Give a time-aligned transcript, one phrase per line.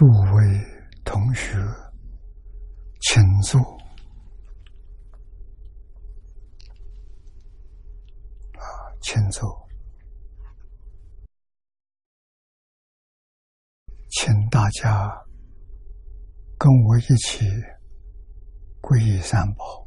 [0.00, 0.66] 诸位
[1.04, 1.58] 同学，
[3.02, 3.60] 请坐。
[8.54, 8.64] 啊，
[9.02, 9.68] 请坐，
[14.08, 15.14] 请大家
[16.58, 17.44] 跟我一起
[18.80, 19.86] 皈依三宝。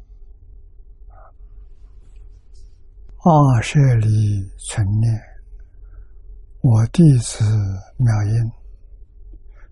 [3.24, 5.20] 二舍里存念，
[6.60, 7.44] 我弟子
[7.96, 8.52] 妙音，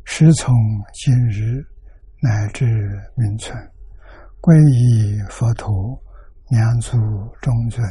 [0.05, 0.55] 时从
[0.93, 1.65] 今日
[2.21, 2.65] 乃至
[3.17, 3.57] 明存，
[4.41, 5.73] 皈依佛陀，
[6.51, 6.99] 两足
[7.41, 7.83] 中尊；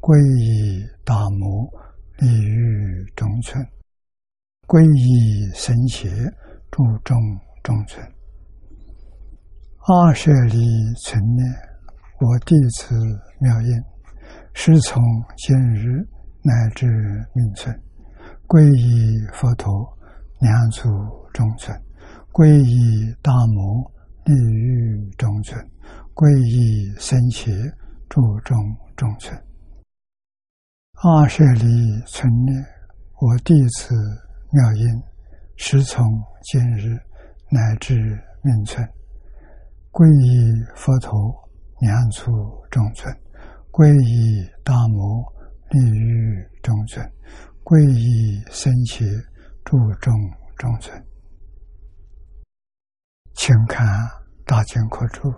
[0.00, 1.70] 皈依大摩，
[2.18, 3.64] 利欲中存；
[4.66, 6.08] 皈依僧伽，
[6.70, 7.16] 注中
[7.62, 8.04] 中存。
[9.86, 10.58] 二舍里
[11.02, 11.46] 存念，
[12.20, 12.94] 我弟子
[13.40, 13.68] 妙音。
[14.54, 15.02] 时从
[15.36, 16.06] 今日
[16.42, 16.86] 乃至
[17.32, 17.74] 命存，
[18.46, 19.93] 皈依佛陀，
[20.44, 20.90] 两足
[21.32, 21.74] 中尊；
[22.30, 23.90] 皈依大摩，
[24.26, 25.58] 利欲中尊；
[26.12, 27.50] 皈依僧伽，
[28.10, 28.54] 注中
[28.94, 29.34] 中尊。
[31.02, 32.62] 二舍里存念，
[33.22, 33.94] 我弟子
[34.52, 35.02] 妙音，
[35.56, 36.04] 师从
[36.42, 36.94] 今日
[37.50, 37.94] 乃至
[38.42, 38.86] 命存，
[39.92, 41.10] 皈依佛陀，
[41.80, 42.30] 两足
[42.70, 43.10] 中尊。
[43.72, 45.24] 皈依大摩
[45.70, 47.02] 利欲中尊，
[47.64, 49.06] 皈依僧伽
[49.64, 50.12] 注重
[50.56, 51.06] 中尊。
[53.34, 53.86] 请看
[54.44, 55.28] 《大经科注》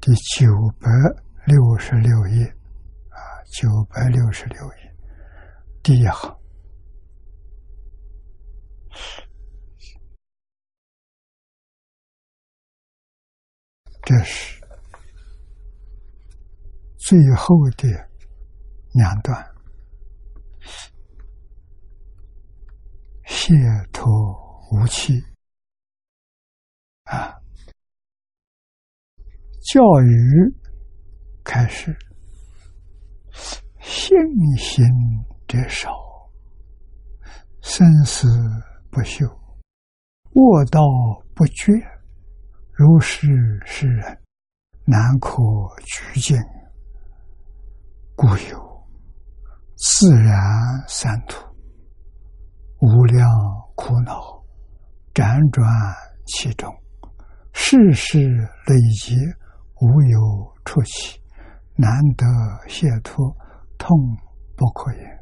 [0.00, 0.50] 第九
[0.80, 0.90] 百
[1.46, 2.44] 六十六页，
[3.10, 3.18] 啊，
[3.52, 4.94] 九百六十六页
[5.82, 6.36] 第一行，
[14.02, 14.60] 这是。
[17.04, 17.88] 最后的
[18.92, 19.51] 两段，
[23.24, 23.54] 解
[23.92, 24.08] 脱
[24.70, 25.20] 无期
[27.04, 27.34] 啊，
[29.72, 30.54] 教育
[31.44, 31.96] 开始，
[33.80, 34.16] 信
[34.56, 34.84] 心
[35.46, 35.90] 者少，
[37.60, 38.28] 生死
[38.90, 39.26] 不休，
[40.34, 40.80] 卧道
[41.34, 41.72] 不绝，
[42.72, 43.26] 如是
[43.64, 44.18] 世人，
[44.84, 45.36] 难可
[45.84, 46.36] 拘禁。
[48.14, 48.86] 故有
[49.76, 50.38] 自然
[50.86, 51.51] 三途，
[52.84, 53.30] 无量
[53.76, 54.42] 苦恼
[55.14, 55.64] 辗转
[56.26, 56.68] 其中，
[57.52, 59.14] 世事累劫
[59.80, 61.22] 无有出期，
[61.76, 62.26] 难得
[62.66, 63.36] 解脱，
[63.78, 63.96] 痛
[64.56, 65.20] 不可言。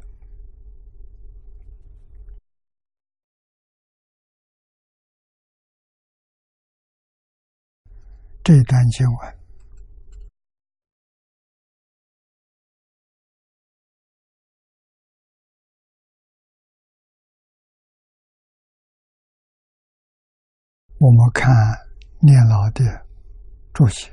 [8.43, 9.40] 这段经文。
[21.03, 21.51] 我们看
[22.19, 22.83] 念老的
[23.73, 24.07] 注解：“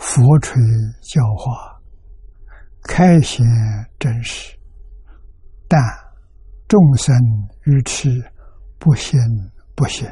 [0.00, 0.56] 佛垂
[1.02, 1.78] 教化，
[2.84, 3.44] 开显
[3.98, 4.58] 真实，
[5.68, 5.78] 但
[6.66, 7.14] 众生
[7.66, 8.08] 愚痴，
[8.78, 9.20] 不信
[9.74, 10.08] 不信，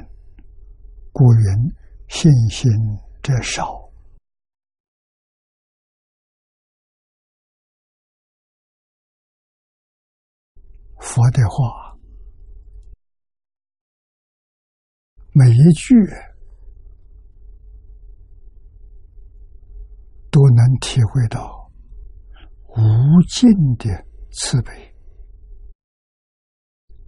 [1.10, 1.74] 故云
[2.08, 2.70] 信心
[3.22, 3.90] 者少。”
[11.00, 11.83] 佛的话。
[15.36, 15.94] 每一句
[20.30, 21.68] 都能体会到
[22.68, 23.90] 无尽的
[24.30, 24.72] 慈悲、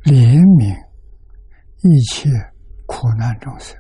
[0.03, 0.77] 怜悯
[1.85, 2.29] 一切
[2.87, 3.77] 苦难众生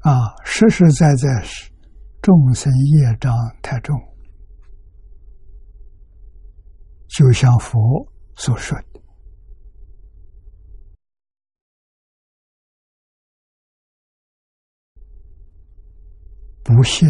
[0.00, 0.12] 啊！
[0.44, 1.72] 实实在在是
[2.20, 3.98] 众生业障太重，
[7.08, 7.80] 就像佛
[8.36, 8.89] 所说的。
[16.76, 17.08] 不信，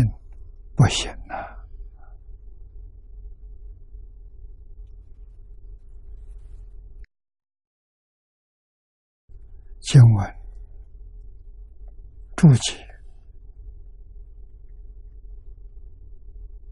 [0.74, 1.34] 不行呐！
[9.80, 10.34] 经文
[12.36, 12.78] 注解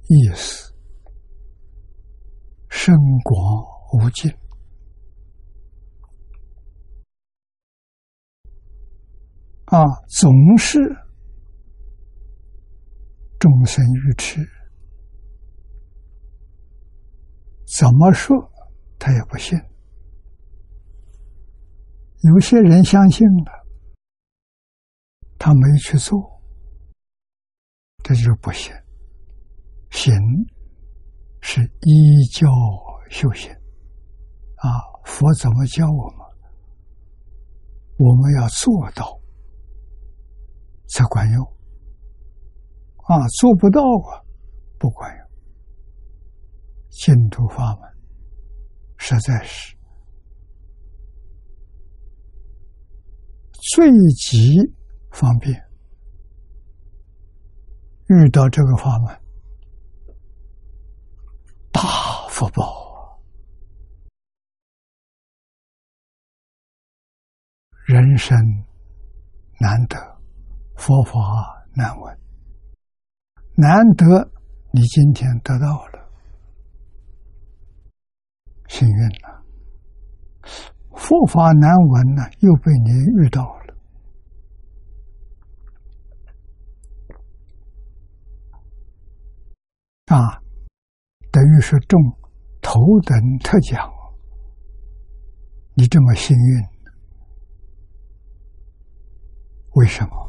[0.08, 0.72] 意思
[2.70, 4.32] 深广无尽
[9.66, 11.07] 啊，总是。
[13.38, 14.40] 众生愚痴，
[17.78, 18.36] 怎么说
[18.98, 19.58] 他也不信。
[22.22, 23.66] 有些人相信了，
[25.38, 26.42] 他没去做，
[28.02, 28.72] 这就是不信。
[29.90, 30.12] 行
[31.40, 32.48] 是依教
[33.08, 33.50] 修行
[34.56, 34.66] 啊！
[35.04, 36.18] 佛怎么教我们？
[37.98, 39.18] 我们要做到
[40.88, 41.57] 才管用
[43.08, 43.26] 啊！
[43.40, 44.20] 做不到啊，
[44.78, 45.26] 不管用。
[46.90, 47.90] 净土法门
[48.98, 49.74] 实在是
[53.72, 54.56] 最极
[55.10, 55.58] 方便，
[58.08, 59.18] 遇到这个法门。
[61.72, 61.80] 大
[62.28, 63.22] 福报，
[67.86, 68.36] 人生
[69.60, 69.96] 难得，
[70.76, 71.12] 佛法
[71.74, 72.27] 难闻。
[73.60, 74.30] 难得
[74.70, 76.08] 你今天得到了，
[78.68, 79.44] 幸运了。
[80.94, 82.90] 佛法难闻呢，又被你
[83.20, 83.74] 遇到了，
[90.06, 90.40] 啊。
[91.32, 92.00] 等于是中
[92.62, 93.92] 头等特奖，
[95.74, 96.62] 你这么幸运，
[99.72, 100.27] 为什么？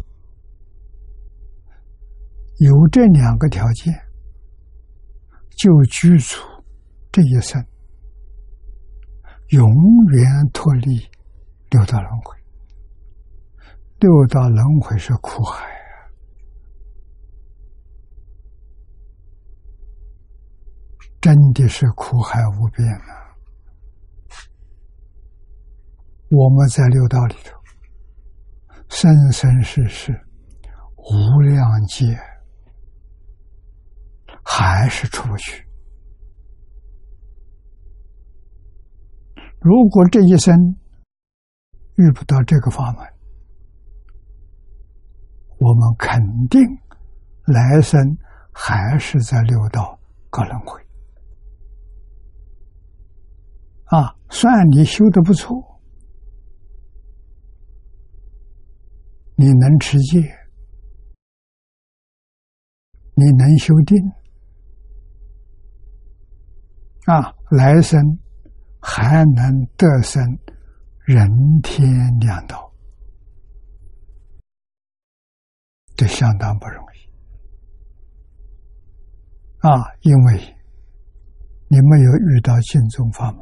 [2.60, 3.94] 有这两个条件，
[5.58, 6.36] 就居住
[7.10, 7.66] 这一生，
[9.50, 9.66] 永
[10.12, 10.98] 远脱离
[11.70, 12.38] 六道轮回。
[14.00, 15.68] 六道轮回是苦海。
[21.22, 23.36] 真的是苦海无边啊！
[26.30, 27.58] 我们在六道里头，
[28.90, 30.14] 生生世世
[30.96, 32.18] 无量劫，
[34.52, 35.64] 还是出不去。
[39.62, 40.56] 如果这一生
[41.98, 43.06] 遇不到这个法门，
[45.60, 46.20] 我们肯
[46.50, 46.60] 定
[47.46, 48.18] 来生
[48.52, 50.00] 还是在六道
[50.32, 50.82] 搞轮回。
[53.86, 55.80] 啊，算你修的不错，
[59.36, 60.20] 你能持戒，
[63.14, 63.98] 你能修定，
[67.10, 68.00] 啊，来生
[68.80, 70.24] 还能得生
[71.06, 71.28] 人
[71.64, 71.90] 天
[72.20, 72.72] 两道，
[75.96, 77.10] 这相当不容易。
[79.68, 80.56] 啊，因为
[81.68, 83.42] 你没有遇到净宗法门。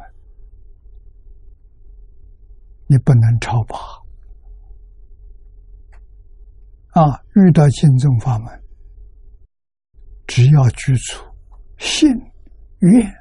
[2.90, 3.78] 你不能超拔
[6.92, 7.22] 啊！
[7.36, 8.64] 遇到净宗法门，
[10.26, 11.22] 只要居住
[11.78, 12.10] 信
[12.80, 13.14] 愿，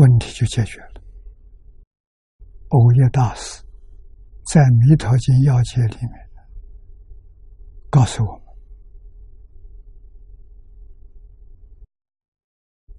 [0.00, 1.02] 问题就解决了。
[2.68, 3.62] 欧耶大师
[4.46, 6.12] 在《弥陀经要解》里面
[7.90, 8.42] 告诉我们：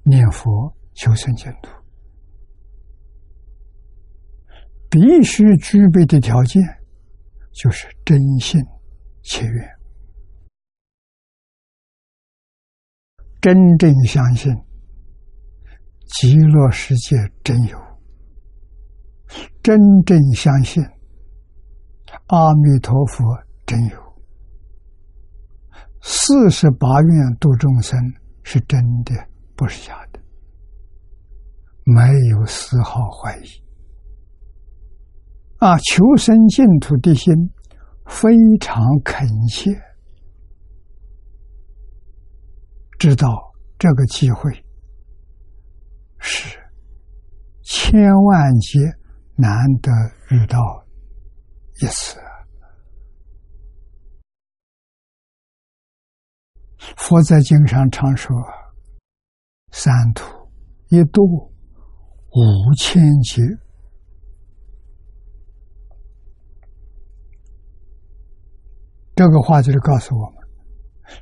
[0.04, 1.72] 念佛求生净土。
[4.92, 6.62] 必须具备的条件，
[7.52, 8.62] 就是真信
[9.24, 9.80] 切愿，
[13.40, 14.54] 真正相信
[16.20, 17.80] 极乐世界真有，
[19.64, 20.84] 真正相信
[22.28, 23.24] 阿弥陀佛
[23.66, 23.98] 真有，
[26.02, 27.98] 四十八愿度众生
[28.44, 29.16] 是真的，
[29.56, 30.20] 不是假的，
[31.86, 32.02] 没
[32.32, 33.48] 有丝毫怀疑。
[35.60, 37.34] 啊，求生净土的心
[38.08, 39.72] 非常恳切，
[43.00, 44.61] 知道这个机会
[46.22, 46.58] 是
[47.64, 48.80] 千万劫
[49.36, 49.52] 难
[49.82, 49.92] 得
[50.30, 50.58] 遇到
[51.82, 52.18] 一次。
[56.96, 58.36] 佛在经上常说
[59.72, 60.24] ：“三途
[60.90, 63.42] 一度五千劫。”
[69.16, 70.36] 这个话就是告诉我们，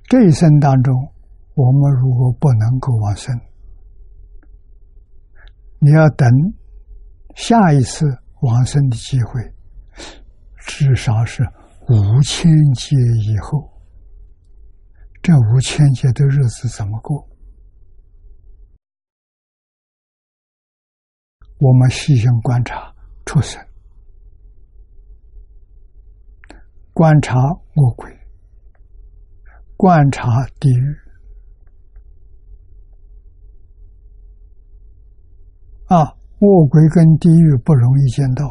[0.07, 0.95] 这一生当中，
[1.55, 3.37] 我们如果不能够往生，
[5.79, 6.29] 你要等
[7.35, 8.05] 下一次
[8.41, 9.41] 往生的机会，
[10.67, 11.43] 至少是
[11.87, 13.71] 五千劫以后。
[15.21, 17.27] 这五千劫的日子怎么过？
[21.59, 22.93] 我们细心观察
[23.25, 23.61] 畜生。
[26.93, 27.37] 观察
[27.75, 28.09] 恶鬼，
[29.77, 30.97] 观察地狱
[35.89, 36.15] 啊！
[36.41, 38.45] 恶鬼跟地狱不容易见到，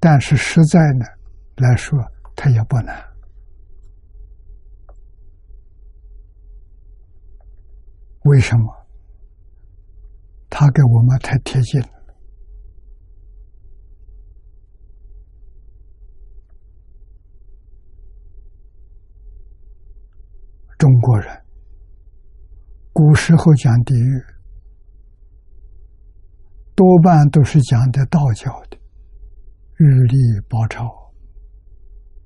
[0.00, 1.04] 但是实在呢
[1.58, 1.96] 来说，
[2.34, 3.00] 它也不难。
[8.24, 8.74] 为什么？
[10.50, 12.01] 他给我们太贴近了。
[20.82, 21.28] 中国人
[22.92, 24.20] 古时候讲地狱，
[26.74, 28.76] 多半都是讲的道教的
[29.76, 30.16] 《玉历
[30.48, 30.84] 宝钞》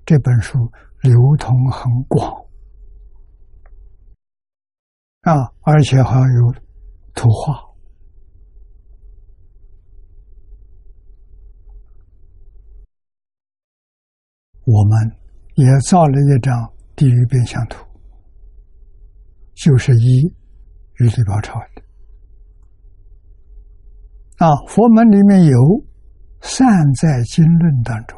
[0.07, 0.59] 这本书
[1.03, 2.33] 流通很广。
[5.21, 6.55] 啊，而且还有
[7.15, 7.63] 图画。
[14.65, 15.17] 我们
[15.57, 17.86] 也造了一张地狱变相图，
[19.57, 20.23] 就是以
[21.01, 21.83] 玉历宝钞的
[24.47, 24.55] 啊。
[24.69, 25.59] 佛门里面有
[26.41, 28.17] 《善在经论》当中，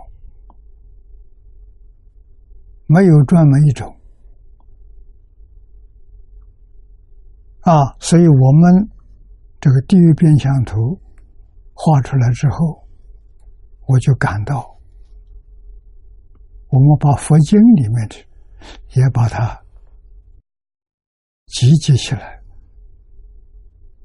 [2.87, 3.97] 没有专门一种
[7.61, 8.89] 啊，所以我们
[9.61, 11.01] 这个地狱变相图
[11.73, 12.87] 画出来之后，
[13.87, 14.77] 我就感到。
[16.71, 18.17] 我们把佛经里面的
[18.95, 19.59] 也把它
[21.49, 22.41] 集结起来。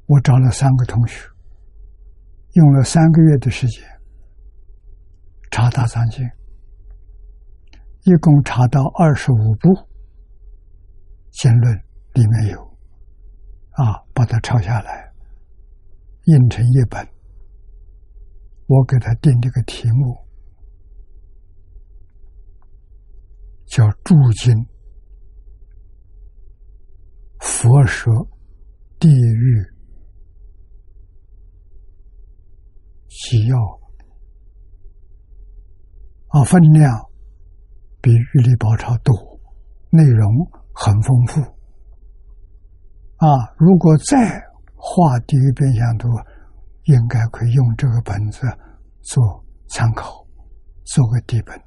[0.08, 1.30] 我找了三个同学，
[2.54, 3.84] 用了三个月的时间
[5.52, 6.26] 查大藏经，
[8.04, 9.70] 一共查到二十五部
[11.32, 11.74] 经论
[12.14, 12.62] 里面有，
[13.72, 15.12] 啊，把它抄下来，
[16.26, 17.08] 印成一本。
[18.68, 20.18] 我给他定这个题目。
[23.66, 24.54] 叫注经
[27.44, 28.28] 佛说
[28.98, 29.66] 地狱
[33.10, 33.58] 需要
[36.30, 36.90] 啊，分量
[38.02, 39.14] 比《玉历宝钞》多，
[39.90, 40.26] 内容
[40.74, 41.42] 很丰富
[43.18, 43.28] 啊。
[43.58, 44.18] 如果再
[44.74, 46.08] 画地狱变相图，
[46.86, 48.48] 应该可以用这个本子
[49.02, 50.26] 做参考，
[50.86, 51.62] 做个底本。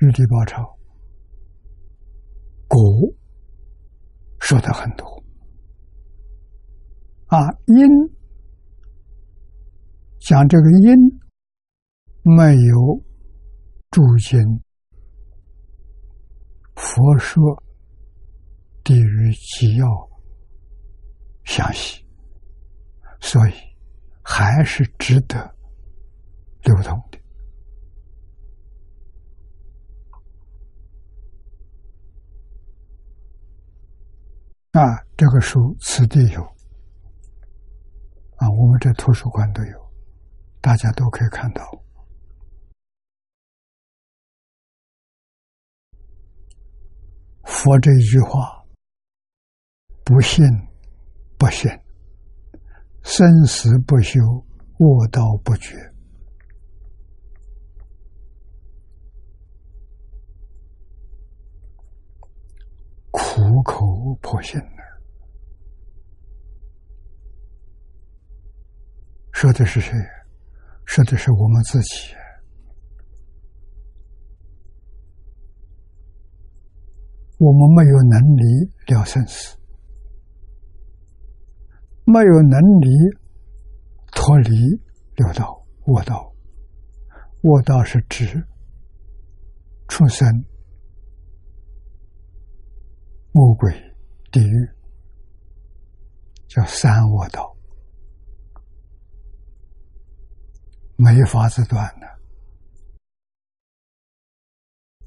[0.00, 0.62] 玉帝宝钞，
[2.74, 3.14] 果
[4.40, 5.06] 说的很多。
[7.26, 7.76] 啊，因
[10.20, 10.94] 讲这个因
[12.22, 13.02] 没有
[13.90, 14.40] 诸经
[16.74, 17.62] 佛说
[18.82, 19.86] 地狱纪要
[21.44, 22.04] 详细，
[23.20, 23.52] 所以
[24.22, 25.36] 还是值得
[26.64, 27.18] 流通的。
[34.74, 34.82] 啊，
[35.16, 36.42] 这个书此地有，
[38.38, 39.92] 啊，我们这图书馆都有，
[40.60, 41.62] 大家都可以看到。
[47.44, 48.64] 佛这一句话：
[50.04, 50.44] 不信
[51.38, 51.70] 不信，
[53.04, 54.20] 生死不休，
[54.78, 55.93] 卧道不绝。
[63.16, 63.86] 苦口
[64.20, 64.82] 婆心的，
[69.30, 69.92] 说的是谁？
[70.84, 72.12] 说的是我们自己。
[77.38, 78.42] 我们没有能力
[78.92, 79.56] 了生死，
[82.04, 82.88] 没有能力
[84.10, 84.50] 脱离
[85.14, 86.32] 六道、卧道。
[87.42, 88.44] 卧道是指
[89.86, 90.26] 出生。
[93.36, 93.68] 魔鬼
[94.30, 94.70] 地狱
[96.46, 97.52] 叫三恶道，
[100.94, 102.06] 没法子断的。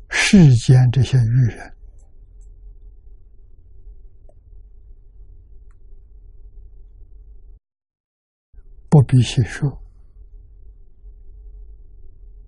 [0.09, 1.73] 世间这些愚人，
[8.89, 9.71] 不必细说，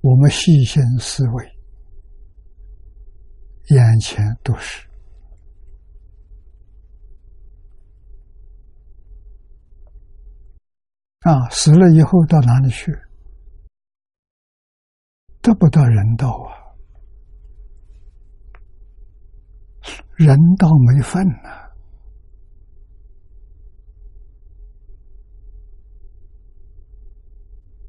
[0.01, 1.45] 我们细心思维，
[3.67, 4.88] 眼前都是。
[11.21, 12.91] 啊，死了以后到哪里去？
[15.41, 16.51] 得不到人道啊，
[20.15, 21.69] 人道没份呐。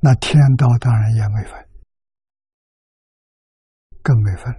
[0.02, 1.68] 那天道当然也没份，
[4.02, 4.52] 更没份，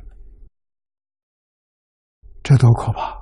[2.44, 3.21] 这多可怕！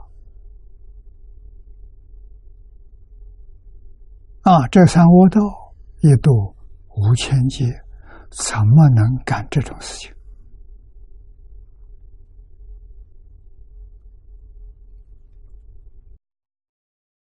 [4.41, 5.39] 啊，这三恶道
[6.01, 6.55] 一度
[6.95, 7.65] 五千劫，
[8.31, 10.11] 怎么能干这种事情？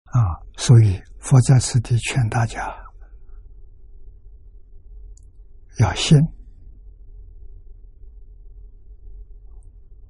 [0.04, 2.60] 啊，所以佛在此地劝大家
[5.78, 6.18] 要信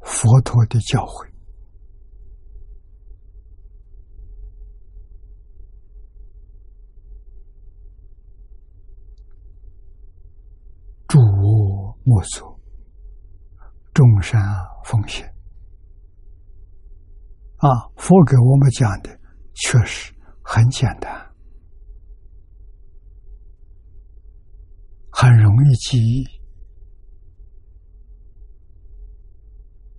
[0.01, 1.30] 佛陀的教诲。
[11.11, 12.61] 诸我莫作，
[13.93, 14.41] 众善
[14.85, 15.27] 奉行。
[17.57, 19.11] 啊，佛给我们讲的
[19.55, 21.13] 确实很简单，
[25.11, 26.25] 很容易记忆，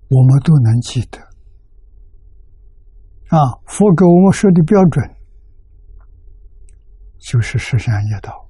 [0.07, 1.19] 我们都能记得。
[3.27, 5.05] 啊，佛给我们说的标准
[7.19, 8.40] 就是十善业道。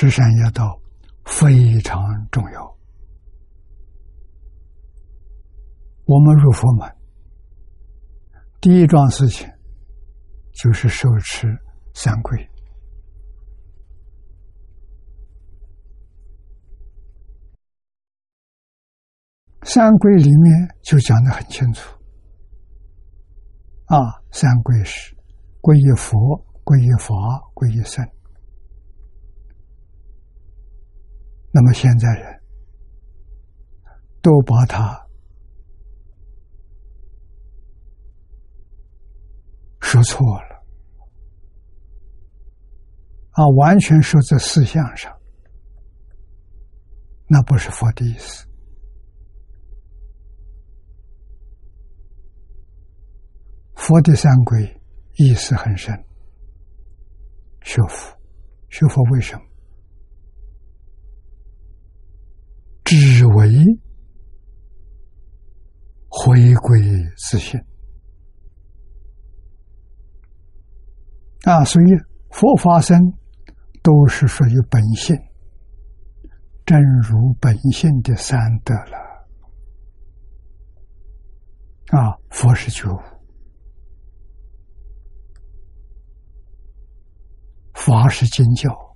[0.00, 0.80] 十善业道
[1.24, 2.78] 非常重要。
[6.04, 6.96] 我们入佛门，
[8.60, 9.50] 第一桩事情
[10.52, 11.48] 就是受持
[11.94, 12.48] 三规。
[19.64, 21.92] 三规里面就讲的很清楚，
[23.86, 23.98] 啊，
[24.30, 25.12] 三规是
[25.60, 26.16] 皈依佛、
[26.62, 27.16] 皈依法、
[27.52, 28.17] 皈依僧。
[31.50, 32.42] 那么现在人
[34.20, 35.06] 都把它
[39.80, 40.64] 说错了
[43.30, 45.16] 啊，完全说在思想上，
[47.26, 48.46] 那不是佛的意思。
[53.74, 54.82] 佛的三规
[55.14, 55.94] 意思很深，
[57.62, 58.18] 学佛，
[58.68, 59.47] 学佛为什么？
[62.88, 63.46] 只为
[66.08, 66.80] 回归
[67.18, 67.60] 自信
[71.44, 71.62] 啊！
[71.66, 71.84] 所以
[72.30, 72.98] 佛法僧
[73.82, 75.14] 都是属于本性，
[76.64, 78.96] 正如本性的三德了
[81.88, 82.16] 啊！
[82.30, 82.98] 佛是觉悟，
[87.74, 88.87] 法是经教。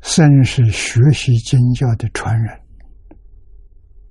[0.00, 2.60] 僧是学习经教的传人，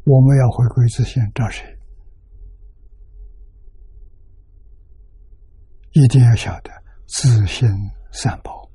[0.05, 1.65] 我们要回归自信，找谁？
[5.91, 6.71] 一定要晓得
[7.07, 7.69] 自信
[8.13, 8.69] 三宝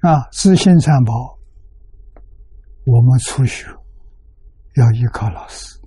[0.00, 0.28] 啊！
[0.32, 1.38] 自信三宝，
[2.84, 3.66] 我们初学
[4.74, 5.80] 要依靠老师，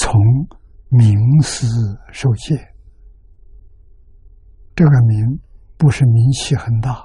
[0.00, 0.20] 从。
[0.96, 1.66] 名师
[2.12, 2.54] 受戒，
[4.76, 5.40] 这个名
[5.76, 7.04] 不是名气很大，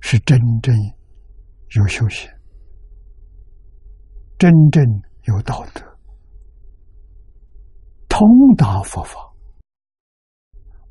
[0.00, 0.74] 是真正
[1.76, 2.30] 有修行，
[4.38, 4.82] 真正
[5.24, 5.82] 有道德，
[8.08, 9.20] 通达佛法，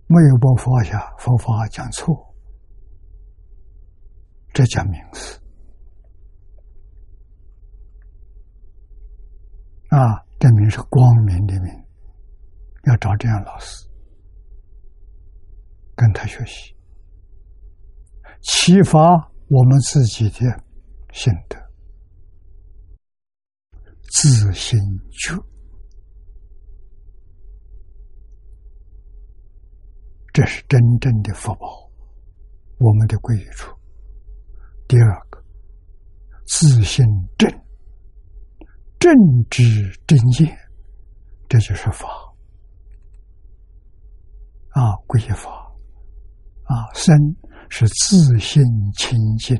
[0.05, 2.15] 没有把佛法佛法讲错，
[4.53, 5.39] 这叫名师
[9.87, 10.28] 啊。
[10.39, 11.69] 这名是光明的名，
[12.85, 13.85] 要找这样老师
[15.95, 16.73] 跟他学习，
[18.41, 18.99] 启发
[19.49, 20.63] 我们自己的
[21.11, 21.57] 心得，
[24.03, 24.79] 自心
[25.11, 25.35] 觉，
[30.31, 31.91] 这是真正的福报，
[32.77, 33.77] 我们的归处。
[34.87, 35.43] 第二个，
[36.47, 37.05] 自信
[37.37, 37.68] 正。
[38.99, 39.15] 正
[39.49, 39.63] 知
[40.05, 40.57] 正见，
[41.47, 42.07] 这就是法。
[44.71, 45.49] 啊，皈依法。
[46.65, 47.17] 啊，身
[47.69, 48.61] 是自信
[48.97, 49.55] 清净。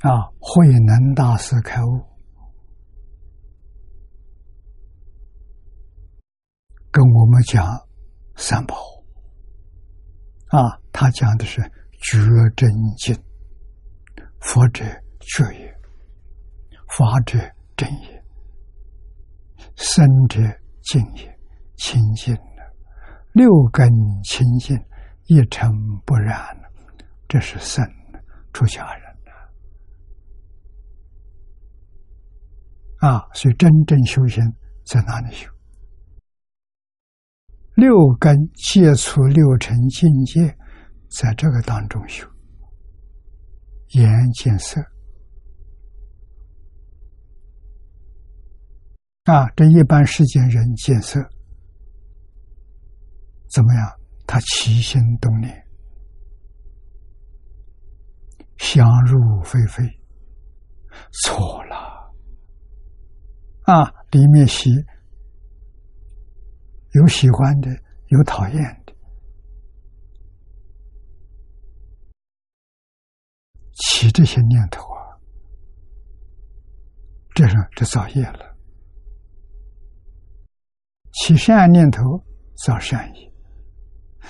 [0.00, 2.00] 啊，慧能大师开悟，
[6.90, 7.66] 跟我们讲
[8.36, 8.76] 三宝。
[10.48, 11.60] 啊，他讲的是
[12.00, 12.18] 觉
[12.56, 13.14] 真经。
[14.44, 14.84] 佛者
[15.20, 15.74] 觉也，
[16.96, 17.38] 法者
[17.76, 18.22] 正也，
[19.74, 20.38] 生者
[20.82, 21.38] 净也，
[21.76, 22.72] 清净了，
[23.32, 23.88] 六根
[24.22, 24.76] 清净，
[25.26, 25.68] 一尘
[26.04, 26.36] 不染，
[27.26, 27.82] 这是僧
[28.52, 29.16] 出家人
[33.00, 33.26] 啊！
[33.32, 34.44] 所以真正修行
[34.84, 35.50] 在哪里修？
[37.74, 40.54] 六根接触六尘境界，
[41.08, 42.28] 在这个当中修。
[43.94, 44.80] 眼见色
[49.24, 51.18] 啊，这一般世间人见色
[53.50, 53.90] 怎么样？
[54.26, 55.66] 他起心动念，
[58.56, 59.84] 想入非非，
[61.22, 61.76] 错了
[63.62, 63.84] 啊！
[64.10, 64.70] 里面喜
[66.92, 67.70] 有喜欢的，
[68.08, 68.83] 有讨厌的。
[73.74, 75.18] 起这些念头啊，
[77.34, 78.56] 这是这造业了。
[81.12, 82.02] 起善念头
[82.64, 83.32] 造善业，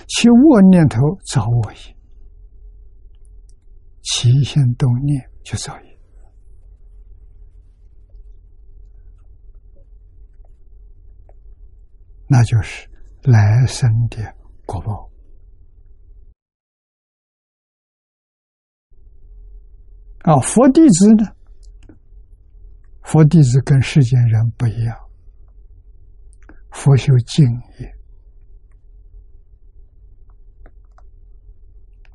[0.09, 0.98] 起恶念头
[1.33, 1.96] 造恶业，
[4.02, 5.98] 起心动念就造业，
[12.26, 12.88] 那就是
[13.22, 14.18] 来生的
[14.66, 15.13] 果报。
[20.24, 20.40] 啊！
[20.40, 21.37] 佛弟子呢？
[23.02, 24.96] 佛弟子跟世间人不一样。
[26.70, 27.46] 佛修静
[27.78, 27.94] 业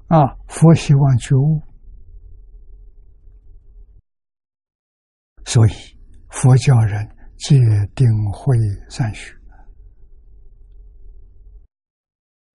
[0.08, 1.62] 啊，佛希望觉悟，
[5.46, 5.72] 所以
[6.30, 7.60] 佛教人戒
[7.94, 8.58] 定慧
[8.90, 9.36] 三学，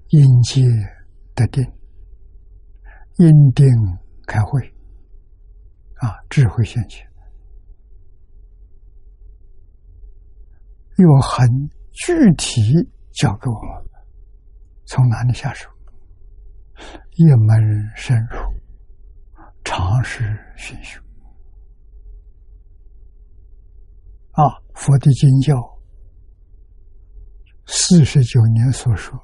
[0.09, 0.63] 因戒
[1.37, 1.65] 得定，
[3.19, 3.65] 因定
[4.27, 4.74] 开慧，
[6.05, 7.09] 啊，智慧现前，
[10.99, 11.71] 有很。
[11.97, 12.61] 具体
[13.13, 13.85] 教给我们，
[14.85, 15.71] 从哪里下手？
[17.13, 18.37] 一门深入，
[19.63, 21.01] 常识熏修。
[24.33, 24.43] 啊，
[24.75, 25.55] 佛的经教，
[27.65, 29.17] 四十九年所说，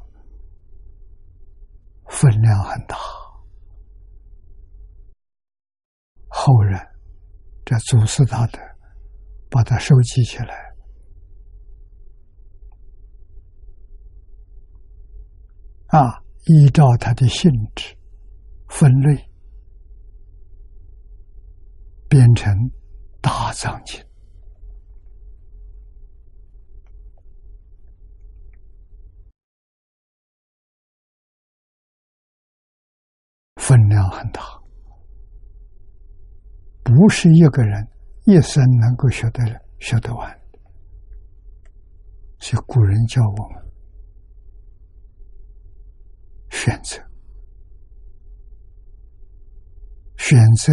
[2.06, 2.96] 分量很大。
[6.42, 6.80] 后人
[7.66, 8.58] 这祖师大德
[9.50, 10.54] 把它收集起来。
[15.88, 17.94] 啊，依照它的性质
[18.70, 19.28] 分类，
[22.08, 22.56] 变成
[23.20, 24.02] 大藏经，
[33.56, 34.40] 分量很大，
[36.94, 37.88] 不是一个人
[38.24, 39.44] 一生能够学得
[39.78, 40.40] 学得完。
[42.38, 43.60] 所以古人教我们。
[46.50, 47.00] 选择，
[50.16, 50.72] 选择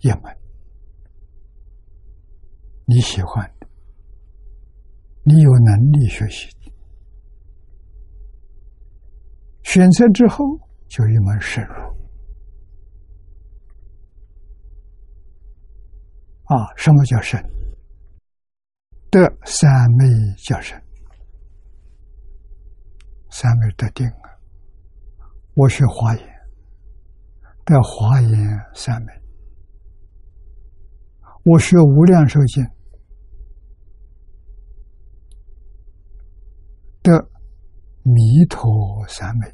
[0.00, 0.36] 一门
[2.86, 3.66] 你喜欢的，
[5.24, 6.72] 你有能力学习的，
[9.64, 10.44] 选择之后
[10.88, 11.95] 就一门深入。
[16.46, 17.42] 啊，什么叫深？
[19.10, 20.06] 得三昧
[20.36, 20.80] 叫深，
[23.30, 24.30] 三昧得定啊。
[25.54, 26.26] 我学华严，
[27.64, 28.30] 得华严
[28.74, 29.12] 三昧；
[31.44, 32.64] 我学无量寿经，
[37.02, 37.28] 得
[38.02, 39.48] 弥陀三昧。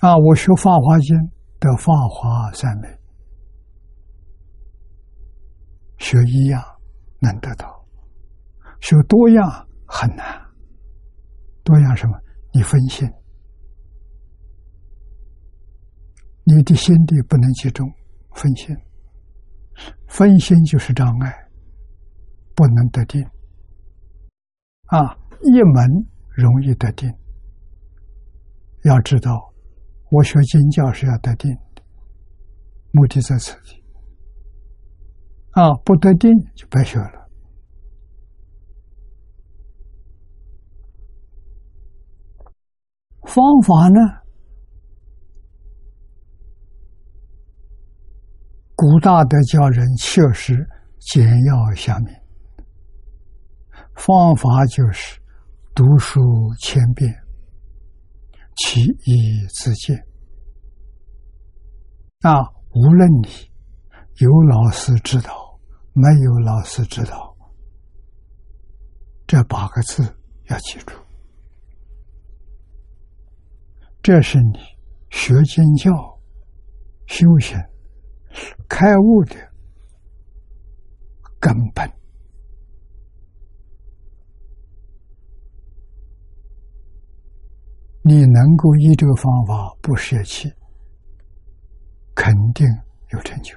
[0.00, 1.16] 啊，我学法华经，
[1.60, 2.88] 得法华三昧。
[5.98, 6.62] 学一样
[7.20, 7.86] 能得到，
[8.80, 10.40] 学多样很难。
[11.62, 12.18] 多样什么？
[12.52, 13.08] 你分心，
[16.44, 17.86] 你的心地不能集中，
[18.32, 18.74] 分心，
[20.08, 21.48] 分心就是障碍，
[22.56, 23.22] 不能得定。
[24.86, 27.08] 啊，一门容易得定。
[28.84, 29.49] 要知道，
[30.10, 31.82] 我学经教是要得定的，
[32.92, 33.82] 目的在此地。
[35.52, 37.28] 啊，不得定就白学了。
[43.22, 44.00] 方法呢？
[48.74, 50.66] 古大德教人确实
[50.98, 52.22] 简要下面，
[53.94, 55.20] 方法就是
[55.74, 56.20] 读书
[56.58, 57.19] 千遍，
[58.62, 59.96] 其义自见。
[62.20, 62.38] 那，
[62.74, 63.28] 无论你
[64.18, 65.58] 有老师指导，
[65.94, 67.34] 没有老师指导，
[69.26, 70.02] 这八个字
[70.50, 70.94] 要记住。
[74.02, 74.58] 这是你
[75.10, 75.90] 学经教、
[77.06, 77.58] 修行、
[78.68, 79.36] 开悟的
[81.40, 81.99] 根本。
[88.02, 90.50] 你能够依这个方法不舍弃，
[92.14, 92.66] 肯定
[93.12, 93.54] 有成就。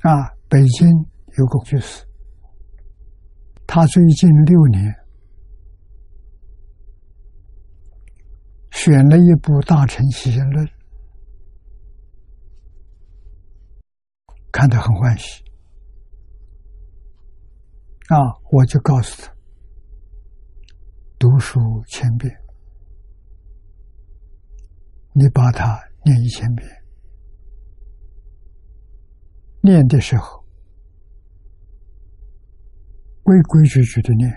[0.00, 0.88] 啊，北京
[1.38, 2.04] 有个居士，
[3.66, 4.94] 他最近六年
[8.70, 10.66] 选了一部《大乘起信论》，
[14.50, 15.49] 看得很欢喜。
[18.10, 18.18] 啊，
[18.50, 19.32] 我就告诉他，
[21.16, 22.28] 读书千遍，
[25.12, 26.68] 你把它念一千遍。
[29.62, 30.44] 念的时候，
[33.22, 34.28] 规规矩矩的念，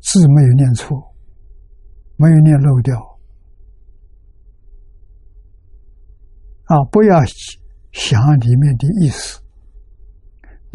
[0.00, 1.14] 字没有念错，
[2.16, 2.98] 没有念漏掉。
[6.64, 7.22] 啊，不要
[7.92, 9.42] 想里面的意思。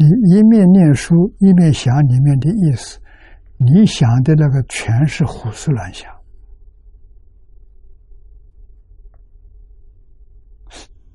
[0.02, 2.98] 你一面念书，一面想里面的意思，
[3.56, 6.10] 你想的那个全是胡思乱想。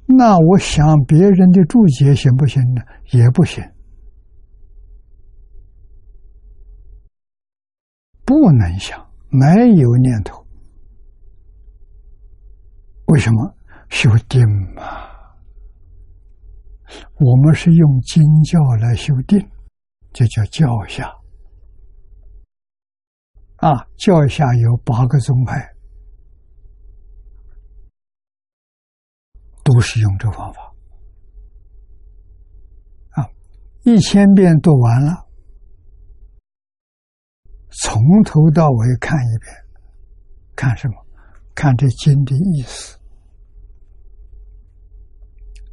[0.06, 2.82] 那我想别人的注解行不行呢？
[3.12, 3.62] 也不行，
[8.24, 9.46] 不能想，没
[9.76, 10.42] 有念头。
[13.08, 13.54] 为什么
[13.90, 14.42] 修定
[14.76, 15.17] 嘛？
[17.20, 19.40] 我们是用经教来修定，
[20.14, 21.12] 这叫教下。
[23.58, 25.74] 啊，教下有八个宗派。
[29.64, 30.74] 都是用这方法
[33.22, 33.30] 啊！
[33.84, 35.28] 一千遍读完了，
[37.70, 39.54] 从头到尾看一遍，
[40.56, 40.96] 看什么？
[41.54, 42.98] 看这经的意思，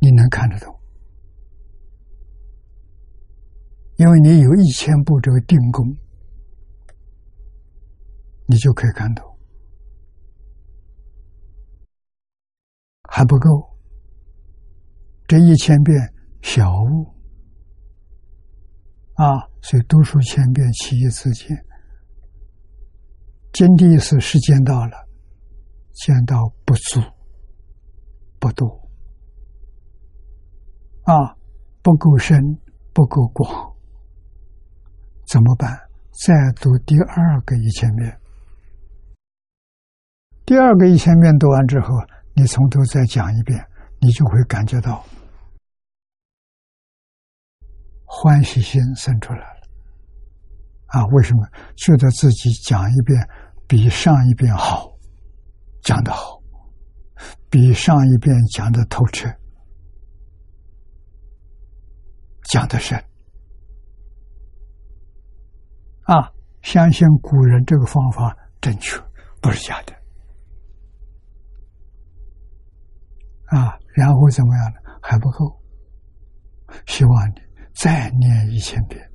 [0.01, 0.77] 你能看得懂？
[3.97, 5.97] 因为你有一千步这个定功，
[8.47, 9.37] 你就可以看到，
[13.09, 13.75] 还不够。
[15.27, 17.07] 这一千遍小悟
[19.15, 21.57] 啊，所以读书千遍，其义自见。
[23.53, 25.09] 见的意思是见到了，
[25.93, 27.01] 见到不足
[28.39, 28.69] 不多
[31.05, 31.37] 啊，
[31.83, 32.37] 不够深，
[32.93, 33.74] 不够广，
[35.35, 35.69] 怎么办？
[36.13, 38.21] 再读第二个一千遍。
[40.47, 41.89] 第二个一千遍读完之后，
[42.35, 43.59] 你从头再讲一遍，
[43.99, 45.05] 你就会感觉到。
[48.07, 49.61] 欢喜心生出来了，
[50.87, 51.45] 啊，为什么
[51.75, 53.29] 觉得自己讲一遍
[53.67, 54.89] 比上一遍好，
[55.83, 56.41] 讲的好，
[57.51, 59.29] 比上一遍讲的透彻，
[62.53, 63.05] 讲的深，
[66.05, 68.99] 啊，相信古人这个方法正确，
[69.41, 69.93] 不是假的，
[73.47, 74.81] 啊，然后怎么样呢？
[75.03, 75.61] 还不够，
[76.87, 77.45] 希望你。
[77.77, 79.11] 再念一千遍，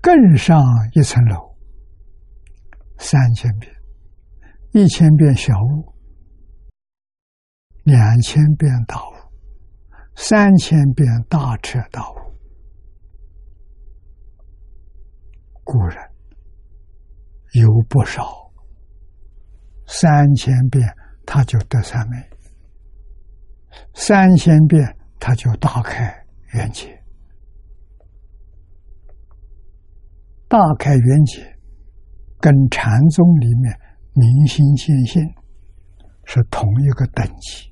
[0.00, 0.60] 更上
[0.94, 1.56] 一层楼，
[2.98, 3.72] 三千遍，
[4.72, 5.94] 一千遍小悟，
[7.84, 9.12] 两千遍大悟，
[10.22, 12.14] 三千遍大彻大悟。
[15.64, 15.96] 古人
[17.54, 18.52] 有不少，
[19.86, 20.86] 三千遍
[21.24, 22.18] 他就得三昧。
[23.94, 26.14] 三千遍，他就大开
[26.52, 27.02] 圆解。
[30.48, 31.58] 大开圆解，
[32.38, 33.74] 跟禅宗里面
[34.12, 35.22] 明心见性
[36.26, 37.69] 是同一个等级。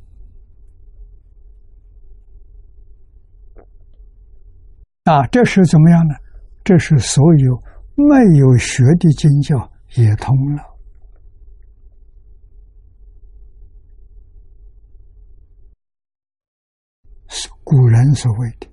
[5.09, 6.15] 啊，这是怎么样呢？
[6.63, 7.63] 这是所有
[7.95, 9.57] 没有学的经教
[9.97, 10.63] 也通了。
[17.65, 18.69] 古人所谓的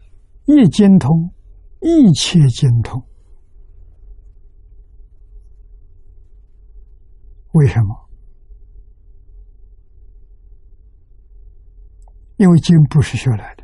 [0.44, 1.32] “一精通，
[1.80, 3.00] 一切精通”，
[7.52, 7.96] 为什么？
[12.36, 13.57] 因为经不是学来的，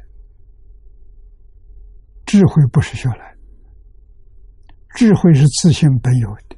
[2.35, 3.39] 智慧不是学来的，
[4.97, 6.57] 智慧是自信本有的。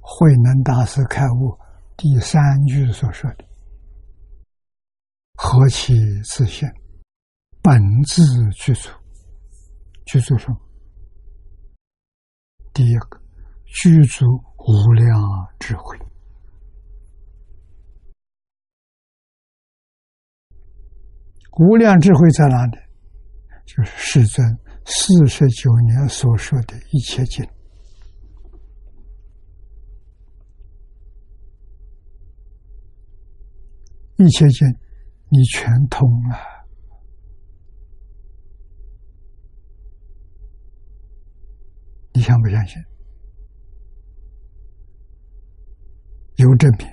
[0.00, 1.58] 慧能大师开悟
[1.96, 3.44] 第三句所说的。
[5.34, 5.94] 何其
[6.24, 6.68] 自信，
[7.62, 8.90] 本自具足，
[10.04, 10.60] 具足什么？
[12.74, 13.18] 第一个，
[13.64, 14.26] 具足
[14.58, 15.18] 无量
[15.58, 15.98] 智慧。
[21.58, 22.91] 无量智慧在哪里？
[23.74, 24.46] 就是世尊
[24.84, 27.42] 四十九年所说的一切经。
[34.16, 34.68] 一切经
[35.30, 36.36] 你全通了，
[42.12, 42.76] 你相不相信？
[46.36, 46.86] 有证明，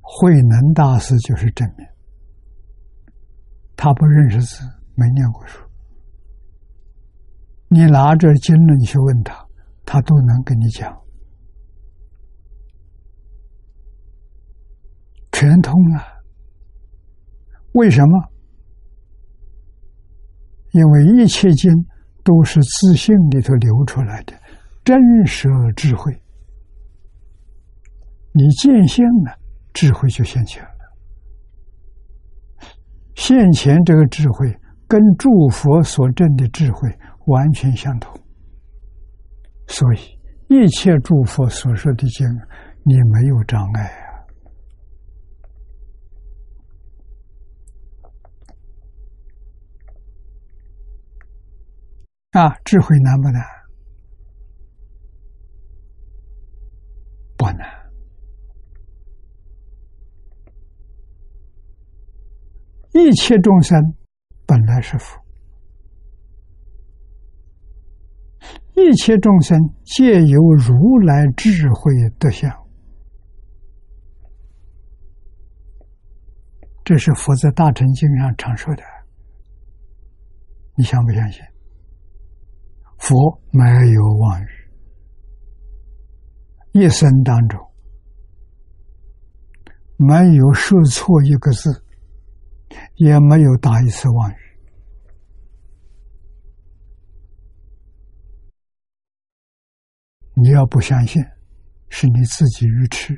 [0.00, 1.86] 慧能大师就是证明。
[3.76, 5.58] 他不认识字，没念过书。
[7.68, 9.46] 你拿着经论去问他，
[9.84, 10.96] 他都能跟你讲，
[15.32, 16.02] 全通了。
[17.72, 18.28] 为什么？
[20.72, 21.70] 因为一切经
[22.22, 24.34] 都是自信里头流出来的
[24.84, 26.12] 真实智慧。
[28.34, 29.38] 你见性了，
[29.72, 30.70] 智慧就现前了。
[33.14, 34.54] 现前这个智慧
[34.92, 36.86] 跟诸佛所证的智慧。
[37.26, 38.12] 完全相同，
[39.68, 42.26] 所以一切诸佛所说的经，
[42.82, 43.84] 你没有障碍
[52.32, 52.42] 啊！
[52.42, 53.40] 啊，智慧难不难？
[57.36, 57.68] 不难。
[62.94, 63.80] 一切众生
[64.46, 65.20] 本来是佛。
[68.74, 72.50] 一切众生皆由如来智慧得相，
[76.84, 78.82] 这是佛在大乘经上常说的。
[80.74, 81.42] 你相不相信？
[82.98, 84.48] 佛没有妄语，
[86.72, 87.60] 一生当中
[89.96, 91.84] 没有说错一个字，
[92.96, 94.34] 也没有打一次妄语。
[100.34, 101.22] 你要不相信，
[101.88, 103.14] 是你自己愚痴。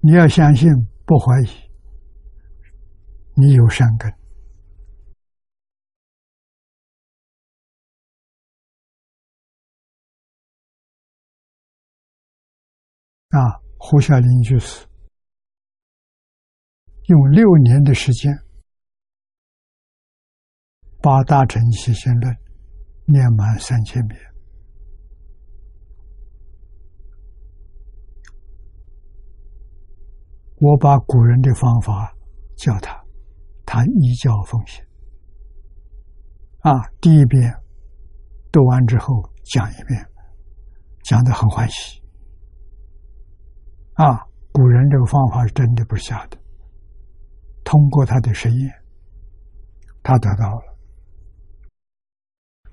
[0.00, 0.70] 你要相信，
[1.04, 1.48] 不怀疑，
[3.34, 4.12] 你有善根。
[13.36, 14.86] 啊，胡小林就是
[17.08, 18.32] 用六年的时间。
[21.02, 22.36] 把大乘起心论
[23.04, 24.20] 念满三千遍，
[30.56, 32.12] 我把古人的方法
[32.56, 33.00] 教他，
[33.64, 34.84] 他依教奉行。
[36.60, 37.54] 啊，第一遍
[38.50, 40.04] 读完之后讲一遍，
[41.04, 42.02] 讲的很欢喜。
[43.96, 46.38] 啊，古人这个方法是真的，不是假的。
[47.64, 48.70] 通过他的实验，
[50.02, 50.76] 他得到了。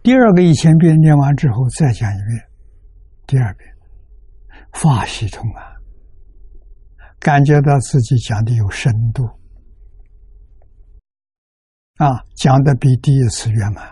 [0.04, 2.50] 第二个一千遍念完之后，再讲一遍，
[3.26, 3.74] 第二遍，
[4.74, 5.64] 发系统啊，
[7.20, 9.26] 感觉到自己讲的有深度，
[11.96, 13.90] 啊，讲的比第一次圆满，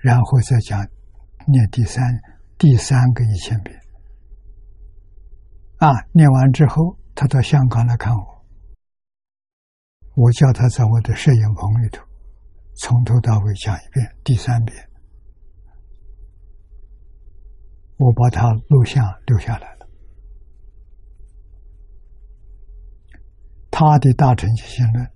[0.00, 0.80] 然后再讲
[1.46, 2.02] 念第三
[2.56, 3.78] 第三个一千遍，
[5.78, 8.44] 啊，念完之后，他到香港来看我，
[10.14, 12.02] 我叫他在我的摄影棚里头。
[12.76, 14.76] 从头到尾讲一遍，第三遍，
[17.96, 19.88] 我把他录像留下来了。
[23.70, 25.08] 他的大乘心论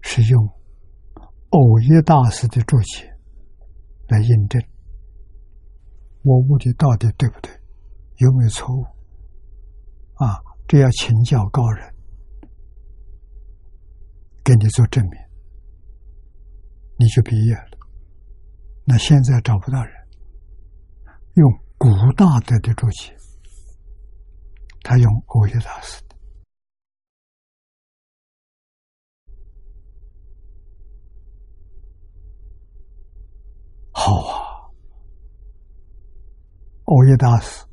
[0.00, 0.48] 是用
[1.50, 3.14] 偶一大师的注解
[4.08, 4.62] 来印证，
[6.22, 7.52] 我悟的到底对不对，
[8.16, 8.86] 有没有错误？
[10.16, 11.94] 啊，这要请教高人，
[14.42, 15.12] 给你做证明。
[16.98, 17.78] 你就毕业了，
[18.86, 19.94] 那现在找不到人
[21.34, 23.14] 用古大德的注解，
[24.82, 26.16] 他用欧耶大师的，
[33.92, 34.72] 好啊！
[36.84, 37.66] 欧耶大师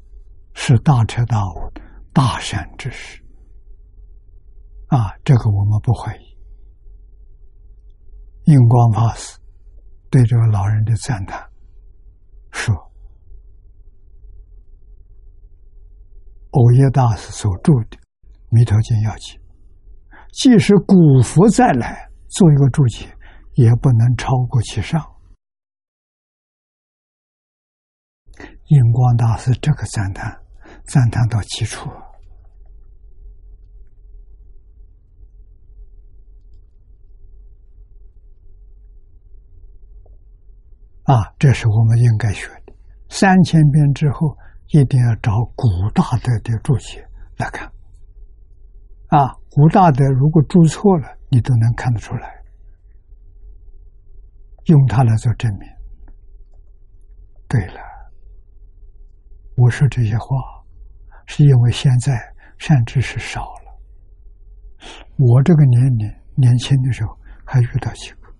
[0.53, 1.81] 是大彻大悟的、
[2.13, 3.21] 大善之士
[4.87, 6.37] 啊，这个我们不怀疑。
[8.45, 9.39] 印光法师
[10.11, 11.49] 对这个老人的赞叹
[12.51, 12.75] 说
[16.51, 17.97] ：“欧耶大师所著的
[18.49, 19.37] 《弥陀经要解》，
[20.33, 23.07] 即使古佛再来做一个注解，
[23.53, 25.01] 也不能超过其上。”
[28.67, 30.42] 印光大师这个赞叹，
[30.85, 31.89] 赞叹到极处。
[41.03, 42.73] 啊，这是我们应该学的。
[43.09, 47.05] 三千遍之后，一定要找古大德的注解
[47.37, 47.67] 来看。
[49.07, 52.41] 啊，古大德如果注错了，你都能看得出来，
[54.67, 55.67] 用它来做证明。
[57.49, 57.81] 对了，
[59.57, 60.27] 我说这些话，
[61.35, 62.13] 是因为现在
[62.59, 63.81] 善知识少了。
[65.17, 68.31] 我这个年龄年轻的时候还遇到几个，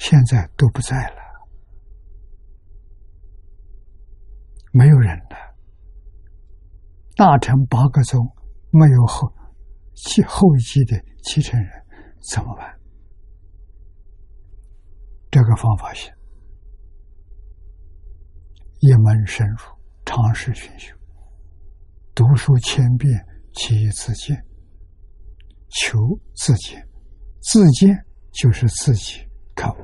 [0.00, 1.22] 现在都不在了，
[4.72, 5.36] 没有人了。
[7.14, 8.20] 大乘八个宗
[8.72, 9.32] 没有后
[9.94, 11.70] 继后继的继承人，
[12.32, 12.76] 怎么办？
[15.30, 16.12] 这个方法行。
[18.80, 19.77] 一门深入，
[20.08, 20.96] 尝试寻修，
[22.14, 23.12] 读书千遍，
[23.52, 24.34] 其义自见，
[25.68, 25.98] 求
[26.34, 26.82] 自见，
[27.42, 27.94] 自见
[28.32, 29.20] 就是自己
[29.54, 29.82] 看悟。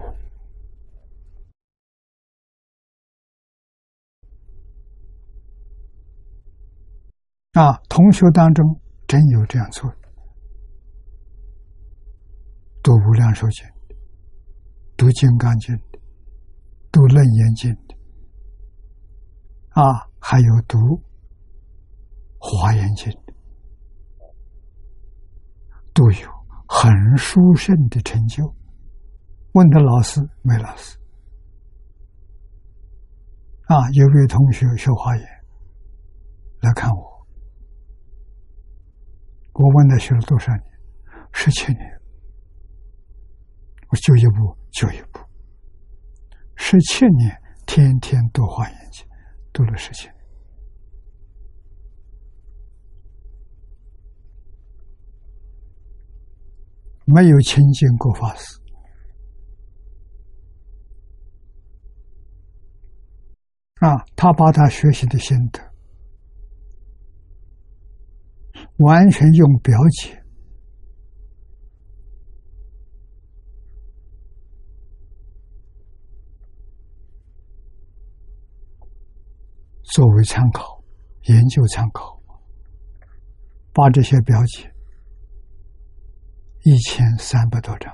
[7.52, 8.64] 啊，同学当中
[9.06, 10.08] 真有这样做的，
[12.82, 13.66] 读无量寿经
[14.96, 15.78] 读金刚经
[16.90, 17.70] 读楞严经。
[19.74, 19.82] 啊，
[20.26, 20.78] 还有读
[22.38, 23.12] 《华严经》，
[25.92, 26.30] 都有
[26.66, 28.42] 很殊胜的成就。
[29.52, 30.96] 问他老师没老师？
[33.66, 35.26] 啊，有位同学学华严
[36.62, 37.26] 来看我，
[39.52, 40.64] 我问他学了多少年？
[41.34, 42.00] 十七年。
[43.90, 45.20] 我就一步就一步，
[46.56, 49.06] 十七年天天读华严经。
[49.52, 50.13] 读了十七年，
[57.06, 58.58] 没有亲近过法师
[63.80, 64.04] 啊！
[64.16, 65.60] 他把他学习的心得
[68.78, 70.22] 完全用表解。
[79.92, 80.82] 作为参考、
[81.24, 82.18] 研究参考，
[83.72, 84.66] 把这些标记
[86.66, 87.92] 一千三百多张，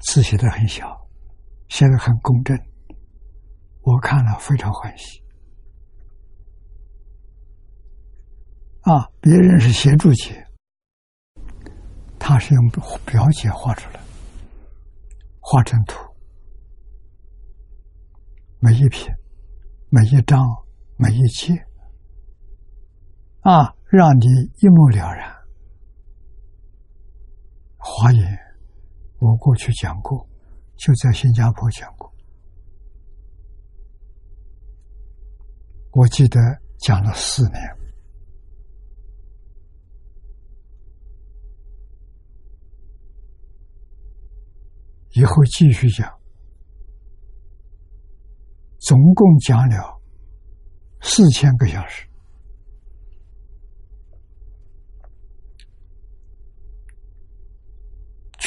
[0.00, 1.08] 字写的很小，
[1.68, 2.58] 写的很工整，
[3.82, 5.22] 我看了非常欢喜。
[8.80, 10.44] 啊，别人是写注解，
[12.18, 12.68] 他是用
[13.04, 14.00] 表解画出来，
[15.38, 15.96] 画成图。
[18.58, 19.16] 每一篇、
[19.90, 20.44] 每一章、
[20.96, 21.54] 每一节，
[23.42, 24.26] 啊，让你
[24.60, 25.34] 一目了然。
[27.78, 28.38] 华严，
[29.18, 30.28] 我过去讲过，
[30.76, 32.12] 就在新加坡讲过，
[35.92, 36.40] 我记得
[36.78, 37.62] 讲了四年，
[45.10, 46.12] 以后继续讲。
[48.80, 50.00] 总共讲了
[51.00, 52.06] 四千个小时，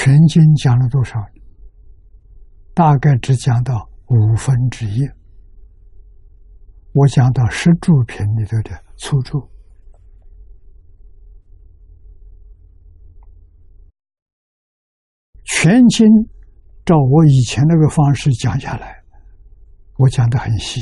[0.02, 1.20] 全经讲了多少？
[2.74, 5.06] 大概只讲到五分之一。
[6.94, 9.50] 我讲到十注品里头的粗注，
[15.44, 16.08] 全经
[16.86, 19.04] 照我以前那个方式讲下来。
[19.98, 20.80] 我讲的很细，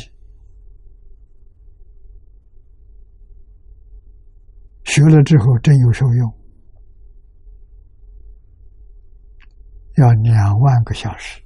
[4.84, 6.34] 学了之后真有受用，
[9.98, 11.42] 要两万个小时，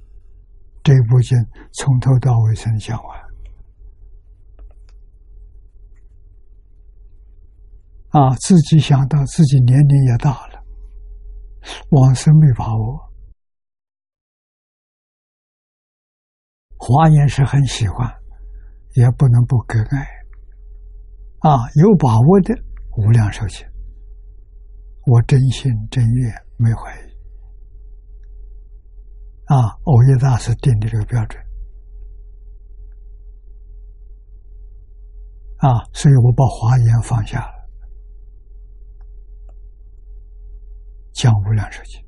[0.82, 1.38] 这部经
[1.72, 3.20] 从头到尾才能讲完。
[8.10, 10.62] 啊，自己想到自己年龄也大了，
[11.92, 13.10] 往生没把握。
[16.76, 18.06] 华严是很喜欢，
[18.96, 20.06] 也不能不割爱。
[21.38, 22.54] 啊，有把握的
[22.98, 23.66] 无量寿经，
[25.06, 27.11] 我真心真愿没怀疑。
[29.52, 31.38] 啊，欧耶大师定的这个标准，
[35.58, 37.68] 啊，所以我把华严放下了，
[41.12, 42.00] 讲无量寿经，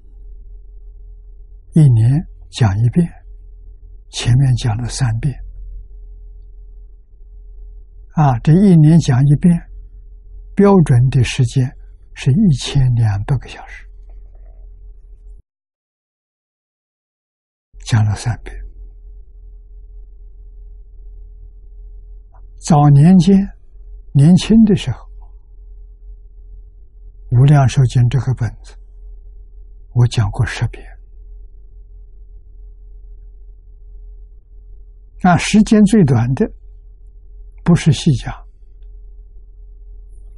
[1.75, 2.11] 一年
[2.51, 3.07] 讲一遍。
[4.09, 5.37] 前面讲了三遍，
[8.13, 9.55] 啊，这一年讲一遍，
[10.55, 11.69] 标准的时间
[12.15, 13.85] 是一千两百个小时。
[17.85, 18.57] 讲了三遍。
[22.67, 23.37] 早年间，
[24.13, 24.99] 年轻的时候，
[27.31, 28.75] 《无量寿经》这个本子，
[29.93, 30.83] 我讲过十遍。
[35.23, 36.51] 那时间最短的，
[37.63, 38.33] 不是细讲，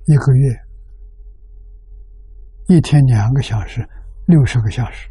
[0.07, 0.61] 一个月，
[2.69, 3.89] 一天两个小时，
[4.27, 5.09] 六十个小时，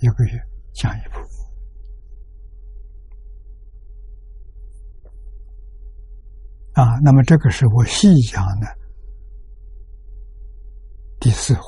[0.00, 0.32] 一个月
[0.74, 1.37] 讲一部。
[6.78, 8.66] 啊，那么这个是我细讲的
[11.18, 11.60] 第四回，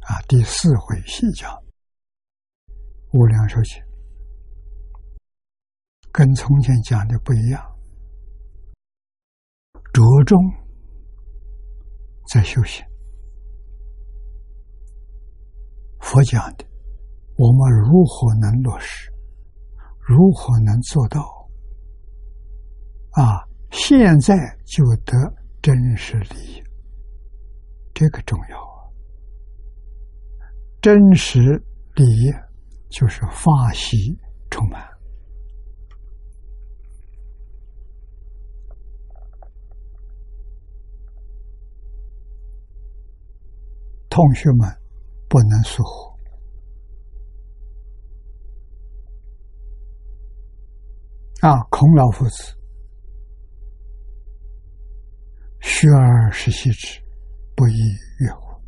[0.00, 1.52] 啊，第四回细讲
[3.12, 3.78] 无量寿经，
[6.10, 7.62] 跟从前讲的不一样，
[9.92, 10.40] 着重
[12.32, 12.82] 在修行。
[16.00, 16.64] 佛讲的，
[17.36, 19.12] 我们如何能落实？
[20.00, 21.35] 如何能做到？
[23.16, 23.42] 啊！
[23.70, 25.12] 现在就得
[25.62, 26.62] 真实利益，
[27.94, 28.92] 这个重要啊！
[30.82, 31.40] 真实
[31.94, 32.30] 利益
[32.90, 33.96] 就是法喜
[34.50, 34.86] 充满
[44.10, 44.68] 同学们
[45.28, 46.18] 不能疏忽
[51.40, 51.62] 啊！
[51.70, 52.54] 孔老夫子。
[55.68, 57.02] 学而时习之，
[57.56, 57.74] 不亦
[58.20, 58.62] 乐乎？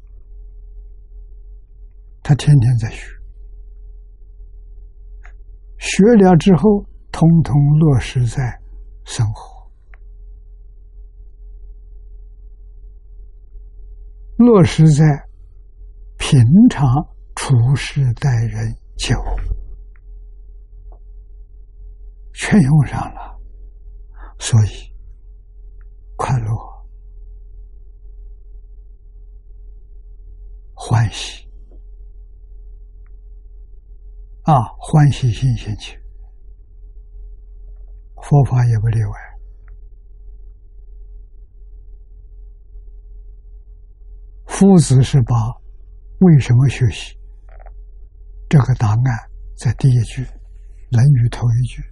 [2.25, 3.07] 他天天在学，
[5.79, 8.61] 学了之后，通通落实在
[9.05, 9.71] 生活，
[14.37, 15.05] 落实在
[16.19, 16.39] 平
[16.69, 16.85] 常
[17.37, 20.99] 处事待人接物，
[22.35, 23.41] 全用上了，
[24.41, 24.93] 所以
[26.17, 26.78] 快乐。
[30.81, 31.45] 欢喜
[34.45, 35.97] 啊，欢喜心先起，
[38.23, 39.11] 佛法也不例外。
[44.47, 45.35] 夫子是把
[46.21, 47.19] 为什么学习
[48.49, 48.99] 这个答案
[49.59, 50.23] 在第一句
[50.91, 51.83] 《论语》头一句，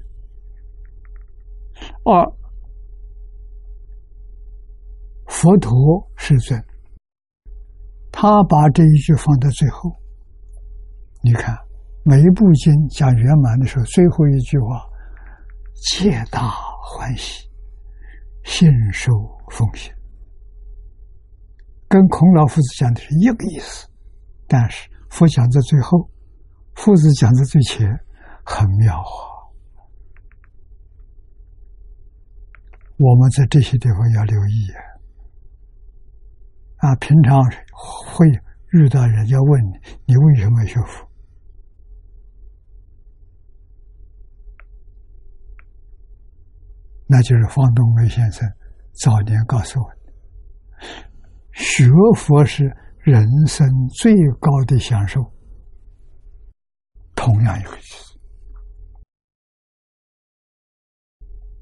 [2.05, 2.25] 二
[5.27, 5.73] 佛陀
[6.17, 6.65] 是尊。
[8.19, 9.95] 他把这一句放在最后，
[11.23, 11.55] 你看
[12.03, 14.83] 每一部经讲圆满的时候，最后一句话
[15.93, 16.51] “皆大
[16.83, 17.47] 欢喜，
[18.43, 19.13] 信受
[19.51, 19.93] 奉行”，
[21.89, 23.87] 跟孔老夫子讲的是一个意思，
[24.49, 26.09] 但是佛讲在最后，
[26.75, 27.87] 夫子讲在最前，
[28.47, 29.29] 很妙啊！
[32.97, 34.81] 我们在这些地方要留意啊，
[36.79, 37.39] 啊平常。
[37.79, 38.27] 会
[38.73, 39.73] 遇到人家问你
[40.09, 41.07] ：“你为什么学佛？”
[47.07, 48.51] 那就是方东梅先生
[48.93, 49.87] 早年告诉我
[51.53, 51.85] ：“学
[52.17, 52.65] 佛是
[53.01, 55.21] 人生最高的享受。”
[57.15, 58.19] 同样一个意思。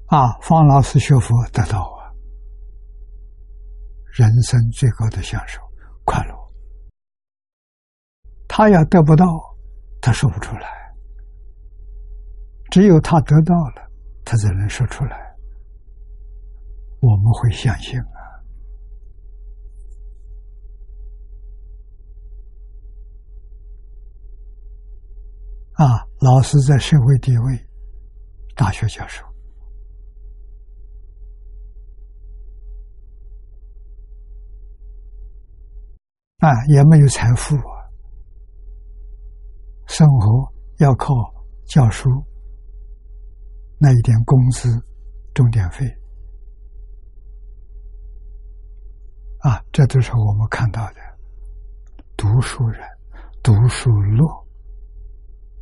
[0.07, 1.93] 啊，方老师学佛得到，
[4.15, 5.61] 人生最高的享受。
[6.05, 6.33] 快乐，
[8.47, 9.25] 他要得不到，
[10.01, 10.69] 他说不出来。
[12.71, 13.91] 只有他得到了，
[14.23, 15.35] 他才能说出来。
[17.01, 18.23] 我们会相信啊！
[25.73, 27.67] 啊，老师在社会地位，
[28.55, 29.25] 大学教授。
[36.45, 37.89] 啊，也没有财富啊，
[39.87, 41.11] 生活要靠
[41.65, 42.07] 教书
[43.79, 44.69] 那一点工资、
[45.33, 45.83] 钟点费
[49.39, 50.97] 啊，这都是我们看到的。
[52.15, 52.87] 读书人，
[53.41, 54.23] 读书乐，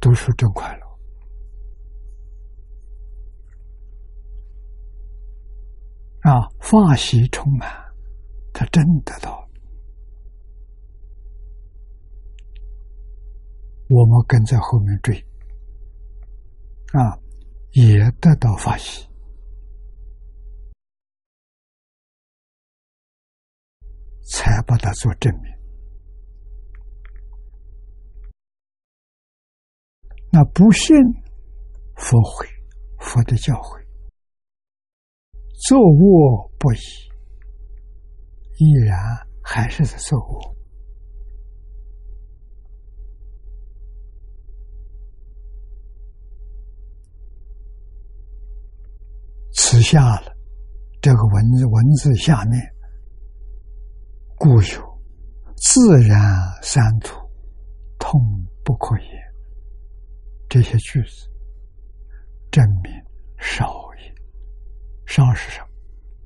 [0.01, 0.85] 读书真快乐
[6.29, 7.71] 啊，发喜充满，
[8.51, 9.42] 他真得到。
[13.93, 15.15] 我们跟在后面追，
[16.93, 17.13] 啊，
[17.73, 19.07] 也得到发喜，
[24.23, 25.53] 才把它做证明。
[30.31, 30.95] 那不信
[31.95, 32.47] 佛会，
[32.97, 33.85] 佛的教诲，
[35.67, 36.79] 作恶不已，
[38.57, 38.97] 依然
[39.43, 40.52] 还是在作恶。
[49.53, 50.35] 此下了
[51.01, 52.59] 这个文字文字下面，
[54.37, 55.01] 故有
[55.55, 56.19] 自然
[56.61, 57.15] 三途，
[57.99, 58.19] 痛
[58.63, 59.07] 不可言。
[60.49, 61.29] 这些句子
[62.51, 62.91] 证明
[63.39, 63.73] 少
[64.03, 64.13] 也，
[65.05, 65.67] 少是什么？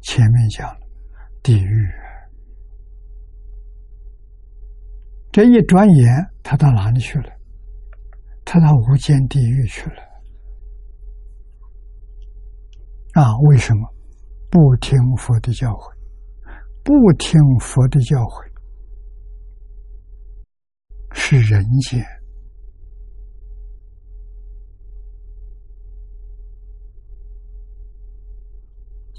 [0.02, 0.80] 前面讲了
[1.44, 1.90] 地狱，
[5.32, 7.32] 这一转眼，他到哪里去了？
[8.46, 10.07] 他到无间地狱去了。
[13.18, 13.82] 啊，为什么
[14.52, 15.92] 不听佛的教诲？
[16.84, 18.48] 不听佛的教诲，
[21.14, 22.06] 是人间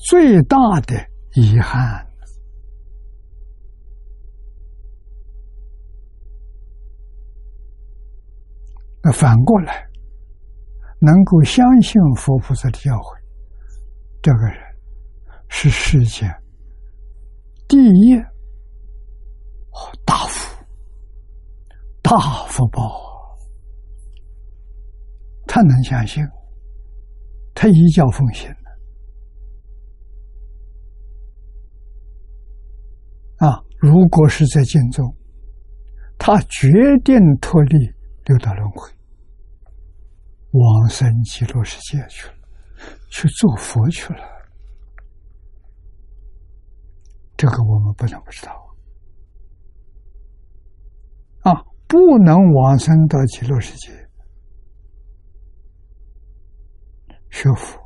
[0.09, 0.94] 最大的
[1.34, 2.07] 遗憾。
[9.03, 9.84] 那反过来，
[11.01, 13.17] 能够相信佛菩萨的教诲。
[14.28, 14.58] 这个人
[15.48, 16.30] 是世间
[17.66, 18.14] 第一
[20.04, 20.62] 大福、
[22.02, 22.82] 大福报。
[25.46, 26.22] 他能相信，
[27.54, 28.50] 他一教奉行
[33.38, 33.64] 啊！
[33.78, 35.16] 如果是在建中，
[36.18, 36.68] 他决
[37.02, 37.78] 定脱离
[38.26, 38.90] 六道轮回，
[40.50, 42.38] 往生极乐世界去了。
[43.10, 44.24] 去做佛去了，
[47.36, 48.52] 这个我们不能不知道。
[51.42, 51.64] 啊！
[51.86, 53.90] 不能往生到极乐世界，
[57.30, 57.80] 学佛，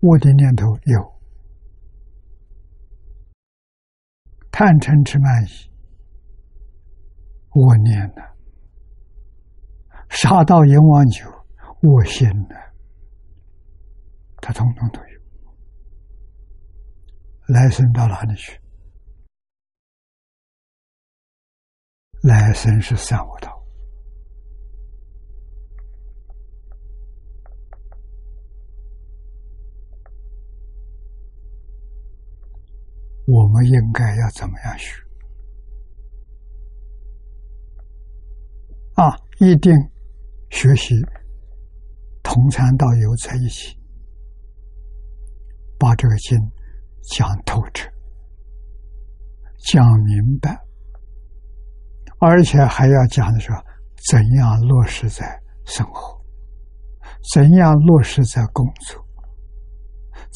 [0.00, 1.12] 我的念头有。
[4.50, 5.48] 贪嗔痴慢疑，
[7.54, 8.22] 我念呢，
[10.10, 11.24] 杀盗阎王酒。
[11.82, 12.54] 我心呢，
[14.36, 15.20] 他通通都有。
[17.48, 18.56] 来生到哪里去？
[22.22, 23.60] 来生是三恶道。
[33.26, 35.02] 我们应该要怎么样学？
[38.94, 39.72] 啊，一定
[40.50, 40.94] 学习。
[42.32, 43.76] 同参道友在一起，
[45.78, 46.38] 把这个经
[47.02, 47.90] 讲透彻、
[49.70, 50.58] 讲明白，
[52.20, 53.50] 而且还要讲的是
[54.10, 55.26] 怎样落实在
[55.66, 56.18] 生活，
[57.34, 59.04] 怎样落实在工作，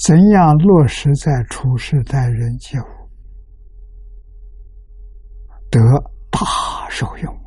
[0.07, 2.85] 怎样落实在处事待人接物，
[5.71, 5.81] 得
[6.31, 7.46] 大受用。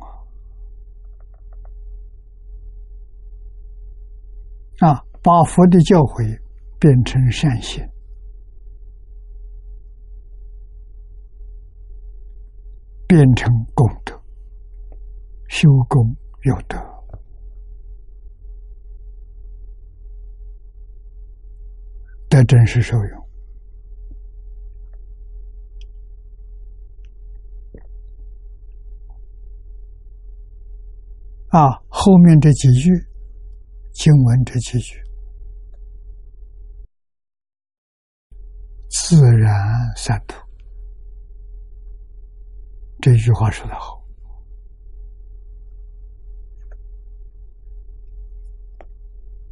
[4.80, 6.40] 啊，把佛的教诲
[6.78, 7.86] 变成善行，
[13.06, 14.18] 变成功德，
[15.48, 16.78] 修功有德，
[22.30, 23.28] 得真实受用。
[31.48, 33.09] 啊，后面这几句。
[34.00, 34.98] 经文这几句，
[38.88, 39.52] 自然
[39.94, 40.40] 三途。
[43.02, 44.02] 这句话说的好，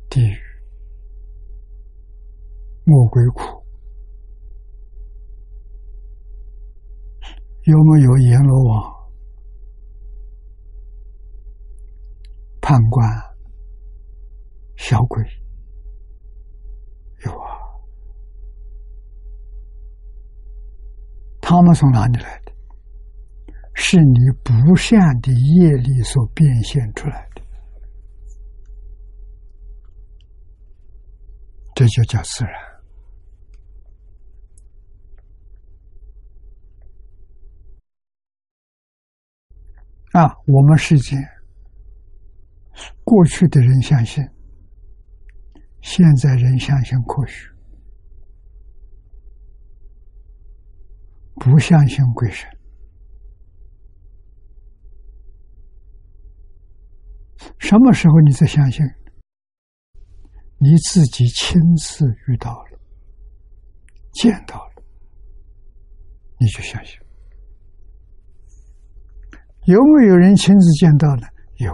[0.09, 0.39] 地狱、
[2.87, 3.43] 魔鬼苦，
[7.65, 9.11] 有没有阎罗王、
[12.63, 13.28] 判官？
[14.79, 15.23] 小鬼
[17.27, 17.59] 有啊，
[21.43, 22.53] 他们从哪里来的？
[23.75, 27.43] 是你不善的业力所变现出来的，
[31.75, 32.55] 这就叫自然
[40.13, 40.35] 啊！
[40.47, 41.21] 我们世间
[43.05, 44.25] 过去的人相信。
[45.81, 47.49] 现在人相信科学，
[51.37, 52.49] 不相信鬼神
[57.59, 58.85] 什么时候你才相信？
[60.59, 62.81] 你自己亲自遇到了，
[64.13, 64.83] 见到了，
[66.41, 66.99] 你就相信。
[69.67, 71.29] 有没有人亲自见到呢？
[71.59, 71.73] 有。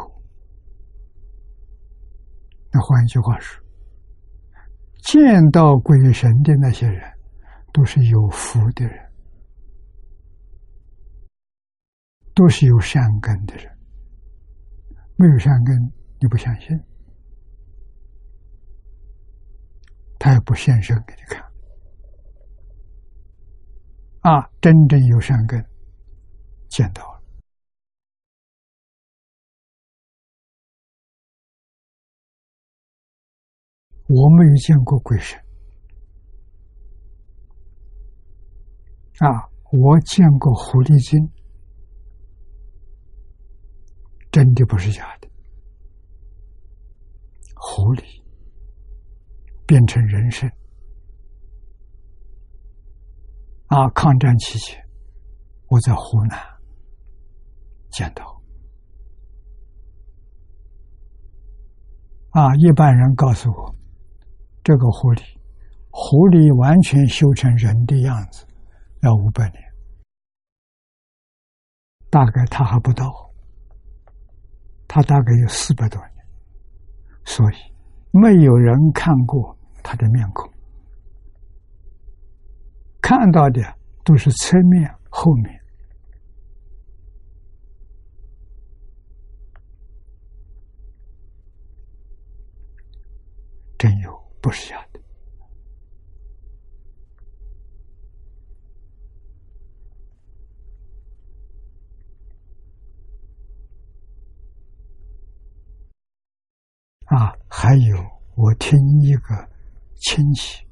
[2.70, 3.63] 那换一句话说，
[5.04, 7.00] 见到鬼神的那些人，
[7.72, 9.12] 都是有福的人，
[12.34, 13.70] 都是有善根的人。
[15.16, 15.76] 没有善根，
[16.18, 16.68] 你不相信，
[20.18, 21.44] 他也不现身给你看。
[24.22, 25.62] 啊，真正有善根，
[26.68, 27.13] 见到。
[34.14, 35.36] 我没有见过鬼神
[39.18, 39.26] 啊！
[39.72, 41.28] 我见过狐狸精，
[44.30, 45.28] 真的不是假的。
[47.56, 48.22] 狐狸
[49.66, 50.48] 变成人身
[53.66, 53.88] 啊！
[53.96, 54.80] 抗战期间，
[55.66, 56.38] 我在湖南
[57.90, 58.40] 见到
[62.30, 62.54] 啊！
[62.54, 63.74] 一般人告诉我。
[64.64, 65.22] 这个狐狸，
[65.90, 68.46] 狐狸完全修成人的样子，
[69.02, 69.62] 要五百年，
[72.08, 73.04] 大概他还不到，
[74.88, 76.26] 他大概有四百多年，
[77.26, 77.56] 所以
[78.10, 80.50] 没有人看过他的面孔，
[83.02, 83.60] 看到的
[84.02, 85.60] 都是侧面、后面，
[93.76, 94.24] 真有。
[94.44, 95.00] 不是假的
[107.06, 107.34] 啊！
[107.48, 107.96] 还有，
[108.36, 109.48] 我听一个
[109.94, 110.62] 亲戚，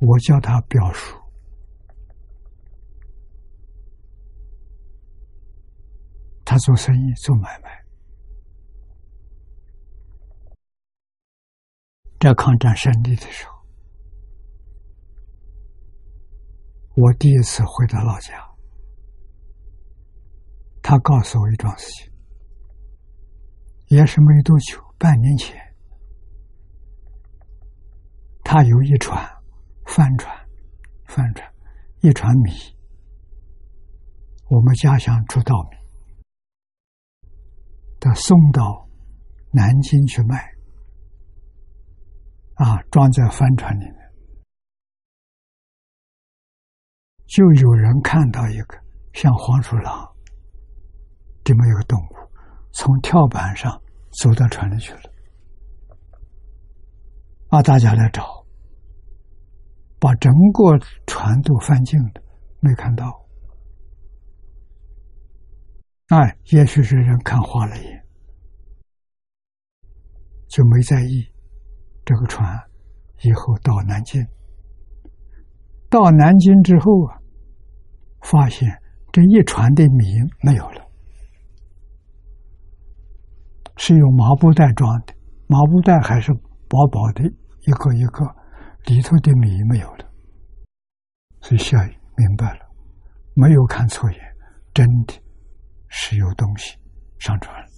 [0.00, 1.20] 我叫他表叔，
[6.46, 7.77] 他做生意做买卖。
[12.18, 13.52] 在抗战胜利的时候，
[16.96, 18.34] 我第一次回到老家，
[20.82, 22.12] 他告诉我一桩事情，
[23.86, 25.56] 也是没多久，半年前，
[28.42, 29.24] 他有一船
[29.86, 30.36] 帆船，
[31.06, 31.48] 帆船
[32.00, 32.50] 一船米，
[34.48, 37.28] 我们家乡出稻米，
[38.00, 38.88] 他送到
[39.52, 40.57] 南京去卖。
[42.58, 43.94] 啊，装在帆船里面，
[47.26, 48.76] 就有人看到一个
[49.12, 50.12] 像黄鼠狼
[51.44, 52.14] 这么一个动物，
[52.72, 53.80] 从跳板上
[54.20, 55.00] 走到船里去了。
[57.50, 58.44] 啊，大家来找，
[60.00, 62.22] 把整个船都翻净了，
[62.58, 63.24] 没看到。
[66.08, 68.06] 哎，也许是人看花了眼，
[70.48, 71.24] 就没在意。
[72.08, 72.58] 这个船
[73.20, 74.26] 以后到南京，
[75.90, 77.20] 到南京之后啊，
[78.22, 78.66] 发现
[79.12, 80.06] 这一船的米
[80.40, 80.90] 没有了，
[83.76, 85.12] 是用麻布袋装的，
[85.48, 86.32] 麻布袋还是
[86.66, 88.24] 薄薄的，一个一个，
[88.86, 90.10] 里头的米没有了，
[91.42, 92.60] 所以夏雨明白了，
[93.34, 94.18] 没有看错眼，
[94.72, 95.12] 真的
[95.88, 96.74] 是有东西
[97.18, 97.68] 上船了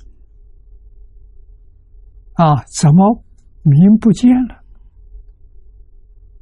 [2.34, 2.64] 啊？
[2.80, 3.24] 怎么？
[3.62, 4.54] 名不见了，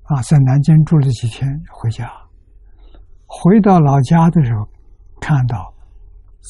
[0.05, 2.09] 啊，在南京住了几天，回家，
[3.27, 4.69] 回到老家的时候，
[5.21, 5.75] 看到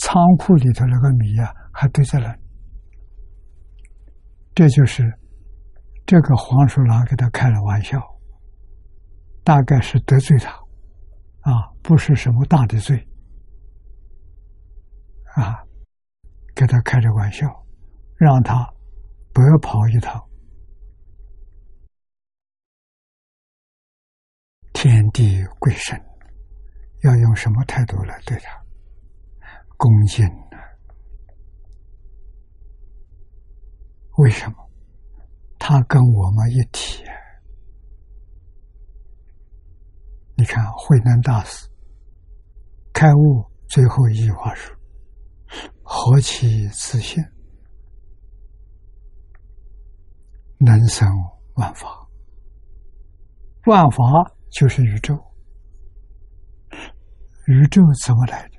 [0.02, 2.36] 仓库里头那个米啊，还堆在那。
[4.54, 5.10] 这就是
[6.04, 7.98] 这个黄鼠狼给他开了玩笑，
[9.44, 10.50] 大概是得罪他，
[11.50, 13.08] 啊，不是什么大的罪，
[15.36, 15.64] 啊，
[16.54, 17.46] 给他开着玩笑，
[18.16, 18.54] 让他
[19.32, 20.22] 白跑一趟。
[24.80, 26.00] 天地贵神，
[27.02, 28.62] 要用什么态度来对他？
[29.76, 30.56] 恭敬呢？
[34.18, 34.70] 为什么？
[35.58, 37.02] 他跟我们一体。
[40.36, 41.68] 你看慧能大师
[42.92, 44.72] 开悟最后一句话说
[45.82, 47.20] ：“何其自信，
[50.58, 51.08] 能生
[51.54, 51.88] 万法，
[53.66, 55.14] 万法。”就是宇宙，
[57.46, 58.58] 宇宙怎么来的？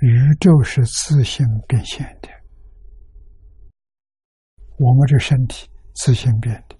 [0.00, 2.28] 宇宙是自行变现的。
[4.76, 6.76] 我们这身体自行变的，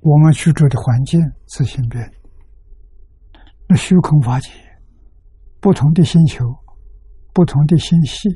[0.00, 2.16] 我们居住的环境自行变的。
[3.68, 4.50] 那虚空法界，
[5.60, 6.44] 不同的星球，
[7.32, 8.28] 不同的星系，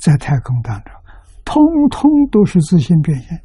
[0.00, 1.01] 在太空当中。
[1.52, 3.44] 通通都是自信变现的。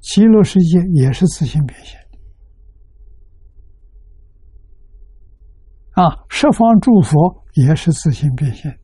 [0.00, 2.18] 极乐世界也是自信变现的。
[6.02, 8.78] 啊，十方诸佛也是自信变现的。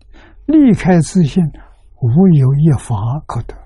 [0.45, 1.43] 离开自信，
[2.03, 2.95] 无有一法
[3.27, 3.57] 可得。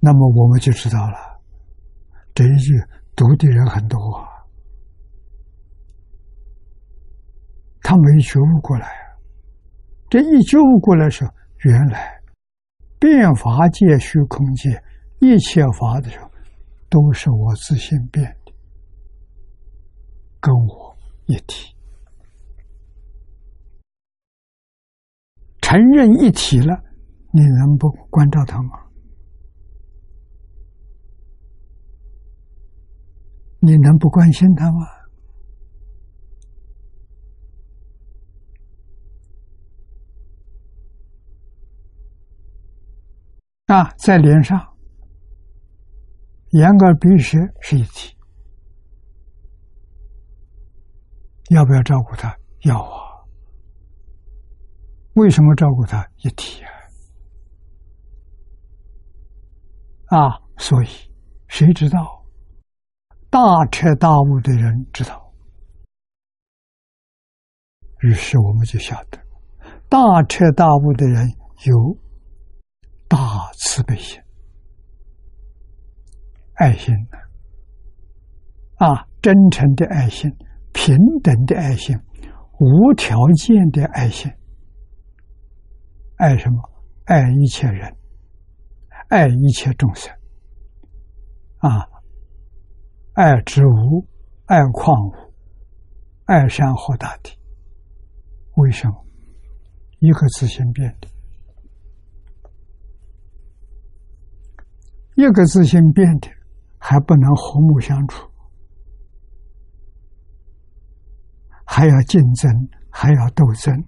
[0.00, 1.38] 那么我们就知道了，
[2.34, 2.82] 这一句
[3.14, 4.31] 读的人很多，啊，
[7.82, 8.88] 他没觉悟过来。
[10.08, 11.32] 这一觉悟过来时候，
[11.64, 12.20] 原来
[12.98, 14.70] 变法界、虚空界
[15.20, 16.30] 一切法的时候，
[16.88, 18.52] 都是我自性变的，
[20.40, 21.74] 跟我一体，
[25.60, 26.82] 承认一体了，
[27.30, 28.78] 你能不关照他吗？
[33.60, 35.01] 你能不关心他吗？
[43.72, 44.60] 啊，在脸上，
[46.50, 48.14] 眼、耳、鼻、舌是一体，
[51.48, 52.36] 要不要照顾他？
[52.64, 53.00] 要啊。
[55.14, 56.06] 为什么照顾他？
[56.18, 56.62] 一体
[60.10, 60.18] 啊！
[60.18, 60.88] 啊，所以
[61.48, 62.26] 谁知道？
[63.30, 65.32] 大彻大悟的人知道，
[68.00, 69.18] 于是我们就晓得，
[69.88, 71.26] 大彻大悟的人
[71.64, 71.96] 有
[73.12, 74.18] 大慈悲心、
[76.54, 76.94] 爱心
[78.76, 80.34] 啊，真诚的爱心、
[80.72, 81.94] 平等的爱心、
[82.58, 84.32] 无条件的爱心。
[86.16, 86.56] 爱什么？
[87.04, 87.94] 爱一切人，
[89.08, 90.10] 爱一切众生
[91.58, 91.86] 啊。
[93.12, 94.08] 爱植物，
[94.46, 95.12] 爱矿物，
[96.24, 97.36] 爱山河大地。
[98.56, 99.04] 为什么？
[99.98, 101.08] 一个自性变的，
[105.14, 106.28] 一个自性变的，
[106.78, 108.28] 还不能和睦相处，
[111.64, 112.50] 还要竞争，
[112.90, 113.84] 还要斗争，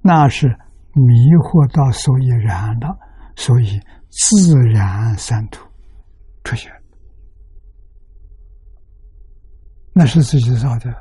[0.00, 0.46] 那是
[0.92, 2.98] 迷惑到所以然了，
[3.34, 3.80] 所以
[4.10, 5.66] 自然三途
[6.44, 6.70] 出现。
[9.94, 10.94] 那是自己造的。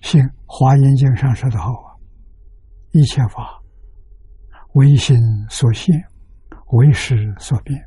[0.00, 1.94] 信《华严经》上说的好啊，
[2.92, 3.60] 一切法
[4.74, 5.16] 唯心
[5.50, 5.94] 所现，
[6.72, 7.78] 唯识所变。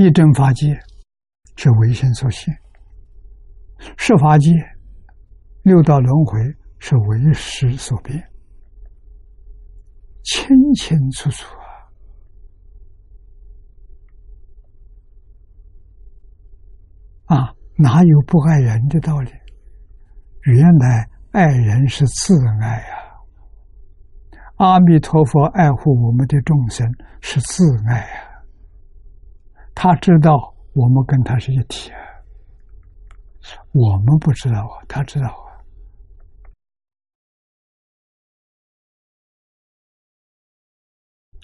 [0.00, 0.80] 一真法界
[1.56, 2.56] 是唯心所现，
[3.98, 4.50] 十法界
[5.62, 6.40] 六道轮回
[6.78, 8.18] 是唯识所变，
[10.22, 11.54] 清清楚楚。
[17.26, 19.30] 啊，哪有不爱人的道理？
[20.44, 22.96] 原来爱人是自爱呀！
[24.56, 26.90] 阿弥陀佛爱护我们的众生
[27.20, 28.29] 是自爱呀！
[29.82, 31.90] 他知道我们跟他是一体，
[33.72, 35.56] 我们不知道啊，他知道啊。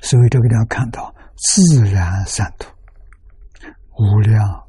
[0.03, 2.71] 所以这个地方看到自然三途，
[3.97, 4.69] 无量。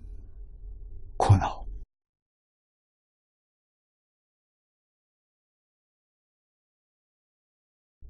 [1.18, 1.65] 苦恼，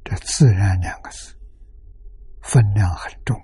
[0.03, 1.35] 这“自然”两个字
[2.43, 3.35] 分量很重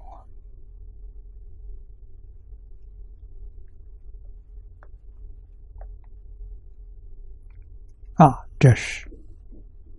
[8.24, 8.40] 啊！
[8.58, 9.06] 这是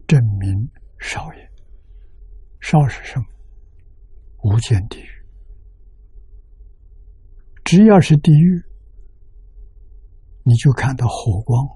[0.06, 1.50] 证明少爷，
[2.60, 3.26] 少是什么？
[4.42, 5.08] 无间地狱，
[7.64, 8.62] 只要是地狱。
[10.46, 11.66] 你就看到火光，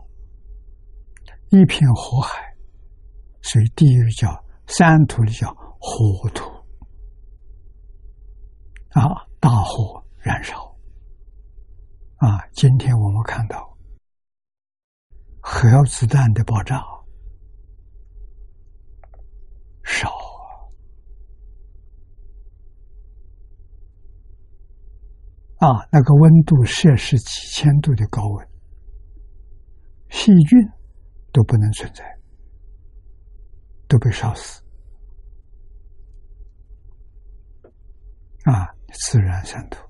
[1.51, 2.55] 一片火海，
[3.43, 4.29] 所以地狱叫
[4.67, 6.45] 三途里叫火土
[8.91, 10.57] 啊，大火燃烧
[12.17, 12.47] 啊。
[12.53, 13.68] 今天我们看到
[15.51, 16.77] 核子弹的爆炸
[19.83, 20.11] 少
[25.57, 28.49] 啊，那个温度摄氏几千度的高温。
[30.11, 30.59] 细菌
[31.33, 32.05] 都不能存在，
[33.89, 34.63] 都被烧死
[38.45, 38.69] 啊！
[38.93, 39.88] 自然三途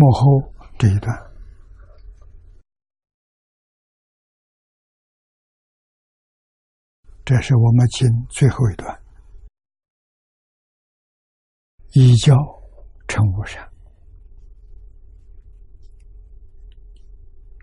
[0.00, 1.14] 幕后这一段，
[7.22, 9.02] 这是我们经最后一段，
[11.92, 12.34] 依教
[13.08, 13.62] 成无善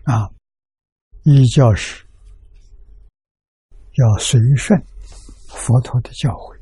[0.04, 0.30] 啊，
[1.24, 2.06] 依教是
[3.94, 4.80] 要随顺
[5.48, 6.56] 佛陀的教诲，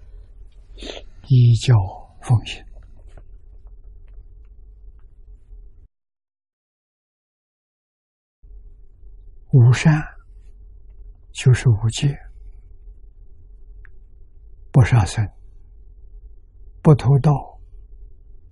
[1.29, 1.75] 依教
[2.23, 2.65] 奉行。
[9.57, 10.05] 无善
[11.33, 12.15] 就是无戒，
[14.71, 15.27] 不杀生，
[16.83, 17.33] 不偷盗，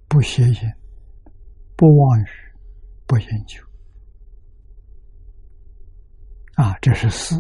[0.09, 0.57] 不邪淫，
[1.77, 2.27] 不妄语，
[3.07, 3.63] 不饮酒。
[6.55, 7.35] 啊，这是四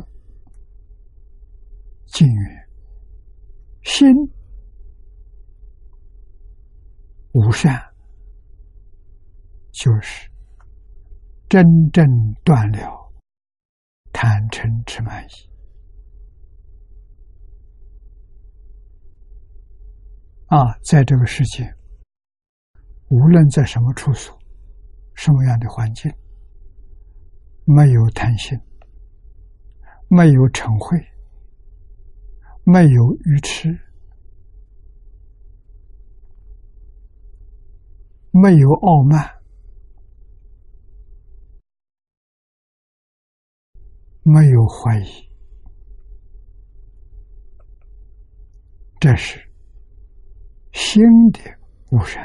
[2.08, 2.68] 敬愿
[3.82, 4.14] 心
[7.32, 7.82] 无善，
[9.72, 10.30] 就是
[11.48, 12.04] 真正
[12.44, 13.03] 断了。
[14.24, 15.28] 贪嗔痴慢疑
[20.46, 21.74] 啊，在这个世界，
[23.08, 24.34] 无论在什么处所、
[25.14, 26.10] 什么样的环境，
[27.66, 28.58] 没有贪心，
[30.08, 30.98] 没有嗔恚，
[32.64, 33.78] 没有愚痴，
[38.30, 39.33] 没有傲慢。
[44.26, 45.30] 没有怀疑，
[48.98, 49.38] 这是
[50.72, 51.40] 心的
[51.90, 52.24] 无善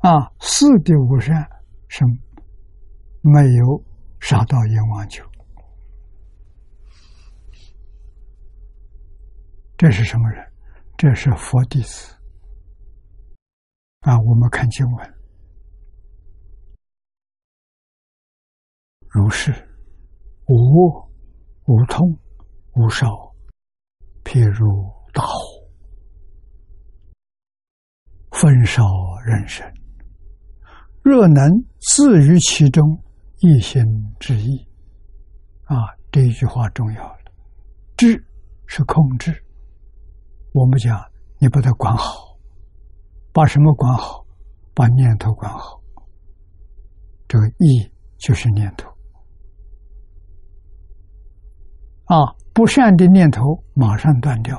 [0.00, 0.30] 啊。
[0.40, 1.34] 四的无善
[1.88, 2.04] 是
[3.22, 3.82] 没有
[4.20, 5.22] 杀到阎王去，
[9.78, 10.52] 这是什么人？
[10.98, 12.14] 这是佛弟子
[14.00, 14.18] 啊。
[14.20, 15.14] 我们看经文，
[19.08, 19.71] 如是。
[20.52, 21.08] 无恶、
[21.64, 22.18] 无痛、
[22.74, 23.06] 无少，
[24.22, 25.32] 譬如大火，
[28.32, 28.82] 焚烧
[29.24, 29.66] 人生。
[31.02, 31.42] 若能
[31.80, 33.02] 自于其中，
[33.38, 33.82] 一心
[34.20, 34.68] 之意。
[35.64, 35.74] 啊，
[36.10, 37.18] 这一句话重要了。
[37.96, 38.22] 知
[38.66, 39.32] 是控制，
[40.52, 41.02] 我们讲
[41.38, 42.36] 你把它管好，
[43.32, 44.22] 把什么管好？
[44.74, 45.80] 把念头管好。
[47.26, 48.91] 这个意就是念头。
[52.04, 52.16] 啊，
[52.52, 54.58] 不善的念头马上断掉。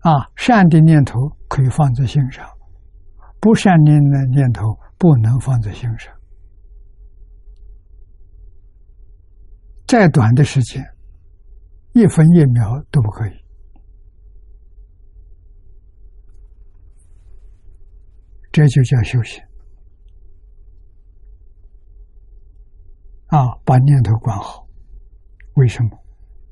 [0.00, 2.48] 啊，善的念头可以放在心上，
[3.38, 6.10] 不善念的念头不能放在心上。
[9.86, 10.82] 再短的时间，
[11.92, 13.32] 一分一秒都不可以。
[18.52, 19.49] 这就叫修行。
[23.30, 24.66] 啊，把念头管好。
[25.54, 25.98] 为什么？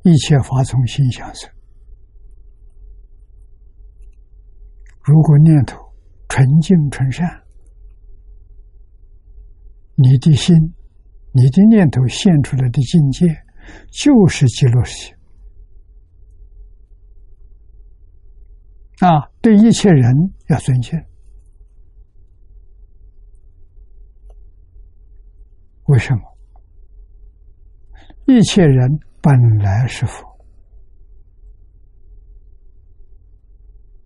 [0.04, 1.50] 一切法从心想生。
[5.02, 5.76] 如果念头
[6.28, 7.26] 纯净纯善，
[9.96, 10.54] 你的心、
[11.32, 13.26] 你的念头现出来的境界，
[13.90, 15.16] 就是极乐世界。
[19.06, 20.12] 啊，对一切人
[20.48, 20.96] 要尊敬。
[25.86, 26.37] 为什么？
[28.30, 30.22] 一切人本来是佛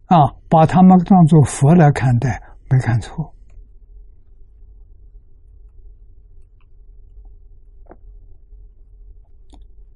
[0.06, 0.16] 啊，
[0.48, 3.34] 把他们当做佛来看待，没看错。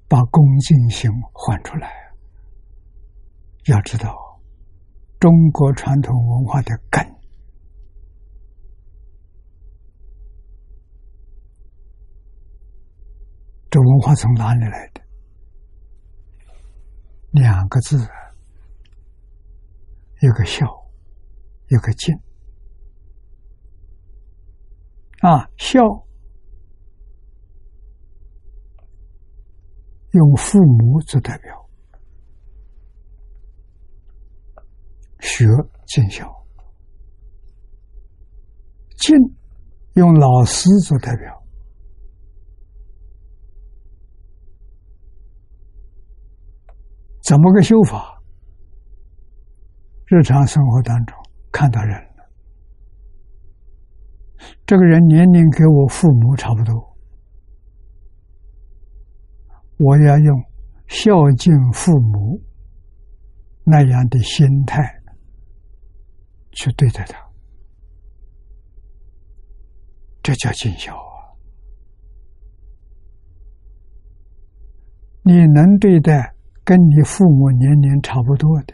[0.09, 1.89] 把恭敬心换出来，
[3.67, 4.13] 要知道
[5.21, 7.16] 中国传统文化的根。
[13.77, 15.01] 这文化从哪里来的？
[17.29, 17.95] 两个字，
[20.19, 20.65] 一个孝，
[21.67, 22.15] 一个敬。
[25.19, 25.79] 啊，孝
[30.13, 31.69] 用父母做代表，
[35.19, 35.45] 学
[35.85, 36.25] 尽孝；
[38.97, 39.15] 敬
[39.93, 41.43] 用老师做代表。
[47.27, 48.23] 怎么个修法？
[50.05, 51.13] 日常生活当中
[51.51, 52.29] 看到人了，
[54.65, 56.97] 这个人年龄跟我父母差不多，
[59.75, 60.41] 我要用
[60.87, 62.41] 孝敬父母
[63.65, 64.81] 那样的心态
[66.53, 67.29] 去对待他，
[70.23, 71.35] 这叫尽孝啊！
[75.23, 76.36] 你能对待
[76.67, 78.73] 跟你父母年龄差不多的，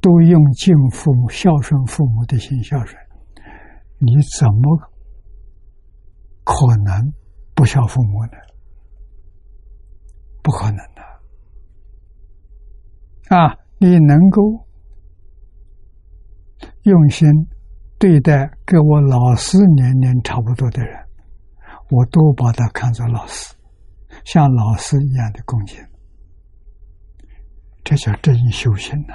[0.00, 2.98] 都用敬父母、孝顺父母的心孝顺，
[3.98, 4.78] 你怎么
[6.42, 7.12] 可能
[7.54, 8.32] 不孝父母呢？
[10.42, 11.02] 不可能的
[13.36, 13.58] 啊！
[13.76, 14.66] 你能够
[16.84, 17.28] 用心
[17.98, 20.98] 对待跟我老师年龄差不多的人，
[21.90, 23.54] 我都把他看作老师，
[24.32, 25.76] 像老师一样的恭敬，
[27.82, 29.12] 这叫真修行呐！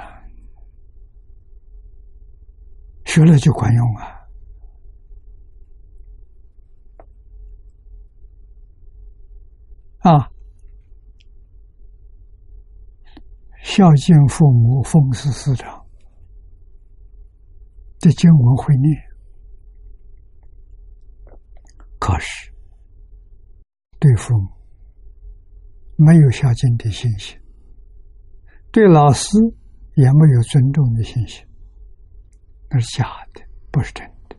[3.05, 4.03] 学了就管用啊！
[9.99, 10.29] 啊！
[13.63, 15.85] 孝敬父母，奉事师长
[17.99, 19.01] 这经文会念，
[21.99, 22.53] 可是
[23.97, 24.49] 对父母
[25.97, 27.39] 没有孝敬的信心，
[28.71, 29.29] 对老师
[29.95, 31.45] 也没有尊重的信心，
[32.69, 33.41] 那是假的，
[33.71, 34.35] 不是真的。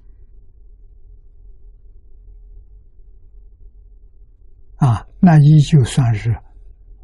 [4.77, 6.31] 啊，那依旧算是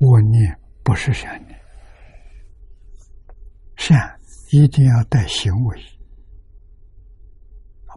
[0.00, 1.58] 恶念，不是善念。
[3.76, 3.98] 善
[4.50, 5.80] 一定要带行为，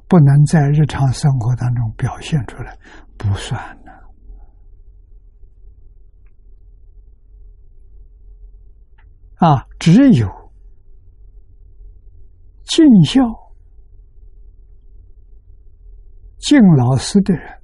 [0.08, 2.76] 不能在日常生活当中表现出来，
[3.18, 3.92] 不算的。
[9.38, 10.28] 啊，只有
[12.64, 13.22] 尽孝、
[16.38, 17.62] 敬老师的人，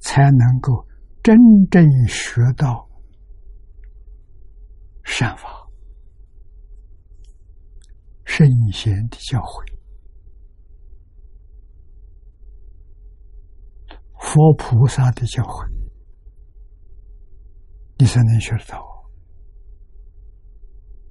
[0.00, 0.86] 才能够
[1.22, 1.36] 真
[1.70, 2.88] 正学到
[5.02, 5.48] 善法。
[8.24, 9.78] 圣贤的教诲，
[14.20, 15.68] 佛菩萨的教诲，
[17.98, 18.97] 你才能学得到。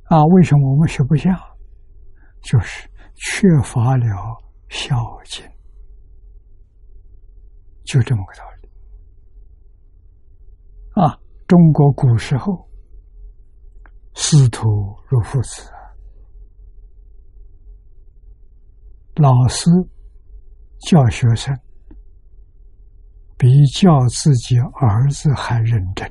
[0.09, 1.38] 啊，为什么我们学不像？
[2.43, 4.05] 就是缺乏了
[4.69, 5.43] 孝敬，
[7.84, 8.69] 就这么个道理。
[11.01, 12.69] 啊，中国古时候，
[14.13, 14.69] 师徒
[15.07, 15.69] 如父子。
[19.15, 19.69] 老师
[20.88, 21.59] 教学生
[23.38, 26.09] 比教自己儿子还认真，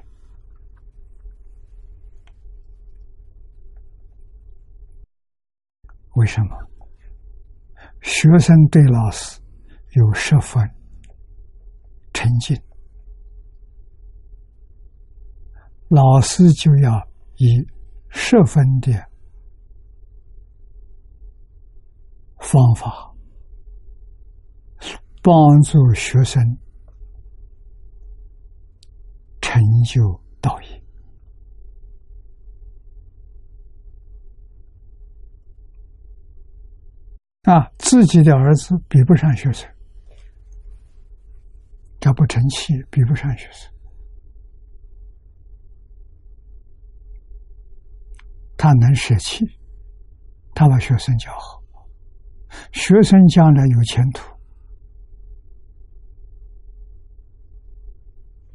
[6.17, 6.57] 为什么？
[8.03, 9.41] 学生对老师
[9.93, 10.63] 有十分
[12.13, 12.57] 沉静，
[15.89, 17.65] 老师就要以
[18.09, 18.93] 十分的。
[22.39, 23.13] 方法
[25.21, 26.41] 帮助学生
[29.41, 30.83] 成就道业
[37.47, 37.71] 啊！
[37.79, 39.71] 自己的儿子比不上学生，
[42.01, 43.73] 他不成器，比不上学生，
[48.57, 49.45] 他能舍弃，
[50.57, 51.63] 他把学生教好。
[52.73, 54.29] 学生将来有前途，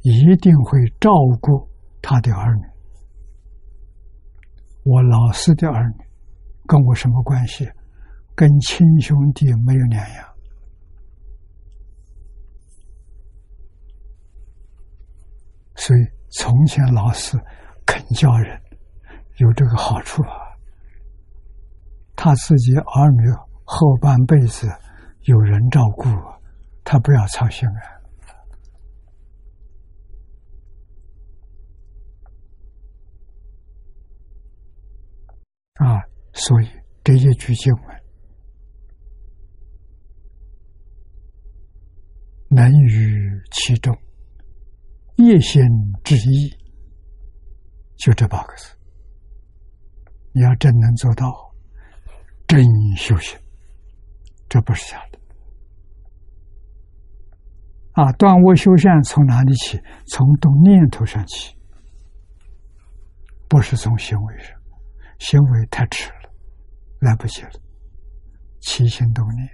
[0.02, 1.10] 一定会照
[1.40, 1.66] 顾
[2.02, 2.62] 他的儿女。
[4.84, 6.04] 我老师的儿女
[6.66, 7.66] 跟我什么关系？
[8.34, 10.28] 跟亲兄弟没有两样。
[15.76, 16.00] 所以
[16.30, 17.38] 从前老师
[17.86, 18.60] 肯教人，
[19.38, 20.36] 有这个好处啊。
[22.14, 23.52] 他自己儿女。
[23.64, 24.68] 后半辈子
[25.22, 26.04] 有人照顾，
[26.84, 27.66] 他不要操心
[35.78, 35.86] 啊！
[35.86, 36.02] 啊，
[36.34, 36.68] 所以
[37.02, 38.01] 这一句经文
[42.54, 43.96] 能于其中
[45.16, 45.62] 一心
[46.04, 46.54] 之意，
[47.96, 48.76] 就这八个字，
[50.32, 51.26] 你要真能做到，
[52.46, 52.62] 真
[52.94, 53.38] 修行。
[54.50, 55.18] 这不是假的
[57.92, 58.12] 啊！
[58.12, 59.80] 断恶修善从哪里起？
[60.08, 61.56] 从动念头上起，
[63.48, 64.54] 不是从行为上。
[65.18, 66.30] 行为太迟了，
[67.00, 67.50] 来不及了。
[68.60, 69.48] 起心动念，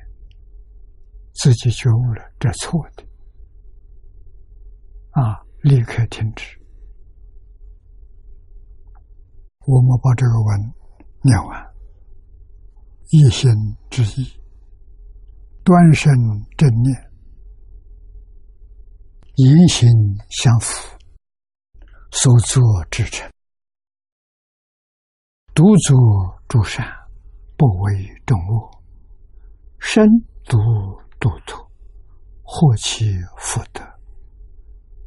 [1.40, 3.04] 自己觉悟了，这错的。
[5.10, 5.42] 啊！
[5.62, 6.56] 立刻停止。
[9.66, 10.74] 我们把这个文
[11.22, 11.74] 念完，
[13.10, 13.50] 一心
[13.90, 14.24] 之意，
[15.64, 16.12] 端身
[16.56, 17.10] 正念，
[19.34, 19.90] 言行
[20.30, 20.96] 相符，
[22.12, 23.28] 所作之成，
[25.54, 25.96] 独作
[26.48, 26.86] 诸善，
[27.56, 28.82] 不为众恶，
[29.80, 30.06] 身
[30.44, 30.56] 独
[31.18, 31.70] 度脱，
[32.42, 33.82] 获其福德，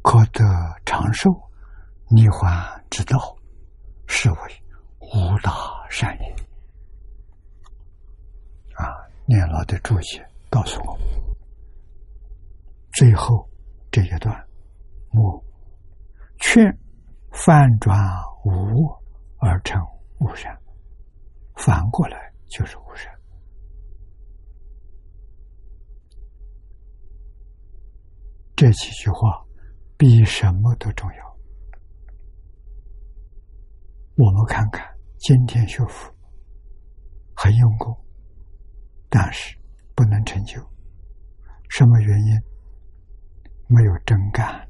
[0.02, 0.44] 可得
[0.84, 1.30] 长寿，
[2.08, 3.36] 涅槃之道，
[4.06, 4.36] 是为
[5.00, 5.52] 无大
[5.88, 6.26] 善也。
[8.74, 8.84] 啊，
[9.26, 11.06] 念老的注解告诉我们，
[12.92, 13.48] 最后
[13.90, 14.34] 这一段，
[15.12, 15.44] 我
[16.40, 16.64] 劝
[17.30, 17.96] 反转
[18.44, 19.02] 无我
[19.38, 19.80] 而成
[20.20, 20.56] 无善，
[21.54, 23.12] 反过来就是无善。
[28.54, 29.44] 这几句话
[29.96, 31.36] 比什么都重要。
[34.16, 34.86] 我们看看
[35.18, 36.14] 今天学佛
[37.34, 37.96] 很用功，
[39.08, 39.56] 但是
[39.94, 40.60] 不能成就，
[41.68, 42.40] 什么原因？
[43.68, 44.68] 没有真干，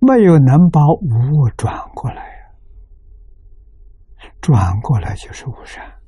[0.00, 2.54] 没有能把无我转过来呀，
[4.40, 6.01] 转过来就是无善。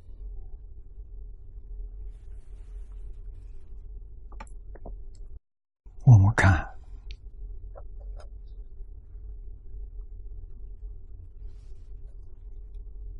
[6.05, 6.63] 我们看，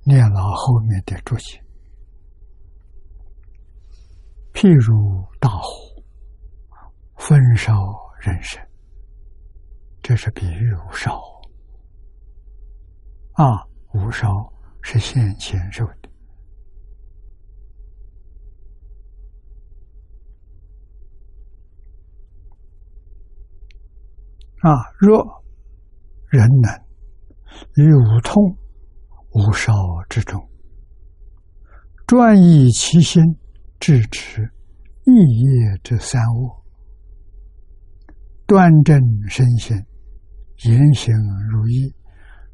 [0.03, 1.60] 念了后面的注解，
[4.53, 6.03] 譬如大火
[7.18, 7.74] 焚烧
[8.20, 8.64] 人生，
[10.03, 11.20] 这是比喻无烧。
[13.34, 14.53] 啊，无烧
[14.84, 15.84] 是现前受。
[24.66, 24.74] 啊！
[24.98, 25.24] 若
[26.28, 26.72] 人能
[27.76, 28.42] 于无痛
[29.30, 29.72] 无烧
[30.10, 30.42] 之中，
[32.08, 33.24] 专以其心
[33.80, 34.42] 制止
[35.04, 36.64] 异业之三恶，
[38.48, 39.78] 端正身心，
[40.64, 41.14] 言行
[41.52, 41.94] 如意，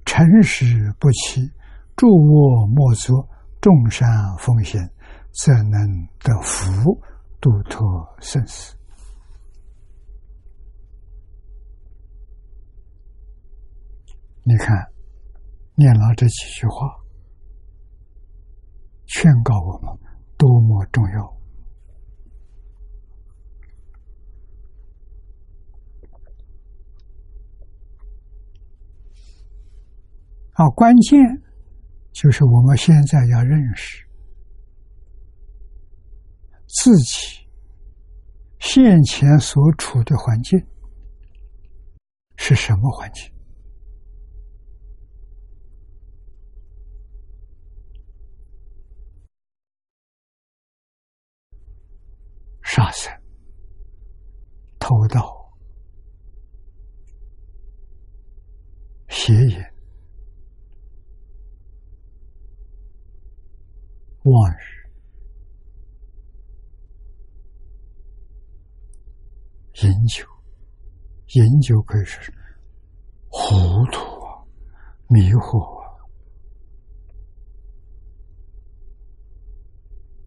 [0.03, 1.49] 诚实不欺，
[1.95, 3.25] 诸恶莫作，
[3.61, 4.05] 众善
[4.37, 4.81] 奉行，
[5.31, 5.79] 则能
[6.19, 7.01] 得福，
[7.39, 7.81] 度脱
[8.19, 8.75] 生死。
[14.43, 14.75] 你看，
[15.75, 16.99] 念了这几句话，
[19.05, 19.99] 劝告我们
[20.35, 21.37] 多么重要
[30.53, 30.67] 啊！
[30.71, 31.19] 关键
[32.11, 34.05] 就是我们现在要认识
[36.67, 37.47] 自己
[38.59, 40.59] 现前所处的环境
[42.37, 43.31] 是什么环境。
[52.73, 53.11] 杀生、
[54.79, 55.19] 偷盗、
[59.09, 59.61] 邪淫、
[64.23, 64.55] 妄日、
[69.85, 70.25] 饮酒，
[71.33, 72.33] 饮酒可以说是
[73.27, 73.49] 糊
[73.91, 74.39] 涂啊、
[75.09, 75.81] 迷惑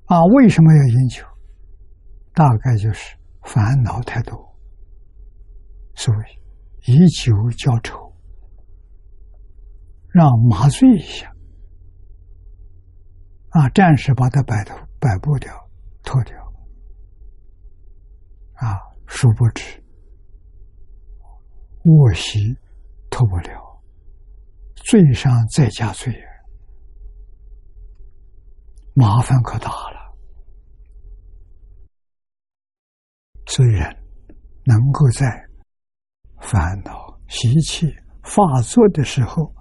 [0.04, 0.18] 啊！
[0.18, 1.24] 啊，为什么要饮酒？
[2.34, 4.36] 大概就是烦恼太多，
[5.94, 6.12] 所
[6.84, 8.12] 以以酒浇愁，
[10.08, 11.32] 让麻醉一下，
[13.50, 15.52] 啊，暂时把它摆脱、摆不掉、
[16.02, 16.36] 脱掉，
[18.54, 19.80] 啊，殊不知
[21.84, 22.58] 卧席
[23.10, 23.80] 脱不了，
[24.74, 26.12] 罪上再加罪，
[28.94, 30.03] 麻烦可大了。
[33.54, 33.96] 所以，人
[34.64, 35.24] 能够在
[36.40, 37.86] 烦恼习气
[38.24, 39.54] 发作的时候，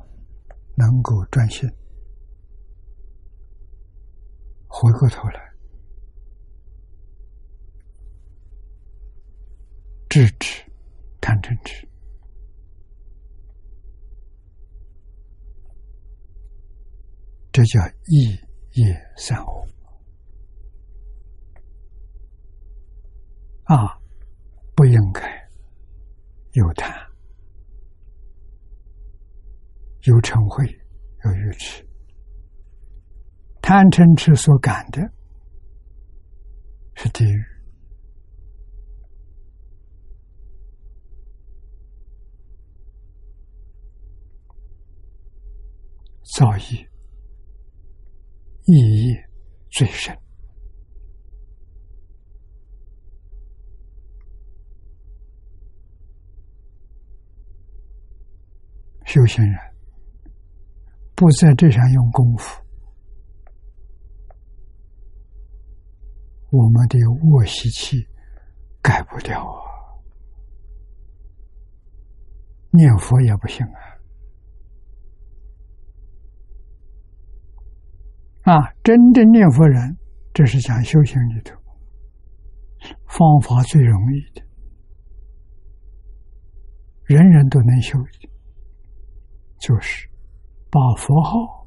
[0.75, 1.69] 能够专心，
[4.67, 5.39] 回过头来
[10.09, 10.63] 制止
[11.21, 11.87] 贪嗔痴，
[17.51, 18.31] 这叫一
[18.71, 19.67] 业三恶。
[23.65, 23.97] 啊，
[24.75, 25.21] 不应该
[26.51, 26.91] 有贪、
[30.01, 30.65] 有嗔恚、
[31.23, 31.87] 有愚痴。
[33.61, 35.01] 贪嗔痴所感的
[36.95, 37.45] 是地狱，
[46.35, 46.89] 造业
[48.65, 49.15] 意义
[49.71, 50.22] 最深。
[59.05, 59.55] 修行人
[61.15, 62.63] 不在这上用功夫，
[66.49, 66.97] 我们的
[67.29, 68.07] 卧习气
[68.81, 69.61] 改不掉啊！
[72.71, 73.65] 念佛也不行
[78.43, 78.51] 啊！
[78.51, 79.97] 啊，真正念佛人，
[80.33, 81.55] 这是讲修行里头
[83.07, 84.43] 方法最容易的，
[87.05, 88.32] 人人都能修的。
[89.63, 90.09] 就是
[90.69, 91.65] 把佛号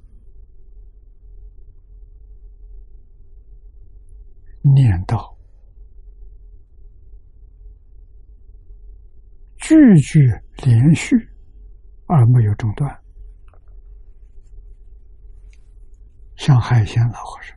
[4.60, 5.34] 念到
[9.56, 10.20] 句句
[10.62, 11.16] 连续
[12.06, 13.02] 而没有中断，
[16.36, 17.56] 像海鲜老和尚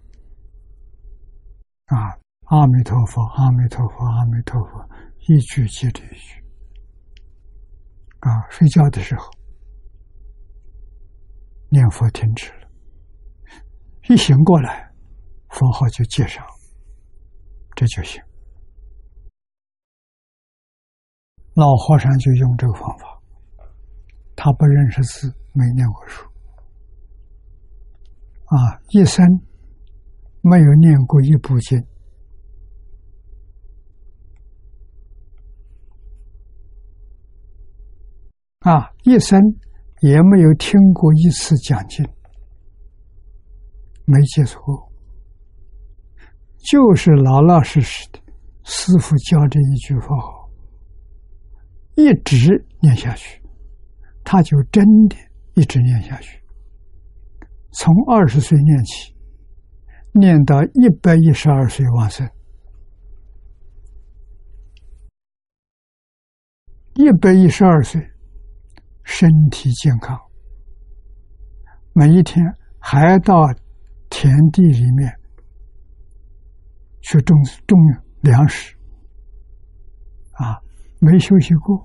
[1.87, 4.89] 啊，阿弥陀佛，阿弥陀佛，阿弥陀佛，
[5.27, 6.41] 一句接着一句
[8.21, 9.38] 啊，睡觉的时候。
[11.71, 12.67] 念佛停止了，
[14.09, 14.91] 一醒过来，
[15.49, 16.43] 佛号就接上，
[17.75, 18.19] 这就行。
[21.53, 23.21] 老和尚就用这个方法，
[24.35, 26.25] 他不认识字，没念过书，
[28.45, 29.23] 啊，一生
[30.41, 31.85] 没有念过一部经，
[38.61, 39.39] 啊，一生。
[40.01, 42.05] 也没有听过一次讲经，
[44.05, 44.91] 没接触过，
[46.57, 48.19] 就是老老实实的，
[48.63, 50.49] 师傅教这一句佛号，
[51.95, 53.41] 一直念下去，
[54.23, 55.17] 他就真的
[55.55, 56.41] 一直念下去，
[57.71, 59.13] 从二十岁念起，
[60.13, 62.25] 念到一百一十二岁往生，
[66.95, 68.01] 一百一十二岁。
[69.11, 70.15] 身体健康，
[71.93, 72.45] 每一天
[72.77, 73.43] 还到
[74.07, 75.11] 田地里面
[77.01, 77.77] 去种种
[78.21, 78.75] 粮食，
[80.33, 80.61] 啊，
[80.99, 81.83] 没休息过。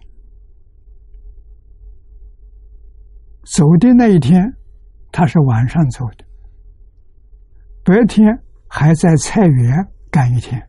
[3.46, 4.44] 走的那一天，
[5.10, 6.26] 他是晚上走的，
[7.82, 8.38] 白天
[8.68, 10.60] 还在菜园干一天，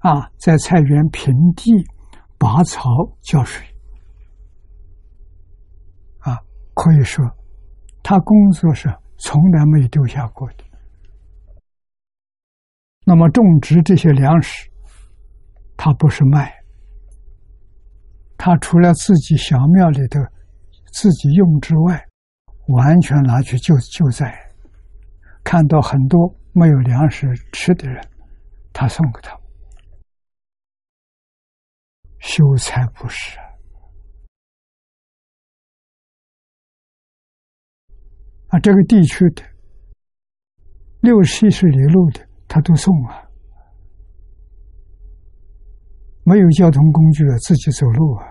[0.00, 1.72] 啊，在菜园平地
[2.36, 2.90] 拔草
[3.22, 3.64] 浇水。
[6.76, 7.24] 可以说，
[8.02, 8.86] 他工作是
[9.16, 10.64] 从来没有丢下过的。
[13.06, 14.70] 那么种植这些粮食，
[15.74, 16.54] 他不是卖，
[18.36, 20.20] 他除了自己小庙里头
[20.92, 22.04] 自己用之外，
[22.68, 24.38] 完全拿去救救灾。
[25.42, 28.06] 看到很多没有粮食吃的人，
[28.74, 29.34] 他送给他，
[32.18, 33.38] 修财布施。
[38.60, 39.42] 这个地区的
[41.00, 43.22] 六七十里路的，他都送啊。
[46.24, 48.26] 没有交通工具啊，自己走路啊。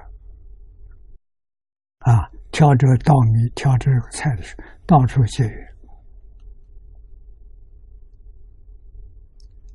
[1.99, 5.76] 啊，挑着稻米，挑着菜的时候，到处结缘。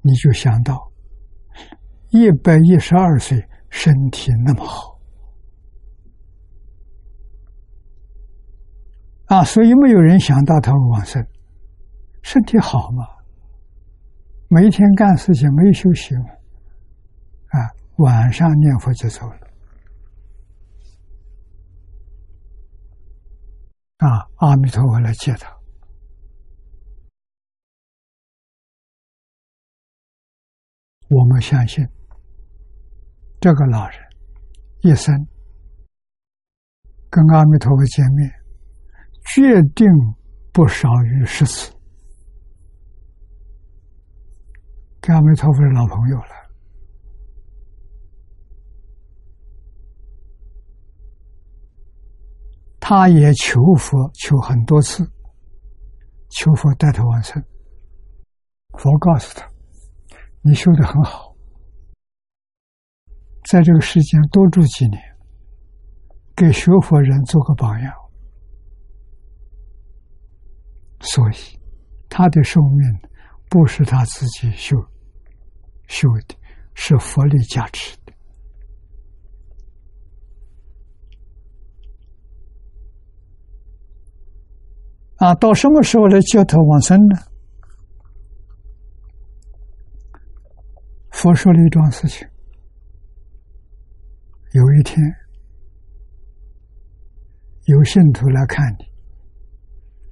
[0.03, 0.91] 你就想到
[2.11, 4.90] 一百一十二岁，身体那么好。
[9.31, 11.25] 啊，所以没有人想到他往生，
[12.21, 13.07] 身体好嘛？
[14.49, 16.25] 每天干事情没有休息嘛？
[17.51, 19.37] 啊，晚上念佛就走了。
[23.99, 25.57] 啊，阿弥陀佛来接他。
[31.09, 31.87] 我们相信，
[33.41, 34.01] 这个老人
[34.81, 35.15] 一生
[37.09, 38.40] 跟阿弥陀佛见面。
[39.25, 39.87] 决定
[40.53, 41.73] 不少于十次，
[45.01, 46.41] 跟阿弥陀佛是老朋友了。
[52.81, 55.09] 他也求佛求很多次，
[56.31, 57.41] 求佛带他完成。
[58.79, 59.49] 佛告诉他
[60.43, 61.37] ：“你修的很好，
[63.49, 65.01] 在这个世间多住几年，
[66.35, 67.95] 给学佛人做个榜样。”
[71.01, 71.59] 所以，
[72.09, 73.09] 他的寿命
[73.49, 74.77] 不是他自己修
[75.89, 76.37] 修的，
[76.75, 78.13] 是佛力加持的。
[85.17, 87.17] 啊，到什么时候来接头往生呢？
[91.11, 92.27] 佛说了一桩事情。
[94.53, 94.97] 有一天，
[97.67, 98.90] 有信徒来看你，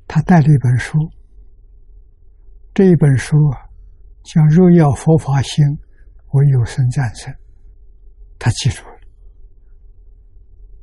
[0.08, 0.98] 他带了一本书，
[2.74, 3.60] 这一本书啊，
[4.24, 5.64] 叫《若要佛法兴，
[6.32, 7.32] 我有生战胜》，
[8.38, 8.98] 他记住了，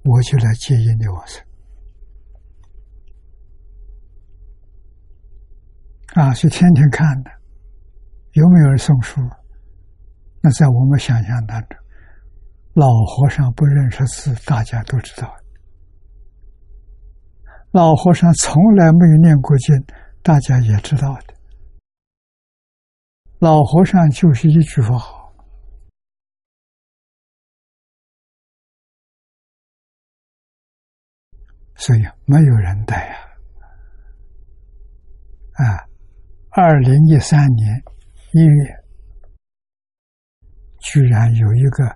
[0.03, 1.43] 我就来接引你往生。
[6.13, 7.31] 啊，是天天看的，
[8.33, 9.19] 有没有人送书？
[10.39, 11.77] 那在我们想象当中。
[12.75, 15.33] 老和尚不认识字，大家都知道。
[17.75, 19.75] 老和尚从来没有念过经，
[20.23, 21.35] 大家也知道的。
[23.39, 25.35] 老和尚就是一句话好，
[31.75, 33.15] 所以没有人带呀。
[35.55, 35.83] 啊，
[36.51, 37.83] 二零一三年
[38.31, 38.83] 一月，
[40.79, 41.93] 居然有一个。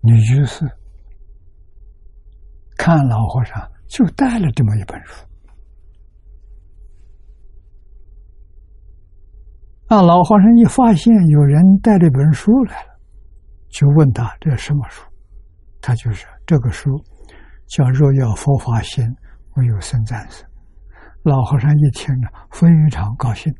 [0.00, 0.64] 女居士
[2.88, 5.22] 看老和尚，就带了这么一本书。
[9.88, 12.98] 啊，老和尚一发现有人带这本书来了，
[13.68, 15.06] 就问他这什么书？
[15.82, 16.88] 他就是这个书，
[17.66, 19.04] 叫《若要佛法心，
[19.56, 20.42] 唯有僧战士》。
[21.24, 23.54] 老和尚一听呢，非常高兴，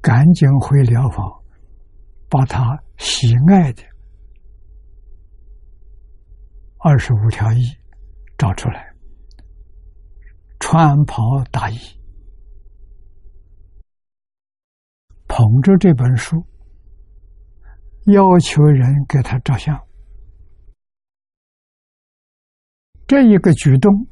[0.00, 1.26] 赶紧回疗房，
[2.30, 3.82] 把他喜爱的。
[6.88, 7.58] 二十五条一
[8.38, 8.94] 找出来，
[10.60, 11.76] 穿袍大衣，
[15.26, 16.46] 捧着这本书，
[18.04, 19.76] 要求人给他照相。
[23.08, 24.06] 这一个举动，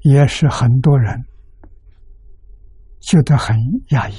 [0.00, 1.16] 也是很多人
[3.02, 3.56] 觉得很
[3.90, 4.16] 压抑。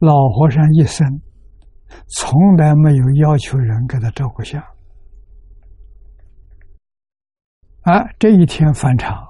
[0.00, 1.06] 老和尚一生
[2.08, 4.60] 从来没有要求人给他照过相。
[7.82, 9.26] 啊，这一天返场，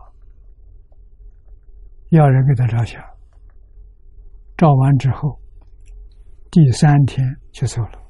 [2.09, 3.01] 要人给他照相，
[4.57, 5.41] 照完之后，
[6.51, 8.01] 第三天就走了。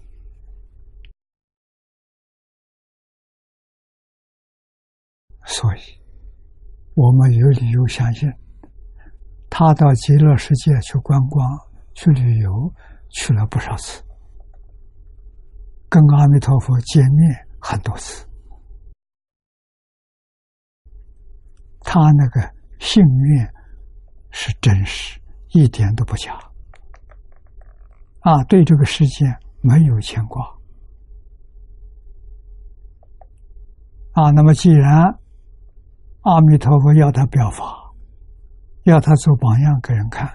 [5.45, 5.81] 所以，
[6.95, 8.33] 我们有理由相信，
[9.51, 11.47] 他到极乐世界去观光、
[11.95, 12.73] 去旅游
[13.11, 14.03] 去了不少次，
[15.91, 18.27] 跟阿弥陀佛见面很多次。
[21.81, 23.53] 他那个信愿
[24.31, 25.21] 是真实，
[25.51, 26.39] 一点都不假。
[28.21, 29.25] 啊，对这个世界
[29.63, 30.45] 没有牵挂。
[34.13, 35.19] 啊，那么既然
[36.23, 37.65] 阿弥陀佛要他表法，
[38.83, 40.31] 要他做榜样给人看，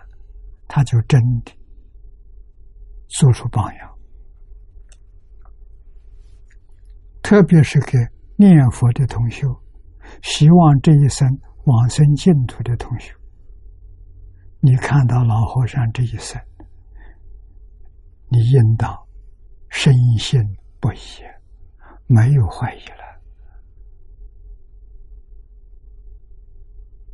[0.68, 1.52] 他就真的
[3.08, 3.92] 做出榜样。
[7.22, 7.98] 特别是给
[8.36, 9.48] 念佛的同修。
[10.22, 11.28] 希望这一生
[11.66, 13.14] 往生净土的同学，
[14.60, 16.42] 你看到老和尚这一生，
[18.30, 18.98] 你应当
[19.70, 20.42] 深信
[20.80, 20.98] 不疑，
[22.08, 23.06] 没有怀疑了。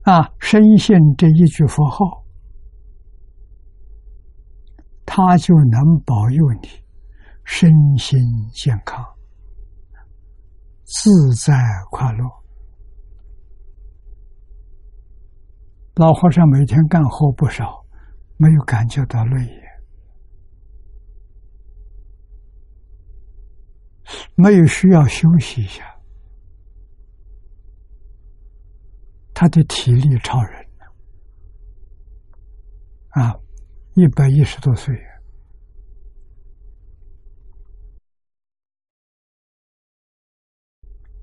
[0.03, 2.25] 啊，深信这一句佛号，
[5.05, 6.69] 他就能保佑你
[7.43, 8.19] 身心
[8.51, 9.05] 健康、
[10.85, 11.53] 自在
[11.91, 12.40] 快乐。
[15.95, 17.85] 老和尚每天干活不少，
[18.37, 19.61] 没有感觉到累，
[24.35, 25.83] 没有需要休息一下，
[29.33, 30.65] 他的体力超人
[33.09, 33.35] 啊，
[33.95, 34.95] 一百一十多岁。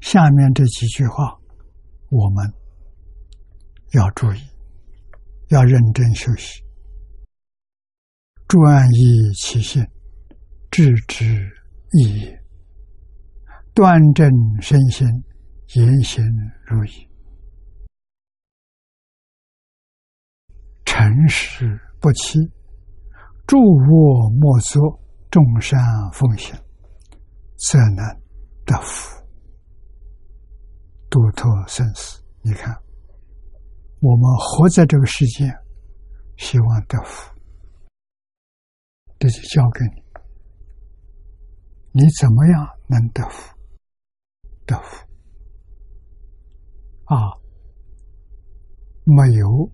[0.00, 1.36] 下面这几句话，
[2.10, 2.52] 我们
[3.94, 4.57] 要注意。
[5.48, 6.62] 要认真修习，
[8.46, 9.82] 专一其心，
[10.70, 11.24] 致之
[11.92, 12.38] 意也；
[13.74, 14.30] 端正
[14.60, 15.06] 身心，
[15.74, 16.22] 言行
[16.66, 17.08] 如一，
[20.84, 22.38] 诚实不欺，
[23.46, 25.00] 助我莫作，
[25.30, 25.78] 众善
[26.12, 26.54] 奉行，
[27.56, 28.04] 则能
[28.66, 29.24] 得福，
[31.08, 32.22] 度脱生死。
[32.42, 32.87] 你看。
[34.00, 35.44] 我们活在这个世界，
[36.36, 37.34] 希望得福，
[39.18, 40.02] 这就交给你。
[41.90, 43.52] 你怎么样能得福？
[44.64, 45.04] 得福
[47.06, 47.32] 啊，
[49.02, 49.68] 没有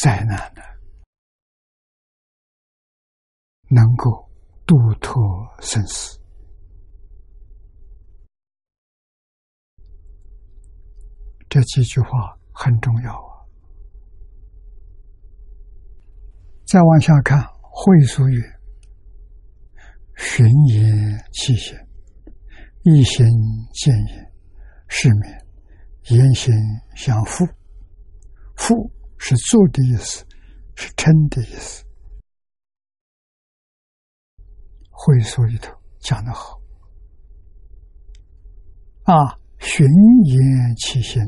[0.00, 0.62] 灾难的，
[3.68, 4.30] 能够
[4.64, 5.20] 度脱
[5.60, 6.18] 生死。
[11.50, 13.33] 这几句话很重要啊！
[16.74, 18.42] 再往下看，会所语
[20.18, 21.78] ：“寻言气现，
[22.82, 23.24] 一心
[23.72, 24.32] 见也，
[24.88, 25.22] 是名。”
[26.10, 26.52] 言行
[26.96, 27.46] 相复，
[28.56, 30.26] 复是做的意思，
[30.74, 31.84] 是称的意思。
[34.90, 36.60] 会所里头讲的好
[39.04, 39.86] 啊，寻
[40.24, 41.22] 言起行，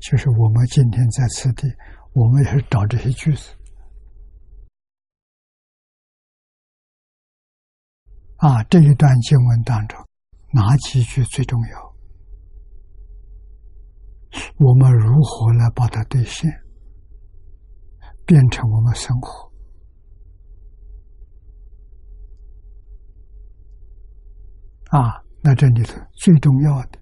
[0.00, 1.66] 就是我们今天在此地，
[2.12, 3.52] 我们也是找这些句子
[8.42, 8.62] 啊。
[8.64, 9.98] 这一段经文当中，
[10.52, 11.92] 哪几句最重要？
[14.58, 16.50] 我们如何来把它兑现，
[18.26, 19.52] 变成我们生活？
[24.90, 26.98] 啊，那这里头最重要的，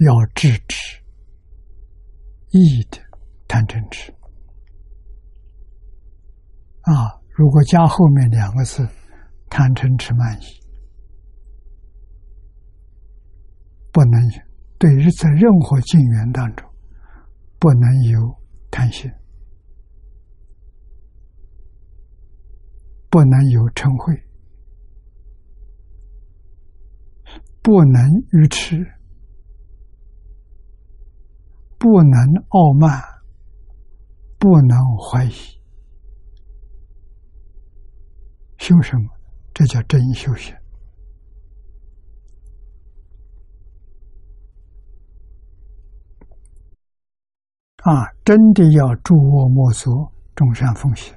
[0.00, 0.76] 要制止
[2.50, 2.98] 义的
[3.46, 4.12] 贪嗔痴。
[6.82, 8.86] 啊，如果加后面两个字
[9.48, 10.44] “贪嗔痴慢疑”，
[13.90, 14.20] 不能
[14.78, 16.68] 对日在任何境缘当中
[17.58, 18.20] 不能有
[18.70, 19.10] 贪心，
[23.08, 24.20] 不能有嗔恚，
[27.62, 28.02] 不能
[28.32, 28.84] 愚痴，
[31.84, 32.98] 不能傲慢，
[34.38, 35.32] 不能怀疑。
[38.56, 39.10] 修什么？
[39.52, 40.56] 这叫真修行
[47.82, 48.10] 啊！
[48.24, 51.14] 真的要诸恶莫作，众善奉行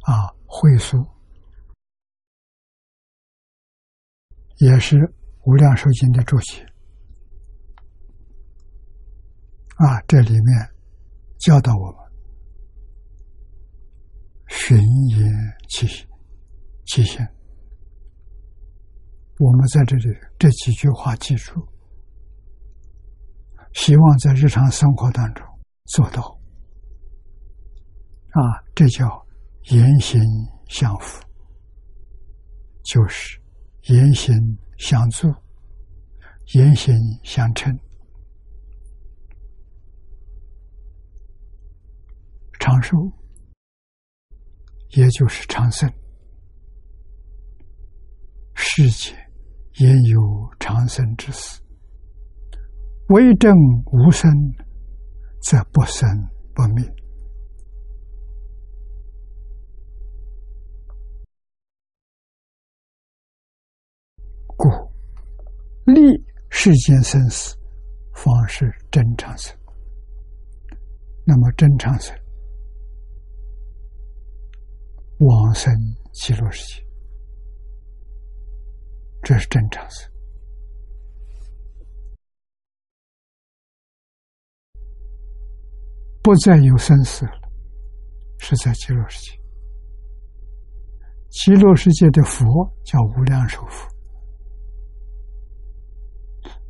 [0.00, 0.32] 啊！
[0.46, 1.06] 会书
[4.64, 4.96] 也是
[5.44, 6.64] 无量寿经的注解
[9.76, 10.00] 啊！
[10.08, 10.72] 这里面。
[11.44, 11.98] 教导我们
[14.46, 14.78] 寻
[15.08, 15.28] 言
[15.68, 15.88] 起
[16.86, 17.18] 起行。
[19.40, 20.04] 我们在这里
[20.38, 21.66] 这几句话记住，
[23.74, 25.44] 希望在日常生活当中
[25.86, 26.22] 做到
[28.30, 29.26] 啊，这叫
[29.72, 30.22] 言行
[30.68, 31.20] 相符，
[32.84, 33.41] 就是
[33.88, 34.34] 言行
[34.78, 35.28] 相助，
[36.54, 36.94] 言行
[37.24, 37.76] 相称。
[42.60, 42.96] 长寿，
[44.90, 45.92] 也就是长生。
[48.54, 49.12] 世界
[49.78, 50.20] 也有
[50.60, 51.60] 长生之事。
[53.08, 53.52] 为正
[53.86, 54.30] 无生，
[55.42, 56.08] 则不生
[56.54, 57.01] 不灭。
[65.84, 67.56] 立世间生死，
[68.12, 69.56] 方是真长生。
[71.24, 72.16] 那么真长生。
[75.18, 75.72] 往生
[76.12, 76.84] 极乐世界，
[79.22, 80.10] 这是正常生，
[86.22, 87.32] 不再有生死了，
[88.38, 89.40] 是在极乐世界。
[91.30, 92.44] 极乐世界的佛
[92.84, 93.88] 叫无量寿佛，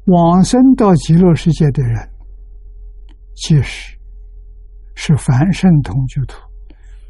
[0.07, 2.11] 往生到极乐世界的人，
[3.35, 3.97] 即使
[4.95, 6.37] 是凡圣同居土。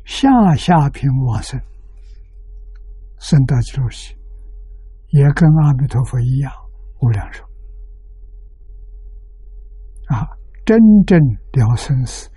[0.04, 1.60] 下下品往生，
[3.18, 4.18] 生到极乐世界，
[5.10, 6.52] 也跟阿弥陀佛一样
[7.00, 7.44] 无量寿
[10.08, 10.26] 啊！
[10.64, 11.18] 真正
[11.52, 12.28] 了生死、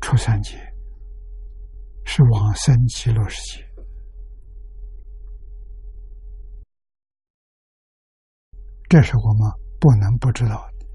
[0.00, 0.56] 出三界，
[2.04, 3.64] 是往生极乐世界。
[8.88, 10.86] 这是我们不能不知道的。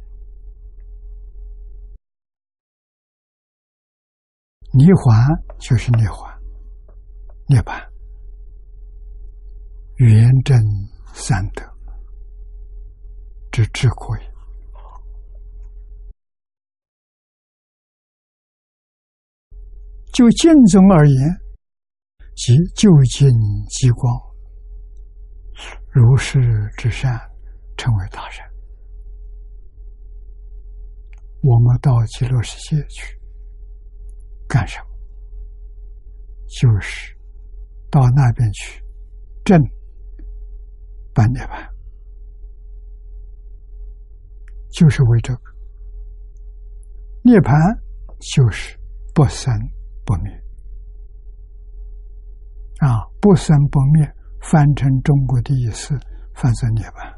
[4.73, 6.35] 涅槃就是涅槃，
[7.47, 7.87] 涅槃，
[9.97, 10.59] 圆真
[11.13, 11.63] 三德
[13.51, 14.17] 之智慧。
[20.13, 21.15] 就净宗而言，
[22.35, 23.29] 即就近
[23.69, 24.19] 极光，
[25.91, 26.39] 如是
[26.75, 27.15] 之善，
[27.77, 28.48] 称为大善。
[31.41, 33.17] 我们到极乐世界去
[34.47, 34.85] 干什么？
[36.47, 37.15] 就是
[37.91, 38.83] 到那边去
[39.45, 39.61] 证
[41.13, 41.69] 半涅盘，
[44.71, 45.41] 就是为这个
[47.23, 47.55] 涅盘，
[48.35, 48.77] 就是
[49.13, 49.53] 不生
[50.05, 50.31] 不灭
[52.79, 53.05] 啊！
[53.21, 55.97] 不生不灭，翻成中国的意思，
[56.33, 57.15] 翻成涅槃，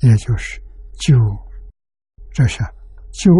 [0.00, 0.62] 也就是
[1.00, 1.18] 就
[2.34, 2.62] 这是
[3.12, 3.32] 就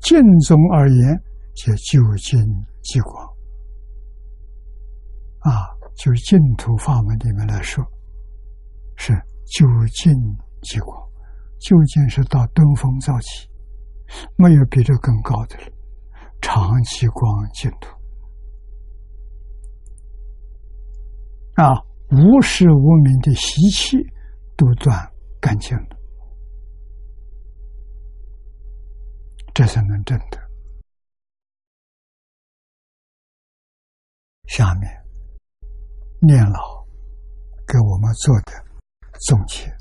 [0.00, 1.20] 净宗而言。
[1.52, 2.38] 叫究竟
[2.80, 3.26] 极光
[5.40, 5.50] 啊，
[5.96, 7.84] 就净土法门里面来说，
[8.96, 9.12] 是
[9.44, 10.14] 究竟
[10.62, 10.96] 极光。
[11.58, 13.50] 究竟是到登峰造极，
[14.36, 15.72] 没有比这更高的了。
[16.40, 17.90] 长极光净土
[21.56, 21.68] 啊，
[22.10, 23.98] 无时无明的习气
[24.56, 25.99] 都断干净了，
[29.52, 30.40] 这才能证得。
[34.48, 34.90] 下面
[36.20, 36.84] 念老
[37.66, 38.52] 给我们做的
[39.26, 39.76] 总结：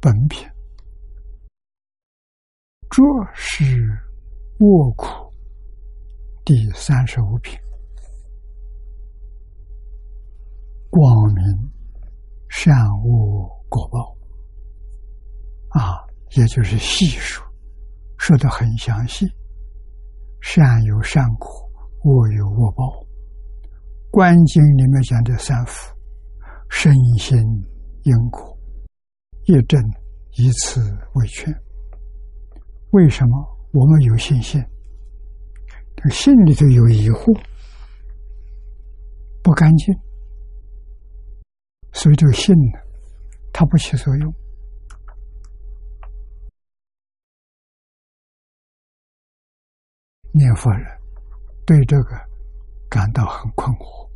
[0.00, 0.48] 本品，
[2.88, 3.02] 这
[3.34, 3.64] 是
[4.60, 5.34] 卧苦
[6.46, 7.58] 第三十五品。
[10.88, 11.44] 光明
[12.48, 14.16] 善恶果报
[15.70, 16.06] 啊，
[16.36, 17.42] 也就是细数，
[18.16, 19.26] 说的很详细。
[20.40, 21.48] 善有善果，
[22.04, 23.04] 恶有恶报。
[24.12, 25.92] 观经里面讲的三福：
[26.70, 27.36] 身心
[28.04, 28.56] 因果，
[29.46, 29.82] 业正
[30.36, 30.80] 以此
[31.14, 31.52] 为劝。
[32.92, 34.64] 为什么我们有信心？
[35.96, 37.38] 这心里头有疑惑，
[39.42, 39.94] 不干净。
[41.92, 42.78] 所以这个信呢，
[43.52, 44.34] 它不起作用。
[50.32, 50.84] 念佛人
[51.64, 52.10] 对这个
[52.90, 54.06] 感到很困惑，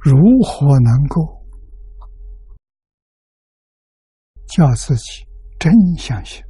[0.00, 1.40] 如何能够
[4.48, 5.24] 叫自己
[5.60, 6.42] 真相信，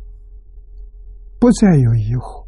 [1.39, 2.41] 不再有疑惑，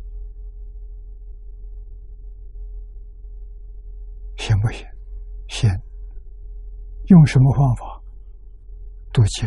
[4.37, 4.87] 行不行？
[5.49, 5.71] 行。
[7.09, 8.03] 用什么方法
[9.13, 9.47] 读经？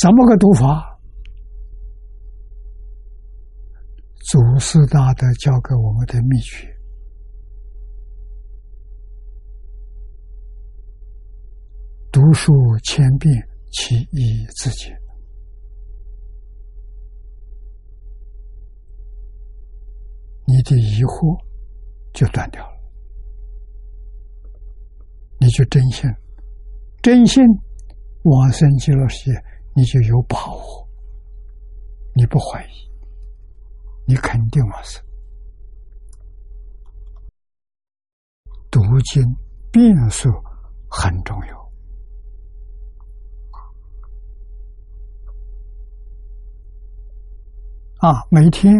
[0.00, 1.00] 怎么个读法？
[4.30, 6.68] 祖师大德教给我们的秘诀：
[12.12, 12.52] 读书
[12.84, 14.94] 千遍，其义自见。
[20.48, 21.38] 你的疑惑。
[22.14, 22.72] 就断掉了，
[25.38, 26.10] 你就真信，
[27.00, 27.44] 真信
[28.24, 29.44] 往生极乐世界，
[29.76, 30.88] 你就有把握，
[32.14, 32.68] 你不怀疑，
[34.04, 35.00] 你肯定往生。
[38.68, 39.22] 读经
[39.70, 40.28] 变数
[40.90, 41.70] 很重要
[47.98, 48.74] 啊，每天。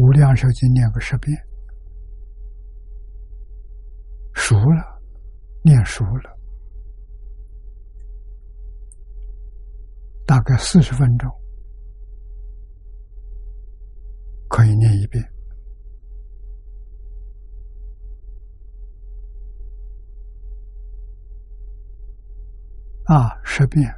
[0.00, 1.36] 无量寿经念个十遍，
[4.32, 4.82] 熟了，
[5.62, 6.38] 念熟了，
[10.26, 11.30] 大概四十分钟。
[14.48, 15.22] 可以念一遍。
[23.04, 23.94] 啊，十遍。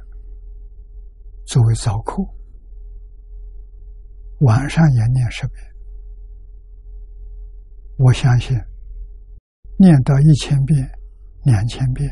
[1.45, 2.21] 作为早课，
[4.41, 5.72] 晚上也念十遍。
[7.97, 8.57] 我相信，
[9.77, 10.91] 念到一千遍、
[11.43, 12.09] 两千遍，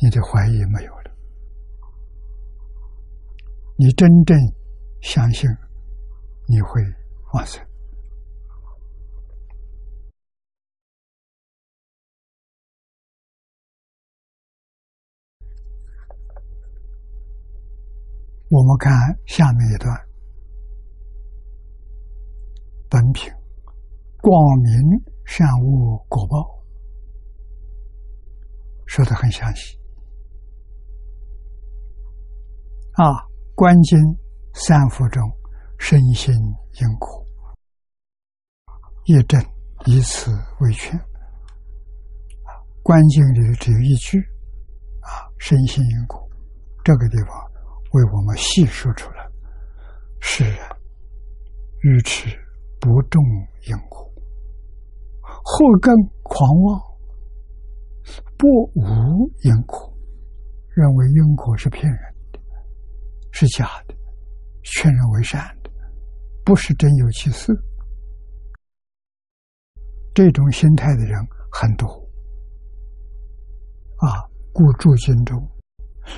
[0.00, 1.10] 你的怀疑没有了。
[3.76, 4.36] 你真正
[5.02, 5.48] 相信，
[6.46, 6.82] 你会
[7.34, 7.64] 往生。
[18.50, 18.92] 我们看
[19.26, 19.94] 下面一段，
[22.88, 23.37] 本品。
[24.20, 24.72] 光明
[25.24, 26.62] 善恶果报，
[28.86, 29.78] 说的很详细
[32.94, 33.26] 啊。
[33.54, 33.98] 观经
[34.54, 35.20] 三福中，
[35.80, 37.26] 身心因果，
[39.06, 39.40] 业正
[39.86, 40.30] 以此
[40.60, 40.96] 为劝。
[42.84, 44.16] 观经里只有一句
[45.00, 46.24] 啊，身心因果，
[46.84, 47.36] 这个地方
[47.94, 49.28] 为我们细说出来，
[50.20, 50.70] 是啊
[51.82, 52.28] 愚痴
[52.80, 53.20] 不重
[53.66, 54.07] 因果，
[55.44, 56.80] 祸根狂妄，
[58.36, 59.92] 不无因果，
[60.74, 62.00] 认为因果是骗人
[62.32, 62.38] 的，
[63.32, 63.94] 是假的，
[64.62, 65.70] 劝人为善的，
[66.44, 67.52] 不是真有其事。
[70.14, 71.16] 这种心态的人
[71.50, 71.86] 很多
[73.98, 75.40] 啊，故诸经中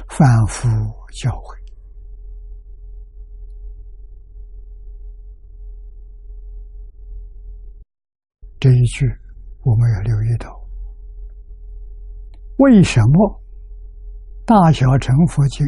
[0.09, 0.69] 反复
[1.13, 1.60] 教诲
[8.61, 9.07] 这一句，
[9.63, 10.55] 我们要留意到：
[12.59, 13.43] 为什么
[14.45, 15.67] 大小乘佛经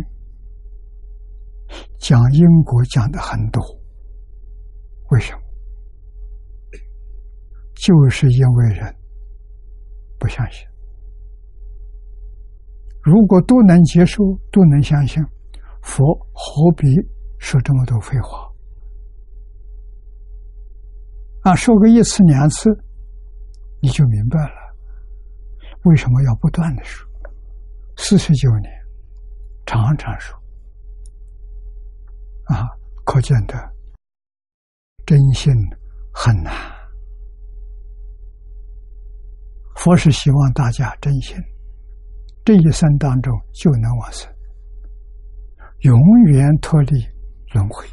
[1.98, 3.62] 讲因果讲的很多？
[5.10, 5.40] 为什么？
[7.74, 8.94] 就是因为人
[10.18, 10.68] 不相信。
[13.02, 15.24] 如果都能接受，都能相信，
[15.80, 16.86] 佛何必
[17.38, 18.51] 说这么多废话？
[21.42, 22.70] 啊，说个一次两次，
[23.80, 24.76] 你就明白了，
[25.84, 27.08] 为什么要不断的说？
[27.96, 28.72] 四十九年，
[29.66, 30.36] 常常说，
[32.44, 32.64] 啊，
[33.04, 33.54] 可见的
[35.04, 35.52] 真心
[36.12, 36.54] 很难。
[39.74, 41.36] 佛是希望大家真心，
[42.44, 44.32] 这一生当中就能往生，
[45.80, 47.04] 永远脱离
[47.52, 47.84] 轮回。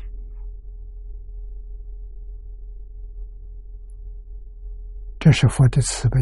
[5.20, 6.18] 这是佛的慈悲，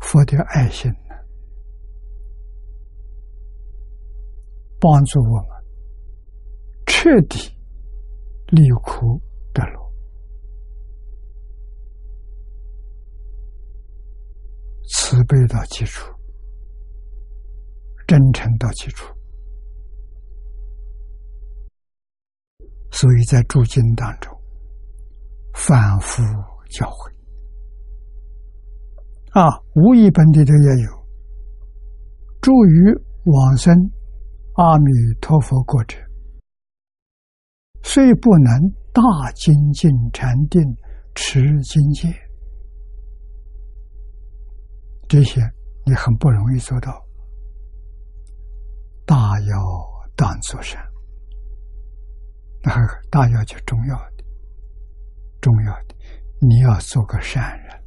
[0.00, 1.14] 佛的爱心呢
[4.80, 5.48] 帮助我们
[6.86, 7.54] 彻底
[8.48, 9.20] 离苦
[9.52, 9.92] 得乐。
[14.88, 16.10] 慈悲到基础，
[18.06, 19.14] 真诚到基础，
[22.90, 24.32] 所以在诸经当中
[25.52, 26.22] 反复
[26.70, 27.15] 教诲
[29.36, 30.90] 啊，无一本地的也有
[32.40, 32.90] 助于
[33.24, 33.70] 往生
[34.54, 34.90] 阿弥
[35.20, 35.94] 陀佛过者，
[37.82, 38.50] 虽不能
[38.94, 39.02] 大
[39.34, 40.62] 精进禅定
[41.14, 42.08] 持经戒。
[45.06, 45.42] 这些
[45.84, 46.90] 你很不容易做到，
[49.04, 49.54] 大要
[50.16, 50.82] 当作善，
[52.62, 52.72] 那
[53.10, 54.24] 大要就重要的，
[55.42, 55.94] 重要的，
[56.40, 57.82] 你要做个善人，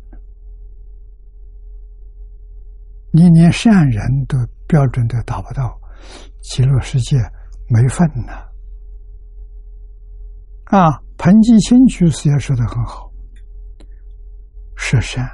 [3.12, 4.38] 你连善人的
[4.68, 5.80] 标准都达不到，
[6.42, 7.18] 极乐世界
[7.68, 8.46] 没份呐！
[10.66, 13.12] 啊，彭继清居士也说的很好，
[14.78, 15.28] 是善。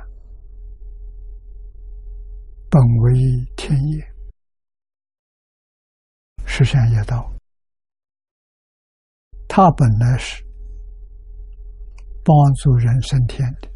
[2.69, 3.14] 本为
[3.56, 4.06] 天业，
[6.45, 7.31] 十善业道。
[9.47, 10.43] 他本来是
[12.23, 13.69] 帮助人升天的，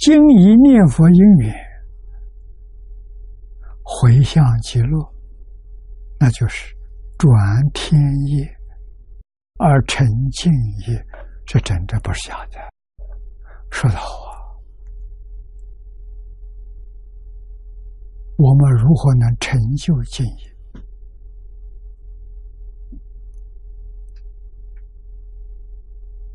[0.00, 1.54] 经一念佛因缘
[3.82, 5.14] 回向极乐，
[6.20, 6.74] 那就是
[7.18, 7.34] 转
[7.74, 8.48] 天业
[9.58, 10.52] 而成净
[10.86, 11.04] 业。
[11.44, 12.58] 这真的不是假的，
[13.70, 14.06] 说的好！
[18.36, 20.56] 我们如何能成就敬业？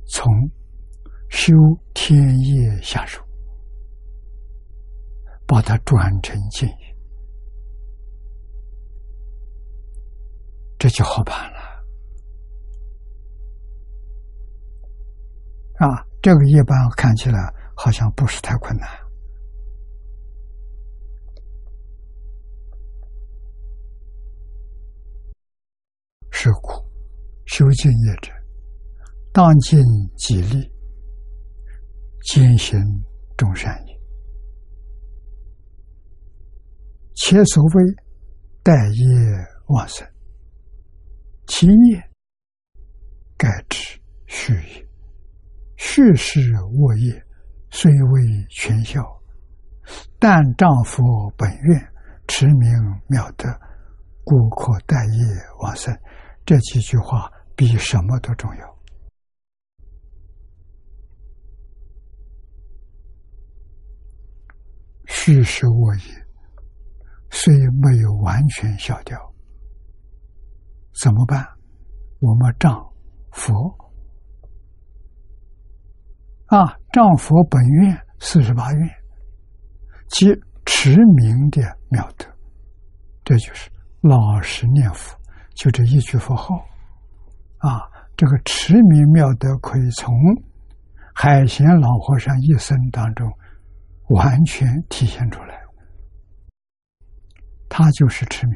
[0.08, 0.32] 从
[1.30, 1.54] 修
[1.94, 3.24] 天业下手，
[5.46, 6.98] 把它转成敬业，
[10.80, 11.60] 这就好办了。
[15.80, 17.40] 啊，这个一般看起来
[17.76, 18.90] 好像不是太困难。
[26.32, 26.86] 是苦，
[27.46, 28.32] 修净业者，
[29.32, 29.80] 当尽
[30.18, 30.70] 己力，
[32.24, 32.78] 坚行
[33.38, 33.93] 众善业。
[37.16, 37.84] 且所谓
[38.64, 39.06] 待业
[39.68, 40.08] 旺盛，
[41.48, 42.04] 其业
[43.38, 44.88] 盖之虚也。
[45.78, 46.40] 去世
[46.80, 47.24] 卧业，
[47.70, 49.02] 虽未全效，
[50.18, 51.04] 但丈夫
[51.38, 51.94] 本愿
[52.28, 52.70] 持名
[53.08, 53.50] 妙德，
[54.24, 55.26] 故可待业
[55.62, 55.94] 往生。
[56.46, 58.80] 这几句话比什么都重要。
[65.06, 66.23] 去世卧业
[67.36, 67.52] 虽
[67.82, 69.18] 没有完全消掉，
[71.02, 71.44] 怎么办？
[72.20, 72.80] 我们丈
[73.32, 73.52] 佛。
[76.46, 78.90] 啊，丈佛本愿四十八愿，
[80.10, 80.28] 即
[80.64, 82.26] 持名的妙德，
[83.26, 83.68] 这就是
[84.02, 85.18] 老实念佛，
[85.56, 86.56] 就这一句佛号，
[87.58, 87.82] 啊，
[88.16, 90.14] 这个持名妙德可以从
[91.16, 93.28] 海贤老和尚一生当中
[94.10, 95.60] 完全体现出来，
[97.76, 98.54] 他就是痴迷。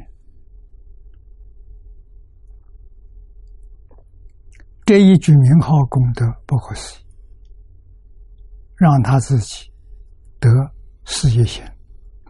[4.85, 7.03] 这一句名号功德不可思议，
[8.75, 9.73] 让他自己
[10.39, 10.47] 得
[11.03, 11.63] 事业心，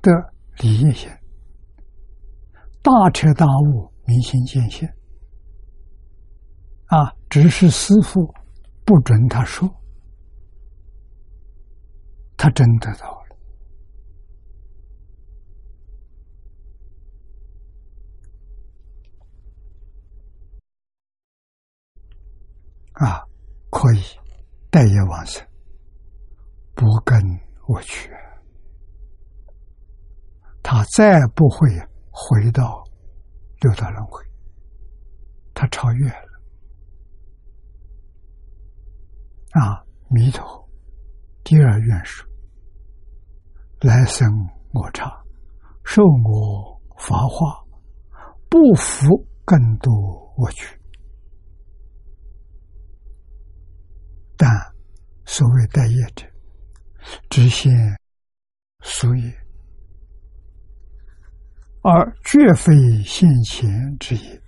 [0.02, 0.10] 得
[0.60, 1.10] 理业心，
[2.82, 4.88] 大彻大悟，明心见性。
[6.86, 8.34] 啊，只是师父
[8.86, 9.70] 不准他说，
[12.38, 13.28] 他真得到了。
[22.99, 23.22] 啊，
[23.69, 24.02] 可以
[24.72, 25.45] 待业往生，
[26.74, 27.19] 不跟
[27.68, 28.10] 我去，
[30.64, 31.69] 他再不会
[32.10, 32.84] 回到
[33.61, 34.24] 六道轮回，
[35.53, 36.41] 他超越了。
[39.52, 40.68] 啊，弥陀
[41.44, 42.28] 第二愿说：
[43.82, 44.28] 来生
[44.74, 45.06] 我刹，
[45.84, 47.64] 受我法化，
[48.49, 49.94] 不服更多
[50.36, 50.77] 我去。
[54.38, 54.50] 但
[55.26, 56.26] 所谓待业者，
[57.30, 57.74] 只限
[58.82, 59.34] 俗业，
[61.82, 62.74] 而绝非
[63.04, 63.70] 现前
[64.00, 64.42] 之业。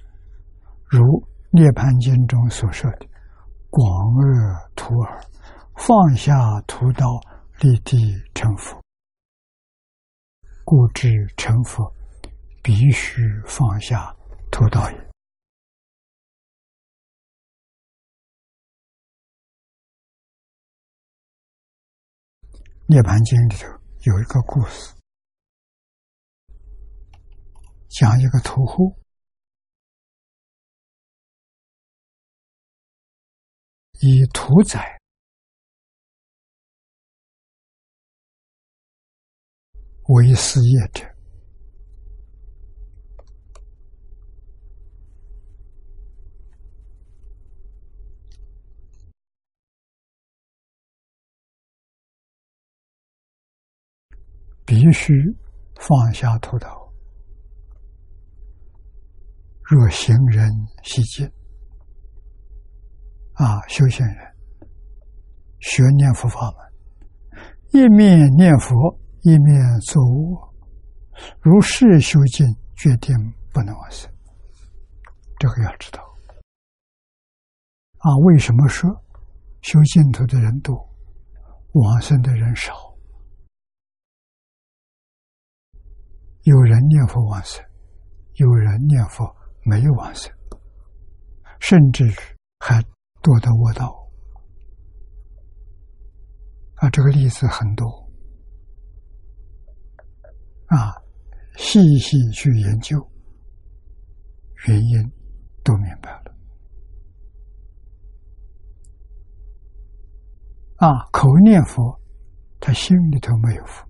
[0.85, 1.01] 如
[1.51, 3.07] 《涅盘经》中所说的
[3.69, 3.85] “广
[4.15, 5.21] 恶徒尔，
[5.75, 6.33] 放下
[6.67, 7.19] 屠刀，
[7.61, 8.79] 立地成佛”，
[10.63, 11.93] 故知成佛
[12.61, 14.15] 必须放下
[14.51, 14.97] 屠刀也。
[22.91, 23.67] 《涅盘经》里头
[24.11, 24.95] 有一个故事，
[27.87, 28.99] 讲一个屠户
[34.01, 34.99] 以屠宰
[40.07, 41.18] 为事业者。
[54.69, 55.11] 必须
[55.79, 56.69] 放下屠刀。
[59.63, 60.47] 若行人
[60.83, 61.25] 习静，
[63.33, 64.15] 啊，修行人
[65.59, 66.53] 学念佛法
[67.31, 67.41] 门，
[67.71, 70.53] 一面念佛，一面作恶，
[71.41, 73.15] 如是修静，决定
[73.51, 74.07] 不能往生。
[75.39, 75.99] 这个要知道。
[77.97, 78.87] 啊，为什么说
[79.63, 80.75] 修净土的人多，
[81.71, 82.88] 往生的人少？
[86.49, 87.63] 有人念佛往生，
[88.33, 90.33] 有人念佛没有往生，
[91.59, 92.13] 甚至于
[92.57, 92.81] 还
[93.21, 94.09] 多得我道
[96.77, 96.89] 啊！
[96.89, 97.85] 这个例子很多
[100.65, 100.91] 啊，
[101.55, 102.97] 细细去研究，
[104.67, 105.11] 原因
[105.63, 106.35] 都明白了
[110.77, 111.07] 啊！
[111.11, 112.01] 口念佛，
[112.59, 113.87] 他心里头没有佛。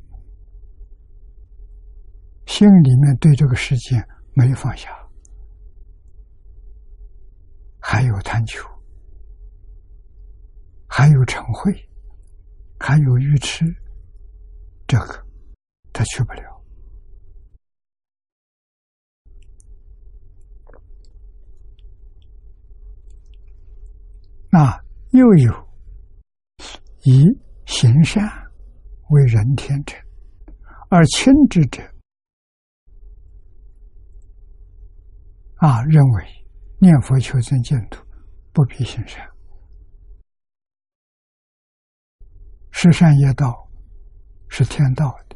[2.49, 3.95] 心里面对这个世界
[4.33, 4.89] 没放下，
[7.79, 8.67] 还有贪求，
[10.87, 11.71] 还有成恚，
[12.79, 13.63] 还有愚痴，
[14.87, 15.23] 这个
[15.93, 16.41] 他去不了。
[24.49, 25.69] 那又有
[27.03, 27.23] 以
[27.67, 28.27] 行善
[29.11, 29.95] 为人天者，
[30.89, 31.83] 而亲之者。
[35.59, 36.25] 啊，认为
[36.79, 38.01] 念佛求生净土
[38.53, 39.29] 不必行善，
[42.71, 43.69] 十善业道
[44.47, 45.35] 是天道的。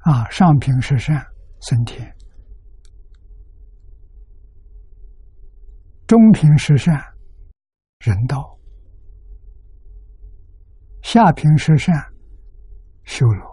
[0.00, 1.26] 啊，上品十善
[1.62, 2.14] 升天，
[6.06, 7.02] 中品十善
[8.00, 8.58] 人道，
[11.02, 11.94] 下品十善
[13.04, 13.47] 修罗。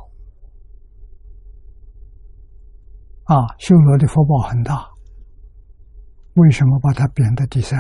[3.26, 4.88] 啊，修罗的福报很大。
[6.36, 7.80] 为什么把它贬到第三？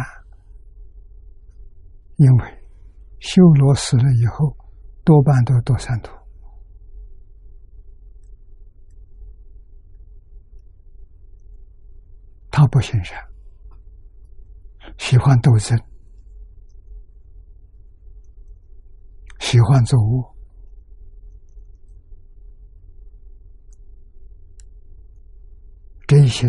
[2.16, 2.64] 因为
[3.20, 4.56] 修罗死了以后，
[5.04, 6.12] 多半都堕三途。
[12.50, 13.20] 他不行善，
[14.98, 15.78] 喜欢斗争，
[19.42, 20.35] 喜欢做恶，
[26.08, 26.48] 这些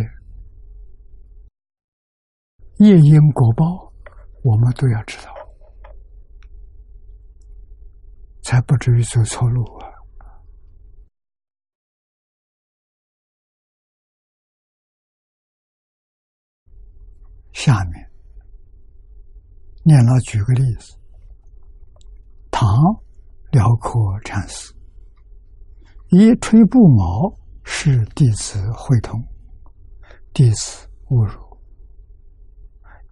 [2.78, 3.90] 业因果报，
[4.44, 5.32] 我们都要知道，
[8.42, 9.88] 才不至于走错路啊。
[17.52, 18.10] 下面，
[19.82, 20.98] 念老举个例子：
[22.50, 22.68] 唐
[23.52, 24.74] 辽阔禅师
[26.10, 27.34] 一吹布毛
[27.64, 29.18] 是弟子会同，
[30.36, 31.40] 弟子侮辱；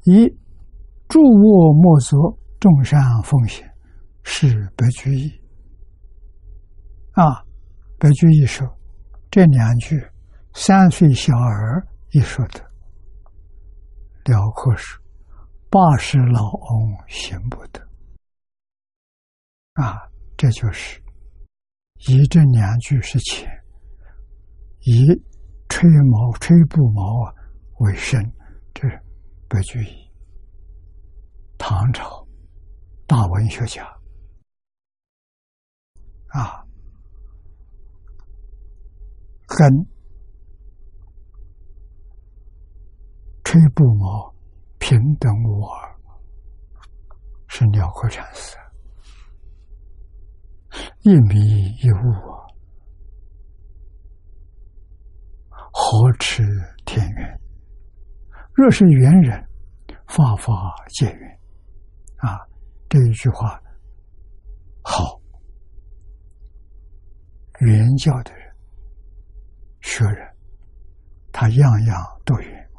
[0.02, 0.28] 以
[1.08, 3.66] 助卧莫作众善奉献
[4.22, 5.30] 是白居易。
[7.12, 7.42] 啊，
[7.98, 8.68] 白居易说
[9.30, 9.98] 这两句，
[10.52, 12.60] 三岁小儿一说的。
[14.26, 14.98] 辽阔是
[15.70, 17.80] 八十老翁行不得
[19.72, 19.96] 啊！
[20.36, 21.00] 这就是
[22.06, 23.50] 以这两句是前，
[24.80, 25.06] 以
[25.68, 27.34] 吹毛吹不毛啊
[27.80, 28.22] 为生，
[28.72, 29.00] 这是
[29.48, 30.10] 白居易，
[31.58, 32.26] 唐朝
[33.06, 33.84] 大文学家
[36.28, 36.64] 啊，
[39.46, 39.86] 跟。
[43.46, 44.34] 吹不毛，
[44.78, 45.96] 平等无二，
[47.46, 48.56] 是辽阔禅师。
[51.02, 51.38] 一米
[51.76, 52.10] 一物
[55.50, 56.44] 啊，何持
[56.86, 57.40] 天缘？
[58.54, 59.44] 若是缘人，
[60.06, 60.52] 法法
[60.88, 61.40] 皆缘。
[62.18, 62.38] 啊，
[62.88, 63.60] 这一句话
[64.84, 65.20] 好。
[67.58, 68.54] 原教的人、
[69.80, 70.32] 学人，
[71.32, 72.70] 他样样都缘。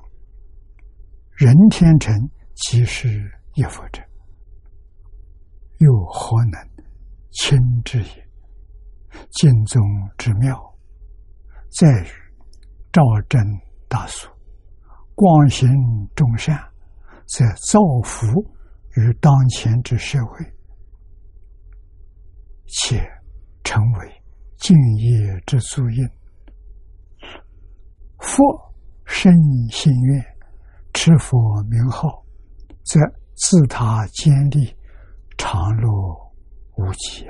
[1.32, 2.14] 人天成，
[2.54, 3.10] 即是
[3.56, 4.02] 一佛者，
[5.80, 6.86] 又何能
[7.32, 8.30] 亲之也？
[9.32, 9.82] 经宗
[10.18, 10.58] 之妙，
[11.78, 12.25] 在于
[12.96, 13.42] 照真
[13.90, 14.26] 大俗，
[15.16, 15.68] 广行
[16.16, 16.58] 众善，
[17.26, 18.26] 则造福
[18.96, 20.46] 于当前之社会，
[22.68, 23.06] 且
[23.66, 24.24] 成为
[24.56, 26.08] 敬业之足印。
[28.20, 28.42] 佛
[29.04, 29.30] 生
[29.70, 30.26] 心愿。
[30.94, 32.24] 持佛名号，
[32.86, 32.98] 则
[33.34, 34.74] 自他坚立，
[35.38, 35.92] 常乐
[36.78, 37.26] 无极。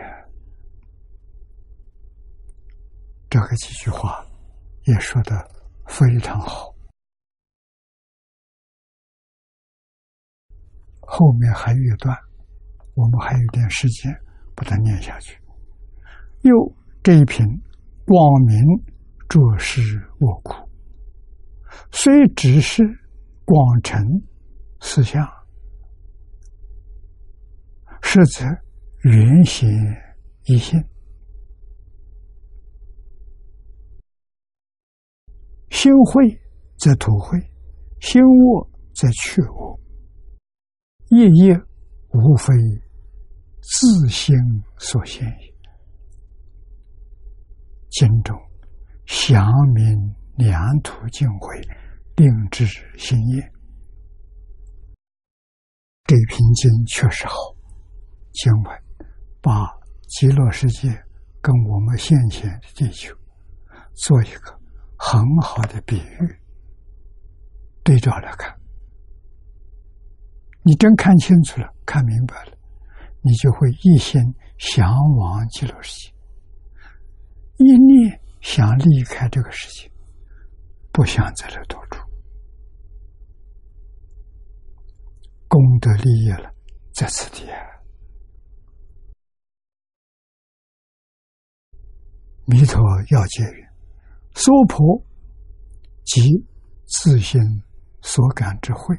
[3.27, 4.23] 这个几句话
[4.83, 5.35] 也说的
[5.87, 6.73] 非常好。
[10.99, 12.17] 后面还有一段，
[12.95, 14.11] 我们还有点时间，
[14.55, 15.39] 把它念下去。
[16.41, 16.53] 又
[17.03, 17.45] 这一品，
[18.05, 18.57] 光明
[19.29, 19.81] 着实
[20.19, 20.69] 我苦，
[21.91, 22.83] 虽只是。
[23.47, 24.03] 广成
[24.81, 25.23] 思想，
[28.01, 28.43] 实则
[29.03, 29.69] 原显
[30.45, 30.81] 一性；
[35.75, 36.25] 心会
[36.77, 37.37] 则土会，
[37.99, 39.77] 心恶则去恶。
[41.09, 41.53] 业业
[42.13, 42.53] 无非
[43.61, 44.33] 自心
[44.77, 45.53] 所现也。
[47.89, 48.33] 经中
[49.05, 51.61] 详明两土尽会。
[52.15, 52.65] 定知
[52.97, 53.51] 心业，
[56.05, 57.35] 这瓶经确实好。
[58.31, 58.83] 经文
[59.41, 59.69] 把
[60.07, 60.87] 极乐世界
[61.41, 63.13] 跟我们现前的地球
[63.95, 64.57] 做一个
[64.97, 66.39] 很好的比喻，
[67.83, 68.55] 对照来看，
[70.63, 72.57] 你真看清楚了，看明白了，
[73.21, 74.21] 你就会一心
[74.57, 76.13] 向往极乐世界，
[77.57, 79.91] 一念想离开这个世界，
[80.91, 81.99] 不想在这多住。
[85.47, 86.53] 功德利益了，
[86.93, 87.45] 在此地。
[92.47, 93.64] 弥陀要解语
[94.35, 95.03] ：“娑婆
[96.03, 96.21] 即
[96.85, 97.41] 自心
[98.01, 98.95] 所感之慧，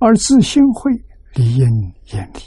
[0.00, 0.90] 而自心慧
[1.34, 1.66] 理应
[2.12, 2.40] 眼离；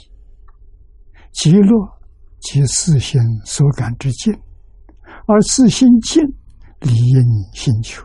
[1.30, 2.00] 极乐
[2.40, 4.34] 即自心所感之见，
[5.26, 6.24] 而自心见
[6.80, 7.22] 理应
[7.54, 8.04] 心求。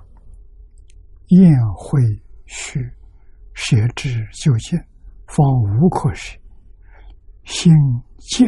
[1.27, 1.99] 宴会
[2.45, 2.79] 虚。”
[3.59, 4.79] 学之就见，
[5.25, 5.43] 方
[5.81, 6.39] 无可学；
[7.43, 7.73] 心
[8.19, 8.47] 静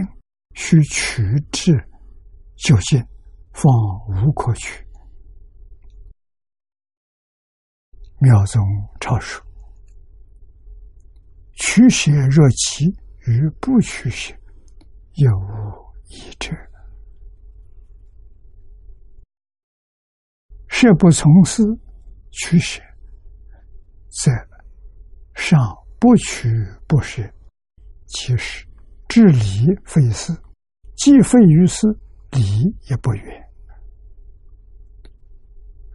[0.53, 1.73] 须取之
[2.56, 3.03] 就见，
[3.51, 3.71] 方
[4.07, 4.85] 无可取。
[8.19, 8.61] 妙宗
[8.99, 9.45] 超说：
[11.53, 12.85] 取舍若其
[13.27, 14.34] 与不取舍，
[15.13, 16.51] 有无一致？
[20.67, 21.63] 舍不从思，
[22.31, 22.81] 取舍，
[24.09, 24.31] 则。
[25.35, 25.57] 上
[25.99, 26.49] 不取
[26.85, 27.23] 不舍，
[28.07, 28.67] 其实
[29.07, 30.34] 知理非事，
[30.97, 31.88] 既非于事，
[32.31, 33.49] 理也不远。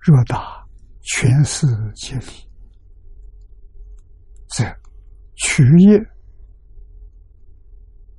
[0.01, 0.67] 若达
[1.03, 2.51] 全事皆理，
[4.49, 4.65] 则
[5.37, 5.99] 取业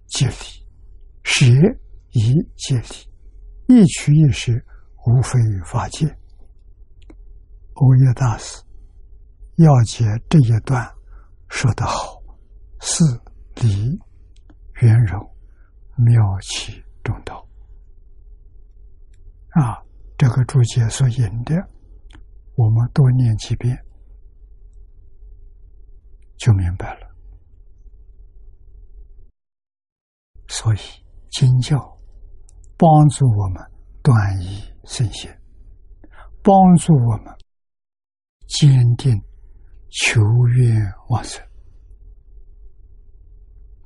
[0.07, 0.35] 皆理，
[1.23, 1.45] 舍
[2.11, 3.09] 亦皆理。
[3.67, 4.51] 一取一舍，
[5.07, 6.05] 无非法界。
[7.73, 8.63] 欧耶大师
[9.57, 10.87] 要解这一段
[11.49, 12.21] 说得好
[12.79, 13.03] ：“是
[13.55, 13.99] 理
[14.81, 15.19] 圆融，
[15.97, 17.44] 妙其中道。”
[19.55, 19.83] 啊，
[20.17, 21.55] 这个注解所引的，
[22.55, 23.77] 我们多念几遍
[26.37, 27.15] 就明白了。
[30.47, 30.77] 所以，
[31.31, 31.77] 经教
[32.77, 33.63] 帮助我们
[34.03, 35.31] 断疑生信，
[36.43, 37.33] 帮助我们。
[38.47, 39.11] 坚定
[39.89, 40.21] 求
[40.59, 40.79] 愿
[41.09, 41.43] 往生，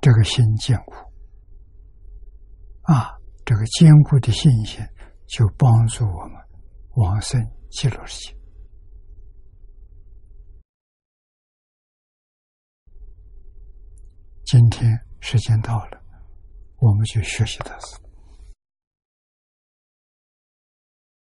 [0.01, 0.93] 这个心坚固
[2.81, 4.85] 啊，这个坚固的信心
[5.29, 6.35] 就帮助我们
[6.95, 7.39] 往生
[7.69, 8.35] 极乐世界。
[14.43, 14.91] 今天
[15.21, 16.01] 时间到了，
[16.77, 18.08] 我们就学习到此。